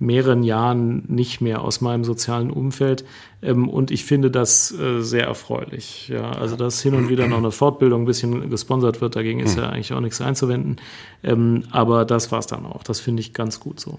mehreren 0.00 0.42
Jahren 0.42 1.04
nicht 1.08 1.40
mehr 1.40 1.60
aus 1.60 1.80
meinem 1.82 2.04
sozialen 2.04 2.50
Umfeld. 2.50 3.04
Ähm, 3.42 3.68
und 3.68 3.90
ich 3.90 4.04
finde 4.04 4.30
das 4.30 4.72
äh, 4.72 5.02
sehr 5.02 5.26
erfreulich. 5.26 6.08
Ja, 6.08 6.32
also 6.32 6.56
dass 6.56 6.80
hin 6.80 6.94
und 6.94 7.08
wieder 7.10 7.28
noch 7.28 7.38
eine 7.38 7.52
Fortbildung 7.52 8.02
ein 8.02 8.06
bisschen 8.06 8.50
gesponsert 8.50 9.00
wird, 9.00 9.14
dagegen 9.14 9.40
ist 9.40 9.56
ja 9.56 9.68
eigentlich 9.68 9.92
auch 9.92 10.00
nichts 10.00 10.20
einzuwenden. 10.20 10.76
Ähm, 11.22 11.64
aber 11.70 12.04
das 12.04 12.32
war's 12.32 12.46
dann 12.46 12.64
auch. 12.64 12.82
Das 12.82 12.98
finde 12.98 13.20
ich 13.20 13.34
ganz 13.34 13.60
gut 13.60 13.78
so. 13.78 13.98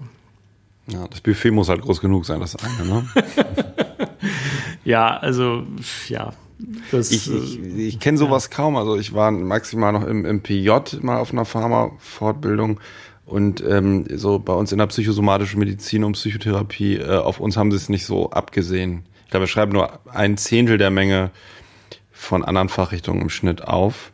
Ja, 0.88 1.06
das 1.08 1.20
Buffet 1.20 1.52
muss 1.52 1.68
halt 1.68 1.80
groß 1.82 2.00
genug 2.00 2.26
sein, 2.26 2.40
das 2.40 2.56
eine, 2.56 2.88
ne? 2.88 3.06
ja, 4.84 5.16
also, 5.16 5.62
ja. 6.08 6.32
Das, 6.90 7.12
ich 7.12 7.30
ich, 7.32 7.60
äh, 7.60 7.86
ich 7.86 8.00
kenne 8.00 8.18
sowas 8.18 8.48
ja. 8.50 8.56
kaum. 8.56 8.76
Also 8.76 8.96
ich 8.96 9.14
war 9.14 9.30
maximal 9.30 9.92
noch 9.92 10.04
im, 10.04 10.24
im 10.24 10.42
PJ 10.42 10.70
mal 11.00 11.18
auf 11.18 11.32
einer 11.32 11.44
Pharma-Fortbildung 11.44 12.80
und 13.32 13.64
ähm, 13.66 14.04
so 14.14 14.38
bei 14.38 14.52
uns 14.52 14.72
in 14.72 14.78
der 14.78 14.86
psychosomatischen 14.88 15.58
Medizin 15.58 16.04
und 16.04 16.12
Psychotherapie, 16.12 16.96
äh, 16.96 17.16
auf 17.16 17.40
uns 17.40 17.56
haben 17.56 17.70
sie 17.70 17.78
es 17.78 17.88
nicht 17.88 18.04
so 18.04 18.30
abgesehen. 18.30 19.04
Ich 19.24 19.30
glaube, 19.30 19.44
wir 19.44 19.48
schreiben 19.48 19.72
nur 19.72 20.00
ein 20.12 20.36
Zehntel 20.36 20.76
der 20.76 20.90
Menge 20.90 21.30
von 22.12 22.44
anderen 22.44 22.68
Fachrichtungen 22.68 23.22
im 23.22 23.30
Schnitt 23.30 23.66
auf. 23.66 24.12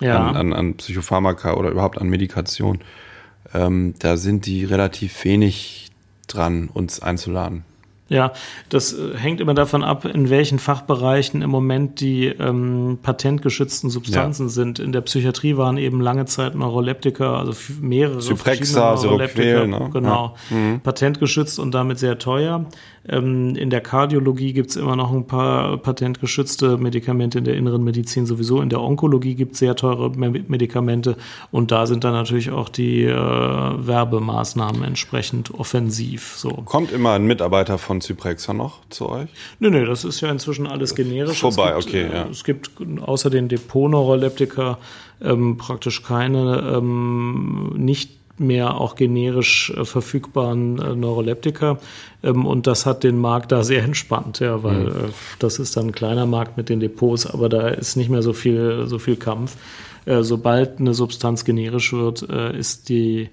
Ja. 0.00 0.28
An, 0.28 0.36
an, 0.36 0.52
an 0.54 0.74
Psychopharmaka 0.76 1.54
oder 1.54 1.68
überhaupt 1.68 1.98
an 1.98 2.08
Medikation. 2.08 2.80
Ähm, 3.52 3.94
da 3.98 4.16
sind 4.16 4.46
die 4.46 4.64
relativ 4.64 5.24
wenig 5.24 5.90
dran, 6.26 6.70
uns 6.72 7.00
einzuladen. 7.00 7.64
Ja, 8.08 8.32
das 8.70 8.94
äh, 8.94 9.16
hängt 9.16 9.40
immer 9.40 9.52
davon 9.52 9.84
ab, 9.84 10.06
in 10.06 10.30
welchen 10.30 10.58
Fachbereichen 10.58 11.42
im 11.42 11.50
Moment 11.50 12.00
die 12.00 12.26
ähm, 12.26 12.98
patentgeschützten 13.02 13.90
Substanzen 13.90 14.46
ja. 14.46 14.48
sind. 14.48 14.78
In 14.78 14.92
der 14.92 15.02
Psychiatrie 15.02 15.56
waren 15.58 15.76
eben 15.76 16.00
lange 16.00 16.24
Zeit 16.24 16.54
Neuroleptika, 16.54 17.38
also 17.38 17.52
mehrere 17.80 18.20
Zyprexa, 18.20 18.94
Neuroleptika, 18.94 19.66
ne? 19.66 19.90
genau, 19.92 20.36
ja. 20.50 20.56
mhm. 20.56 20.80
patentgeschützt 20.80 21.58
und 21.58 21.74
damit 21.74 21.98
sehr 21.98 22.18
teuer. 22.18 22.64
Ähm, 23.08 23.56
in 23.56 23.70
der 23.70 23.80
Kardiologie 23.80 24.52
gibt's 24.52 24.76
immer 24.76 24.96
noch 24.96 25.12
ein 25.12 25.26
paar 25.26 25.78
patentgeschützte 25.78 26.76
Medikamente, 26.76 27.38
in 27.38 27.44
der 27.44 27.56
inneren 27.56 27.82
Medizin 27.82 28.26
sowieso. 28.26 28.60
In 28.60 28.68
der 28.68 28.80
Onkologie 28.80 29.34
gibt's 29.34 29.58
sehr 29.58 29.76
teure 29.76 30.10
Medikamente 30.10 31.16
und 31.50 31.70
da 31.70 31.86
sind 31.86 32.04
dann 32.04 32.12
natürlich 32.12 32.50
auch 32.50 32.68
die 32.68 33.04
äh, 33.04 33.16
Werbemaßnahmen 33.16 34.84
entsprechend 34.84 35.52
offensiv. 35.54 36.34
So. 36.36 36.50
Kommt 36.50 36.92
immer 36.92 37.12
ein 37.12 37.26
Mitarbeiter 37.26 37.78
von 37.78 38.00
Zyprexa 38.00 38.52
noch 38.52 38.80
zu 38.90 39.08
euch? 39.08 39.28
Nee, 39.58 39.70
nee, 39.70 39.84
das 39.84 40.04
ist 40.04 40.20
ja 40.20 40.30
inzwischen 40.30 40.66
alles 40.66 40.94
generisch. 40.94 41.40
Vorbei, 41.40 41.72
gibt, 41.72 41.88
okay, 41.88 42.08
ja. 42.12 42.26
Es 42.30 42.44
gibt 42.44 42.70
außer 43.00 43.30
den 43.30 43.48
Depot-Neuroleptika 43.48 44.78
ähm, 45.20 45.56
praktisch 45.56 46.02
keine 46.02 46.74
ähm, 46.76 47.72
nicht 47.76 48.17
mehr 48.40 48.80
auch 48.80 48.94
generisch 48.94 49.70
äh, 49.76 49.84
verfügbaren 49.84 50.78
äh, 50.78 50.94
Neuroleptika. 50.94 51.78
Ähm, 52.22 52.46
und 52.46 52.66
das 52.66 52.86
hat 52.86 53.04
den 53.04 53.18
Markt 53.18 53.52
da 53.52 53.62
sehr 53.62 53.82
entspannt, 53.82 54.40
ja, 54.40 54.62
weil 54.62 54.80
mhm. 54.80 54.88
äh, 54.88 55.08
das 55.38 55.58
ist 55.58 55.76
dann 55.76 55.86
ein 55.88 55.92
kleiner 55.92 56.26
Markt 56.26 56.56
mit 56.56 56.68
den 56.68 56.80
Depots, 56.80 57.26
aber 57.26 57.48
da 57.48 57.68
ist 57.68 57.96
nicht 57.96 58.10
mehr 58.10 58.22
so 58.22 58.32
viel, 58.32 58.86
so 58.86 58.98
viel 58.98 59.16
Kampf. 59.16 59.56
Äh, 60.08 60.22
sobald 60.22 60.80
eine 60.80 60.94
Substanz 60.94 61.44
generisch 61.44 61.92
wird, 61.92 62.28
äh, 62.30 62.56
ist 62.56 62.88
die 62.88 63.28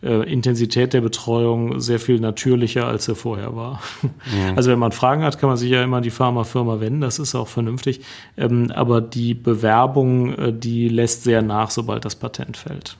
äh, 0.00 0.32
Intensität 0.32 0.92
der 0.92 1.00
Betreuung 1.00 1.80
sehr 1.80 1.98
viel 1.98 2.20
natürlicher, 2.20 2.86
als 2.86 3.08
er 3.08 3.16
vorher 3.16 3.56
war. 3.56 3.82
Ja. 4.02 4.54
Also 4.54 4.70
wenn 4.70 4.78
man 4.78 4.92
Fragen 4.92 5.24
hat, 5.24 5.38
kann 5.38 5.48
man 5.48 5.56
sich 5.56 5.70
ja 5.70 5.82
immer 5.82 5.96
an 5.96 6.02
die 6.04 6.10
Pharmafirma 6.10 6.78
wenden, 6.80 7.00
das 7.00 7.18
ist 7.18 7.34
auch 7.34 7.48
vernünftig. 7.48 8.02
Ähm, 8.36 8.70
aber 8.72 9.00
die 9.00 9.34
Bewerbung, 9.34 10.60
die 10.60 10.88
lässt 10.88 11.24
sehr 11.24 11.42
nach, 11.42 11.70
sobald 11.70 12.04
das 12.04 12.14
Patent 12.14 12.56
fällt. 12.56 12.96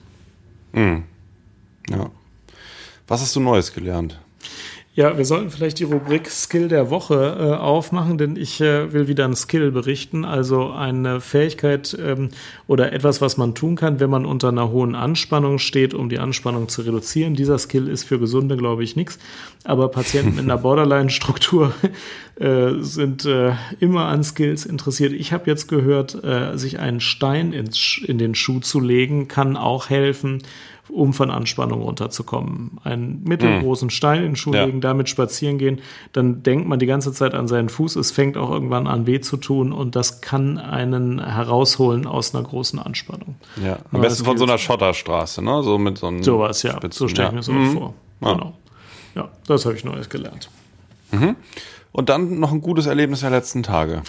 Mhm. 0.73 1.03
Ja. 1.89 2.09
Was 3.07 3.21
hast 3.21 3.35
du 3.35 3.39
Neues 3.39 3.73
gelernt? 3.73 4.19
Ja, 4.93 5.17
wir 5.17 5.23
sollten 5.23 5.51
vielleicht 5.51 5.79
die 5.79 5.85
Rubrik 5.85 6.29
Skill 6.29 6.67
der 6.67 6.89
Woche 6.89 7.37
äh, 7.39 7.53
aufmachen, 7.55 8.17
denn 8.17 8.35
ich 8.35 8.59
äh, 8.59 8.91
will 8.91 9.07
wieder 9.07 9.23
ein 9.23 9.37
Skill 9.37 9.71
berichten, 9.71 10.25
also 10.25 10.69
eine 10.69 11.21
Fähigkeit 11.21 11.97
ähm, 11.97 12.31
oder 12.67 12.91
etwas, 12.91 13.21
was 13.21 13.37
man 13.37 13.55
tun 13.55 13.77
kann, 13.77 14.01
wenn 14.01 14.09
man 14.09 14.25
unter 14.25 14.49
einer 14.49 14.69
hohen 14.69 14.93
Anspannung 14.95 15.59
steht, 15.59 15.93
um 15.93 16.09
die 16.09 16.19
Anspannung 16.19 16.67
zu 16.67 16.81
reduzieren. 16.81 17.35
Dieser 17.35 17.57
Skill 17.57 17.87
ist 17.87 18.03
für 18.03 18.19
Gesunde, 18.19 18.57
glaube 18.57 18.83
ich, 18.83 18.97
nichts, 18.97 19.17
aber 19.63 19.87
Patienten 19.87 20.35
mit 20.35 20.43
einer 20.43 20.57
Borderline-Struktur 20.61 21.73
äh, 22.35 22.73
sind 22.81 23.23
äh, 23.23 23.53
immer 23.79 24.07
an 24.07 24.25
Skills 24.25 24.65
interessiert. 24.65 25.13
Ich 25.13 25.31
habe 25.31 25.49
jetzt 25.49 25.69
gehört, 25.69 26.21
äh, 26.21 26.57
sich 26.57 26.79
einen 26.79 26.99
Stein 26.99 27.53
in 27.53 28.17
den 28.17 28.35
Schuh 28.35 28.59
zu 28.59 28.81
legen, 28.81 29.29
kann 29.29 29.55
auch 29.55 29.89
helfen 29.89 30.43
um 30.91 31.13
von 31.13 31.31
Anspannung 31.31 31.81
runterzukommen. 31.81 32.79
Einen 32.83 33.23
mittelgroßen 33.23 33.87
mhm. 33.87 33.91
Stein 33.91 34.17
in 34.19 34.29
den 34.31 34.35
Schuh 34.35 34.51
legen, 34.51 34.73
ja. 34.73 34.79
damit 34.79 35.09
spazieren 35.09 35.57
gehen, 35.57 35.79
dann 36.11 36.43
denkt 36.43 36.67
man 36.67 36.79
die 36.79 36.85
ganze 36.85 37.13
Zeit 37.13 37.33
an 37.33 37.47
seinen 37.47 37.69
Fuß, 37.69 37.95
es 37.95 38.11
fängt 38.11 38.37
auch 38.37 38.51
irgendwann 38.51 38.87
an 38.87 39.07
weh 39.07 39.21
zu 39.21 39.37
tun 39.37 39.71
und 39.71 39.95
das 39.95 40.21
kann 40.21 40.57
einen 40.57 41.23
herausholen 41.23 42.05
aus 42.05 42.35
einer 42.35 42.43
großen 42.43 42.79
Anspannung. 42.79 43.35
Ja, 43.63 43.79
am 43.91 43.97
ja, 43.97 43.99
besten 43.99 44.25
von 44.25 44.37
so 44.37 44.43
einer 44.43 44.57
Schotterstraße, 44.57 45.43
ne? 45.43 45.63
So 45.63 45.77
mit 45.77 45.97
so 45.97 46.07
einem 46.07 46.23
Sowas, 46.23 46.63
ja. 46.63 46.71
Spitzen, 46.73 46.99
so 46.99 47.07
stelle 47.07 47.29
ich 47.29 47.35
mir 47.35 47.43
so 47.43 47.51
mhm. 47.51 47.73
vor. 47.73 47.93
Ja. 48.21 48.33
Genau. 48.33 48.53
Ja, 49.15 49.29
das 49.47 49.65
habe 49.65 49.75
ich 49.75 49.83
Neues 49.83 50.09
gelernt. 50.09 50.49
Mhm. 51.11 51.35
Und 51.91 52.09
dann 52.09 52.39
noch 52.39 52.51
ein 52.51 52.61
gutes 52.61 52.85
Erlebnis 52.85 53.19
der 53.19 53.29
letzten 53.29 53.63
Tage. 53.63 54.03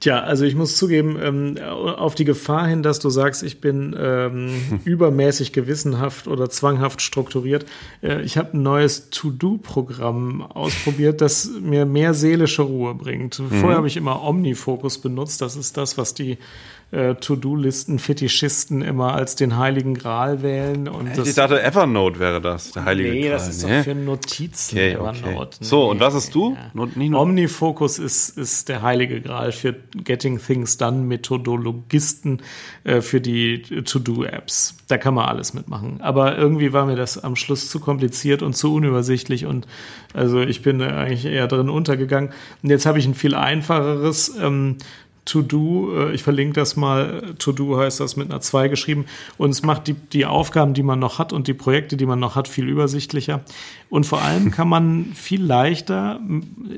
Tja, 0.00 0.20
also 0.20 0.46
ich 0.46 0.54
muss 0.54 0.78
zugeben, 0.78 1.18
ähm, 1.22 1.58
auf 1.62 2.14
die 2.14 2.24
Gefahr 2.24 2.66
hin, 2.66 2.82
dass 2.82 3.00
du 3.00 3.10
sagst, 3.10 3.42
ich 3.42 3.60
bin 3.60 3.94
ähm, 3.98 4.80
übermäßig 4.84 5.52
gewissenhaft 5.52 6.26
oder 6.26 6.48
zwanghaft 6.48 7.02
strukturiert. 7.02 7.66
Äh, 8.02 8.22
ich 8.22 8.38
habe 8.38 8.56
ein 8.56 8.62
neues 8.62 9.10
To-Do-Programm 9.10 10.40
ausprobiert, 10.40 11.20
das 11.20 11.50
mir 11.60 11.84
mehr 11.84 12.14
seelische 12.14 12.62
Ruhe 12.62 12.94
bringt. 12.94 13.38
Mhm. 13.38 13.50
Vorher 13.50 13.76
habe 13.76 13.88
ich 13.88 13.98
immer 13.98 14.22
Omnifocus 14.22 14.98
benutzt. 14.98 15.42
Das 15.42 15.54
ist 15.54 15.76
das, 15.76 15.98
was 15.98 16.14
die 16.14 16.38
äh, 16.92 17.14
To-Do-Listen-Fetischisten 17.14 18.82
immer 18.82 19.14
als 19.14 19.36
den 19.36 19.56
heiligen 19.56 19.94
Gral 19.94 20.42
wählen. 20.42 20.88
Und 20.88 21.16
ich 21.18 21.34
dachte, 21.34 21.62
Evernote 21.62 22.18
wäre 22.18 22.40
das, 22.40 22.72
der 22.72 22.84
heilige 22.84 23.10
nee, 23.10 23.20
Gral. 23.22 23.32
das 23.32 23.48
ist 23.48 23.64
nee? 23.64 23.76
doch 23.78 23.84
für 23.84 23.94
Notizen. 23.94 24.76
Okay, 24.76 24.92
Evernote. 24.94 25.36
okay. 25.36 25.56
So, 25.60 25.88
und 25.88 26.00
was 26.00 26.14
hast 26.14 26.34
du? 26.34 26.56
Ja. 26.74 27.18
Omnifocus 27.18 27.98
ist, 27.98 28.36
ist 28.36 28.68
der 28.68 28.82
heilige 28.82 29.20
Gral 29.20 29.52
für 29.52 29.74
Getting 29.92 30.38
Things 30.38 30.76
Done 30.76 31.04
Methodologisten 31.04 32.42
äh, 32.84 33.00
für 33.00 33.20
die 33.20 33.62
To-Do-Apps. 33.62 34.76
Da 34.88 34.98
kann 34.98 35.14
man 35.14 35.26
alles 35.26 35.54
mitmachen. 35.54 36.00
Aber 36.00 36.36
irgendwie 36.36 36.72
war 36.72 36.86
mir 36.86 36.96
das 36.96 37.22
am 37.22 37.36
Schluss 37.36 37.68
zu 37.68 37.80
kompliziert 37.80 38.42
und 38.42 38.56
zu 38.56 38.74
unübersichtlich 38.74 39.46
und 39.46 39.66
also 40.14 40.40
ich 40.40 40.62
bin 40.62 40.82
eigentlich 40.82 41.24
eher 41.24 41.46
drin 41.46 41.68
untergegangen. 41.68 42.30
Und 42.62 42.70
jetzt 42.70 42.86
habe 42.86 42.98
ich 42.98 43.06
ein 43.06 43.14
viel 43.14 43.34
einfacheres 43.34 44.36
ähm, 44.40 44.76
To-Do, 45.24 45.92
äh, 45.96 46.14
ich 46.14 46.22
verlinke 46.22 46.54
das 46.54 46.76
mal, 46.76 47.34
To-Do 47.38 47.78
heißt 47.78 48.00
das 48.00 48.16
mit 48.16 48.30
einer 48.30 48.40
2 48.40 48.68
geschrieben 48.68 49.06
und 49.38 49.50
es 49.50 49.62
macht 49.62 49.86
die, 49.86 49.94
die 49.94 50.26
Aufgaben, 50.26 50.74
die 50.74 50.82
man 50.82 50.98
noch 50.98 51.18
hat 51.18 51.32
und 51.32 51.46
die 51.46 51.54
Projekte, 51.54 51.96
die 51.96 52.06
man 52.06 52.18
noch 52.18 52.36
hat, 52.36 52.48
viel 52.48 52.68
übersichtlicher. 52.68 53.42
Und 53.90 54.06
vor 54.06 54.22
allem 54.22 54.52
kann 54.52 54.68
man 54.68 55.06
viel 55.14 55.42
leichter 55.42 56.20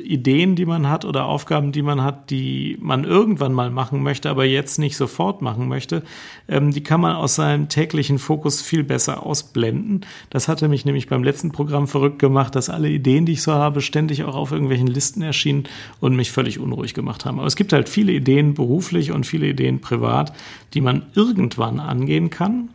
Ideen, 0.02 0.56
die 0.56 0.64
man 0.64 0.88
hat 0.88 1.04
oder 1.04 1.26
Aufgaben, 1.26 1.70
die 1.70 1.82
man 1.82 2.02
hat, 2.02 2.30
die 2.30 2.78
man 2.80 3.04
irgendwann 3.04 3.52
mal 3.52 3.70
machen 3.70 4.02
möchte, 4.02 4.30
aber 4.30 4.44
jetzt 4.44 4.78
nicht 4.78 4.96
sofort 4.96 5.42
machen 5.42 5.68
möchte, 5.68 6.02
ähm, 6.48 6.72
die 6.72 6.82
kann 6.82 7.00
man 7.00 7.14
aus 7.14 7.34
seinem 7.34 7.68
täglichen 7.68 8.18
Fokus 8.18 8.62
viel 8.62 8.82
besser 8.82 9.24
ausblenden. 9.24 10.06
Das 10.30 10.48
hatte 10.48 10.68
mich 10.68 10.84
nämlich 10.84 11.06
beim 11.08 11.22
letzten 11.22 11.52
Programm 11.52 11.86
verrückt 11.86 12.18
gemacht, 12.18 12.54
dass 12.54 12.70
alle 12.70 12.88
Ideen, 12.88 13.26
die 13.26 13.32
ich 13.32 13.42
so 13.42 13.52
habe, 13.52 13.82
ständig 13.82 14.24
auch 14.24 14.34
auf 14.34 14.50
irgendwelchen 14.50 14.86
Listen 14.86 15.22
erschienen 15.22 15.64
und 16.00 16.16
mich 16.16 16.32
völlig 16.32 16.58
unruhig 16.58 16.94
gemacht 16.94 17.24
haben. 17.26 17.38
Aber 17.38 17.46
es 17.46 17.56
gibt 17.56 17.74
halt 17.74 17.90
viele 17.90 18.12
Ideen 18.12 18.41
beruflich 18.54 19.12
und 19.12 19.26
viele 19.26 19.46
Ideen 19.46 19.80
privat, 19.80 20.32
die 20.74 20.80
man 20.80 21.06
irgendwann 21.14 21.80
angehen 21.80 22.30
kann. 22.30 22.70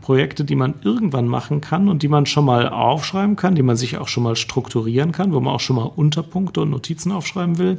Projekte, 0.00 0.44
die 0.44 0.54
man 0.54 0.74
irgendwann 0.82 1.26
machen 1.26 1.60
kann 1.60 1.88
und 1.88 2.02
die 2.02 2.08
man 2.08 2.26
schon 2.26 2.44
mal 2.44 2.68
aufschreiben 2.68 3.36
kann, 3.36 3.54
die 3.54 3.62
man 3.62 3.76
sich 3.76 3.98
auch 3.98 4.08
schon 4.08 4.22
mal 4.22 4.36
strukturieren 4.36 5.12
kann, 5.12 5.32
wo 5.32 5.40
man 5.40 5.54
auch 5.54 5.60
schon 5.60 5.76
mal 5.76 5.90
Unterpunkte 5.94 6.60
und 6.60 6.70
Notizen 6.70 7.12
aufschreiben 7.12 7.58
will, 7.58 7.78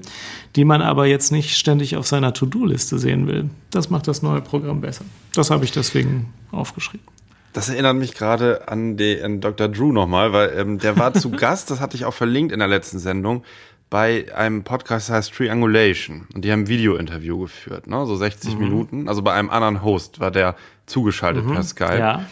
die 0.55 0.65
man 0.65 0.81
aber 0.81 1.07
jetzt 1.07 1.31
nicht 1.31 1.55
ständig 1.57 1.95
auf 1.95 2.07
seiner 2.07 2.33
To-Do-Liste 2.33 2.99
sehen 2.99 3.27
will. 3.27 3.49
Das 3.71 3.89
macht 3.89 4.07
das 4.07 4.21
neue 4.21 4.41
Programm 4.41 4.81
besser. 4.81 5.05
Das 5.33 5.49
habe 5.49 5.65
ich 5.65 5.71
deswegen 5.71 6.33
aufgeschrieben. 6.51 7.07
Das 7.53 7.69
erinnert 7.69 7.95
mich 7.95 8.13
gerade 8.13 8.67
an, 8.67 8.95
den 8.95 9.41
Dr. 9.41 9.67
Drew 9.69 9.91
nochmal, 9.91 10.33
weil 10.33 10.53
ähm, 10.55 10.79
der 10.79 10.97
war 10.97 11.13
zu 11.13 11.31
Gast, 11.31 11.71
das 11.71 11.79
hatte 11.79 11.95
ich 11.95 12.05
auch 12.05 12.13
verlinkt 12.13 12.51
in 12.51 12.59
der 12.59 12.67
letzten 12.67 12.99
Sendung, 12.99 13.43
bei 13.89 14.25
einem 14.35 14.63
Podcast, 14.63 15.09
das 15.09 15.15
heißt 15.15 15.33
Triangulation. 15.35 16.27
Und 16.33 16.45
die 16.45 16.51
haben 16.51 16.61
ein 16.61 16.67
Video-Interview 16.67 17.39
geführt, 17.39 17.87
ne? 17.87 18.05
so 18.05 18.15
60 18.15 18.53
Mhm. 18.53 18.59
Minuten. 18.59 19.09
Also 19.09 19.21
bei 19.21 19.33
einem 19.33 19.49
anderen 19.49 19.83
Host 19.83 20.19
war 20.19 20.31
der 20.31 20.55
zugeschaltet 20.85 21.47
per 21.47 21.63
Skype. 21.63 21.97
Ja. 21.99 22.25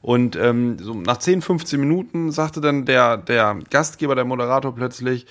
Und 0.00 0.34
ähm, 0.36 0.78
so 0.80 0.94
nach 0.94 1.18
10, 1.18 1.42
15 1.42 1.78
Minuten 1.78 2.32
sagte 2.32 2.60
dann 2.60 2.84
der, 2.86 3.16
der 3.18 3.58
Gastgeber, 3.70 4.14
der 4.14 4.24
Moderator 4.24 4.74
plötzlich, 4.74 5.26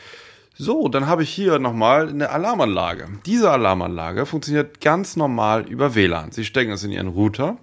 so, 0.54 0.88
dann 0.90 1.08
habe 1.08 1.24
ich 1.24 1.30
hier 1.30 1.60
nochmal 1.60 2.10
eine 2.10 2.30
Alarmanlage. 2.30 3.08
Diese 3.26 3.50
Alarmanlage 3.50 4.26
funktioniert 4.26 4.80
ganz 4.82 5.16
normal 5.16 5.68
über 5.68 5.96
WLAN. 5.96 6.32
Sie 6.32 6.46
stecken 6.46 6.72
es 6.72 6.84
in 6.84 6.92
Ihren 6.92 7.08
Router. 7.08 7.58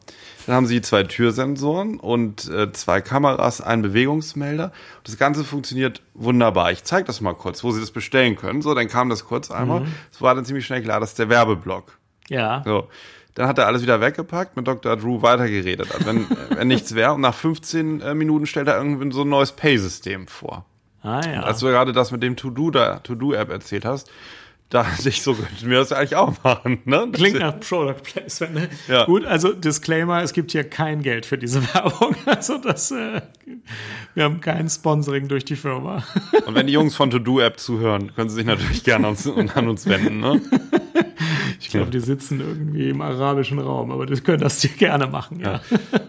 Dann 0.48 0.56
haben 0.56 0.66
Sie 0.66 0.80
zwei 0.80 1.02
Türsensoren 1.02 2.00
und 2.00 2.48
äh, 2.48 2.72
zwei 2.72 3.02
Kameras, 3.02 3.60
einen 3.60 3.82
Bewegungsmelder. 3.82 4.72
Das 5.04 5.18
Ganze 5.18 5.44
funktioniert 5.44 6.00
wunderbar. 6.14 6.72
Ich 6.72 6.84
zeige 6.84 7.04
das 7.04 7.20
mal 7.20 7.34
kurz, 7.34 7.62
wo 7.62 7.70
Sie 7.70 7.80
das 7.80 7.90
bestellen 7.90 8.34
können. 8.34 8.62
So, 8.62 8.72
dann 8.72 8.88
kam 8.88 9.10
das 9.10 9.26
kurz 9.26 9.50
einmal. 9.50 9.82
Es 10.10 10.22
war 10.22 10.34
dann 10.34 10.46
ziemlich 10.46 10.64
schnell 10.64 10.80
klar, 10.80 11.00
das 11.00 11.10
ist 11.10 11.18
der 11.18 11.28
Werbeblock. 11.28 11.98
Ja. 12.30 12.62
So. 12.64 12.88
Dann 13.34 13.46
hat 13.46 13.58
er 13.58 13.66
alles 13.66 13.82
wieder 13.82 14.00
weggepackt, 14.00 14.56
mit 14.56 14.66
Dr. 14.66 14.96
Drew 14.96 15.20
weitergeredet, 15.20 15.94
als 15.94 16.06
wenn, 16.06 16.26
wenn 16.48 16.68
nichts 16.68 16.94
wäre. 16.94 17.12
Und 17.12 17.20
nach 17.20 17.34
15 17.34 18.00
äh, 18.00 18.14
Minuten 18.14 18.46
stellt 18.46 18.68
er 18.68 18.78
irgendwie 18.78 19.12
so 19.12 19.24
ein 19.24 19.28
neues 19.28 19.52
Pay-System 19.52 20.28
vor. 20.28 20.64
Ah 21.02 21.20
ja. 21.30 21.42
Als 21.42 21.58
du 21.60 21.66
gerade 21.66 21.92
das 21.92 22.10
mit 22.10 22.22
dem 22.22 22.36
To-Do-App 22.36 23.50
erzählt 23.50 23.84
hast, 23.84 24.10
dachte 24.70 25.08
ich 25.08 25.22
so, 25.22 25.34
könnten 25.34 25.70
wir 25.70 25.78
das 25.78 25.92
eigentlich 25.92 26.16
auch 26.16 26.32
machen, 26.44 26.80
ne? 26.84 27.08
Klingt 27.12 27.38
nach 27.38 27.58
Product 27.60 28.02
Placement. 28.02 28.54
Ne? 28.54 28.68
Ja. 28.86 29.04
Gut, 29.06 29.24
also 29.24 29.52
Disclaimer, 29.52 30.22
es 30.22 30.32
gibt 30.32 30.52
hier 30.52 30.64
kein 30.64 31.02
Geld 31.02 31.26
für 31.26 31.38
diese 31.38 31.62
Werbung. 31.74 32.14
Also 32.26 32.58
das, 32.58 32.90
äh, 32.90 33.22
wir 34.14 34.24
haben 34.24 34.40
kein 34.40 34.68
Sponsoring 34.68 35.28
durch 35.28 35.44
die 35.44 35.56
Firma. 35.56 36.04
Und 36.46 36.54
wenn 36.54 36.66
die 36.66 36.72
Jungs 36.72 36.96
von 36.96 37.10
To-Do-App 37.10 37.58
zuhören, 37.58 38.14
können 38.14 38.28
sie 38.28 38.36
sich 38.36 38.46
natürlich 38.46 38.84
gerne 38.84 39.06
an 39.06 39.12
uns, 39.12 39.26
an 39.26 39.68
uns 39.68 39.86
wenden, 39.86 40.20
ne? 40.20 40.40
Ich 41.60 41.70
glaube, 41.70 41.90
die 41.90 42.00
sitzen 42.00 42.40
irgendwie 42.40 42.90
im 42.90 43.00
arabischen 43.00 43.58
Raum, 43.58 43.90
aber 43.90 44.06
das 44.06 44.22
können 44.22 44.40
das 44.40 44.60
die 44.60 44.68
gerne 44.68 45.06
machen, 45.06 45.40
ja. 45.40 45.60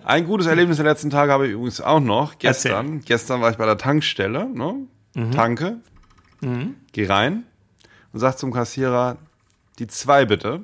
Ein 0.06 0.26
gutes 0.26 0.48
Erlebnis 0.48 0.78
der 0.78 0.86
letzten 0.86 1.10
Tage 1.10 1.32
habe 1.32 1.48
ich 1.48 1.54
übrigens 1.54 1.82
auch 1.82 2.00
noch. 2.00 2.38
Gestern, 2.38 2.72
Erzähl. 2.72 2.92
Mhm. 2.92 3.02
gestern 3.02 3.42
war 3.42 3.52
ich 3.52 3.58
bei 3.58 3.66
der 3.66 3.78
Tankstelle, 3.78 4.48
ne? 4.48 4.76
Tanke, 5.34 5.80
geh 6.94 7.06
rein 7.08 7.44
und 8.14 8.20
sag 8.20 8.38
zum 8.38 8.52
Kassierer, 8.52 9.18
die 9.80 9.88
zwei 9.88 10.26
bitte. 10.26 10.64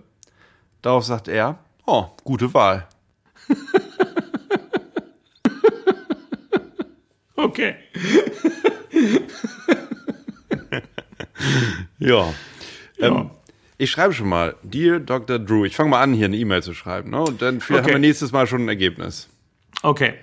Darauf 0.81 1.03
sagt 1.05 1.27
er, 1.27 1.57
oh, 1.85 2.05
gute 2.23 2.53
Wahl. 2.53 2.87
Okay. 7.37 7.75
Ja. 11.99 12.33
Ja. 12.97 13.07
Ähm, 13.07 13.29
ich 13.77 13.91
schreibe 13.91 14.13
schon 14.13 14.27
mal, 14.29 14.55
Dear 14.63 14.99
Dr. 14.99 15.39
Drew, 15.39 15.65
ich 15.65 15.75
fange 15.75 15.89
mal 15.89 16.01
an, 16.01 16.13
hier 16.13 16.25
eine 16.25 16.37
E-Mail 16.37 16.63
zu 16.63 16.73
schreiben, 16.73 17.09
ne? 17.11 17.21
Und 17.21 17.41
dann 17.41 17.61
vielleicht 17.61 17.83
Okay. 17.85 17.93
haben 17.93 18.01
wir 18.01 18.07
nächstes 18.07 18.31
Mal 18.31 18.47
schon 18.47 18.63
ein 18.65 18.67
Ergebnis. 18.69 19.29
Okay. 19.83 20.15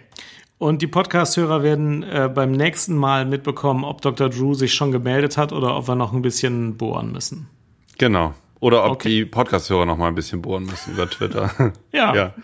Und 0.62 0.80
die 0.80 0.86
Podcast-Hörer 0.86 1.64
werden 1.64 2.04
äh, 2.04 2.30
beim 2.32 2.52
nächsten 2.52 2.94
Mal 2.94 3.26
mitbekommen, 3.26 3.82
ob 3.82 4.00
Dr. 4.00 4.28
Drew 4.28 4.54
sich 4.54 4.72
schon 4.72 4.92
gemeldet 4.92 5.36
hat 5.36 5.52
oder 5.52 5.76
ob 5.76 5.88
wir 5.88 5.96
noch 5.96 6.12
ein 6.12 6.22
bisschen 6.22 6.76
bohren 6.76 7.10
müssen. 7.10 7.48
Genau. 7.98 8.32
Oder 8.60 8.84
ob 8.84 8.92
Okay. 8.92 9.08
die 9.08 9.24
Podcast-Hörer 9.24 9.86
noch 9.86 9.96
mal 9.96 10.06
ein 10.06 10.14
bisschen 10.14 10.40
bohren 10.40 10.62
müssen 10.66 10.92
über 10.94 11.10
Twitter. 11.10 11.72
Ja. 11.92 12.14
Ja. 12.14 12.34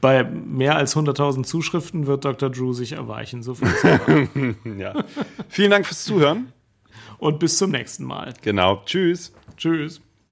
Bei 0.00 0.24
mehr 0.24 0.74
als 0.74 0.96
100.000 0.96 1.44
Zuschriften 1.44 2.08
wird 2.08 2.24
Dr. 2.24 2.50
Drew 2.50 2.72
sich 2.72 2.90
erweichen. 2.90 3.44
So 3.44 3.54
viel. 3.54 4.56
ja. 4.76 5.04
Vielen 5.48 5.70
Dank 5.70 5.86
fürs 5.86 6.02
Zuhören. 6.02 6.52
Und 7.18 7.38
bis 7.38 7.56
zum 7.56 7.70
nächsten 7.70 8.02
Mal. 8.02 8.34
Genau. 8.42 8.82
Tschüss. 8.84 9.32
Tschüss. 9.56 10.00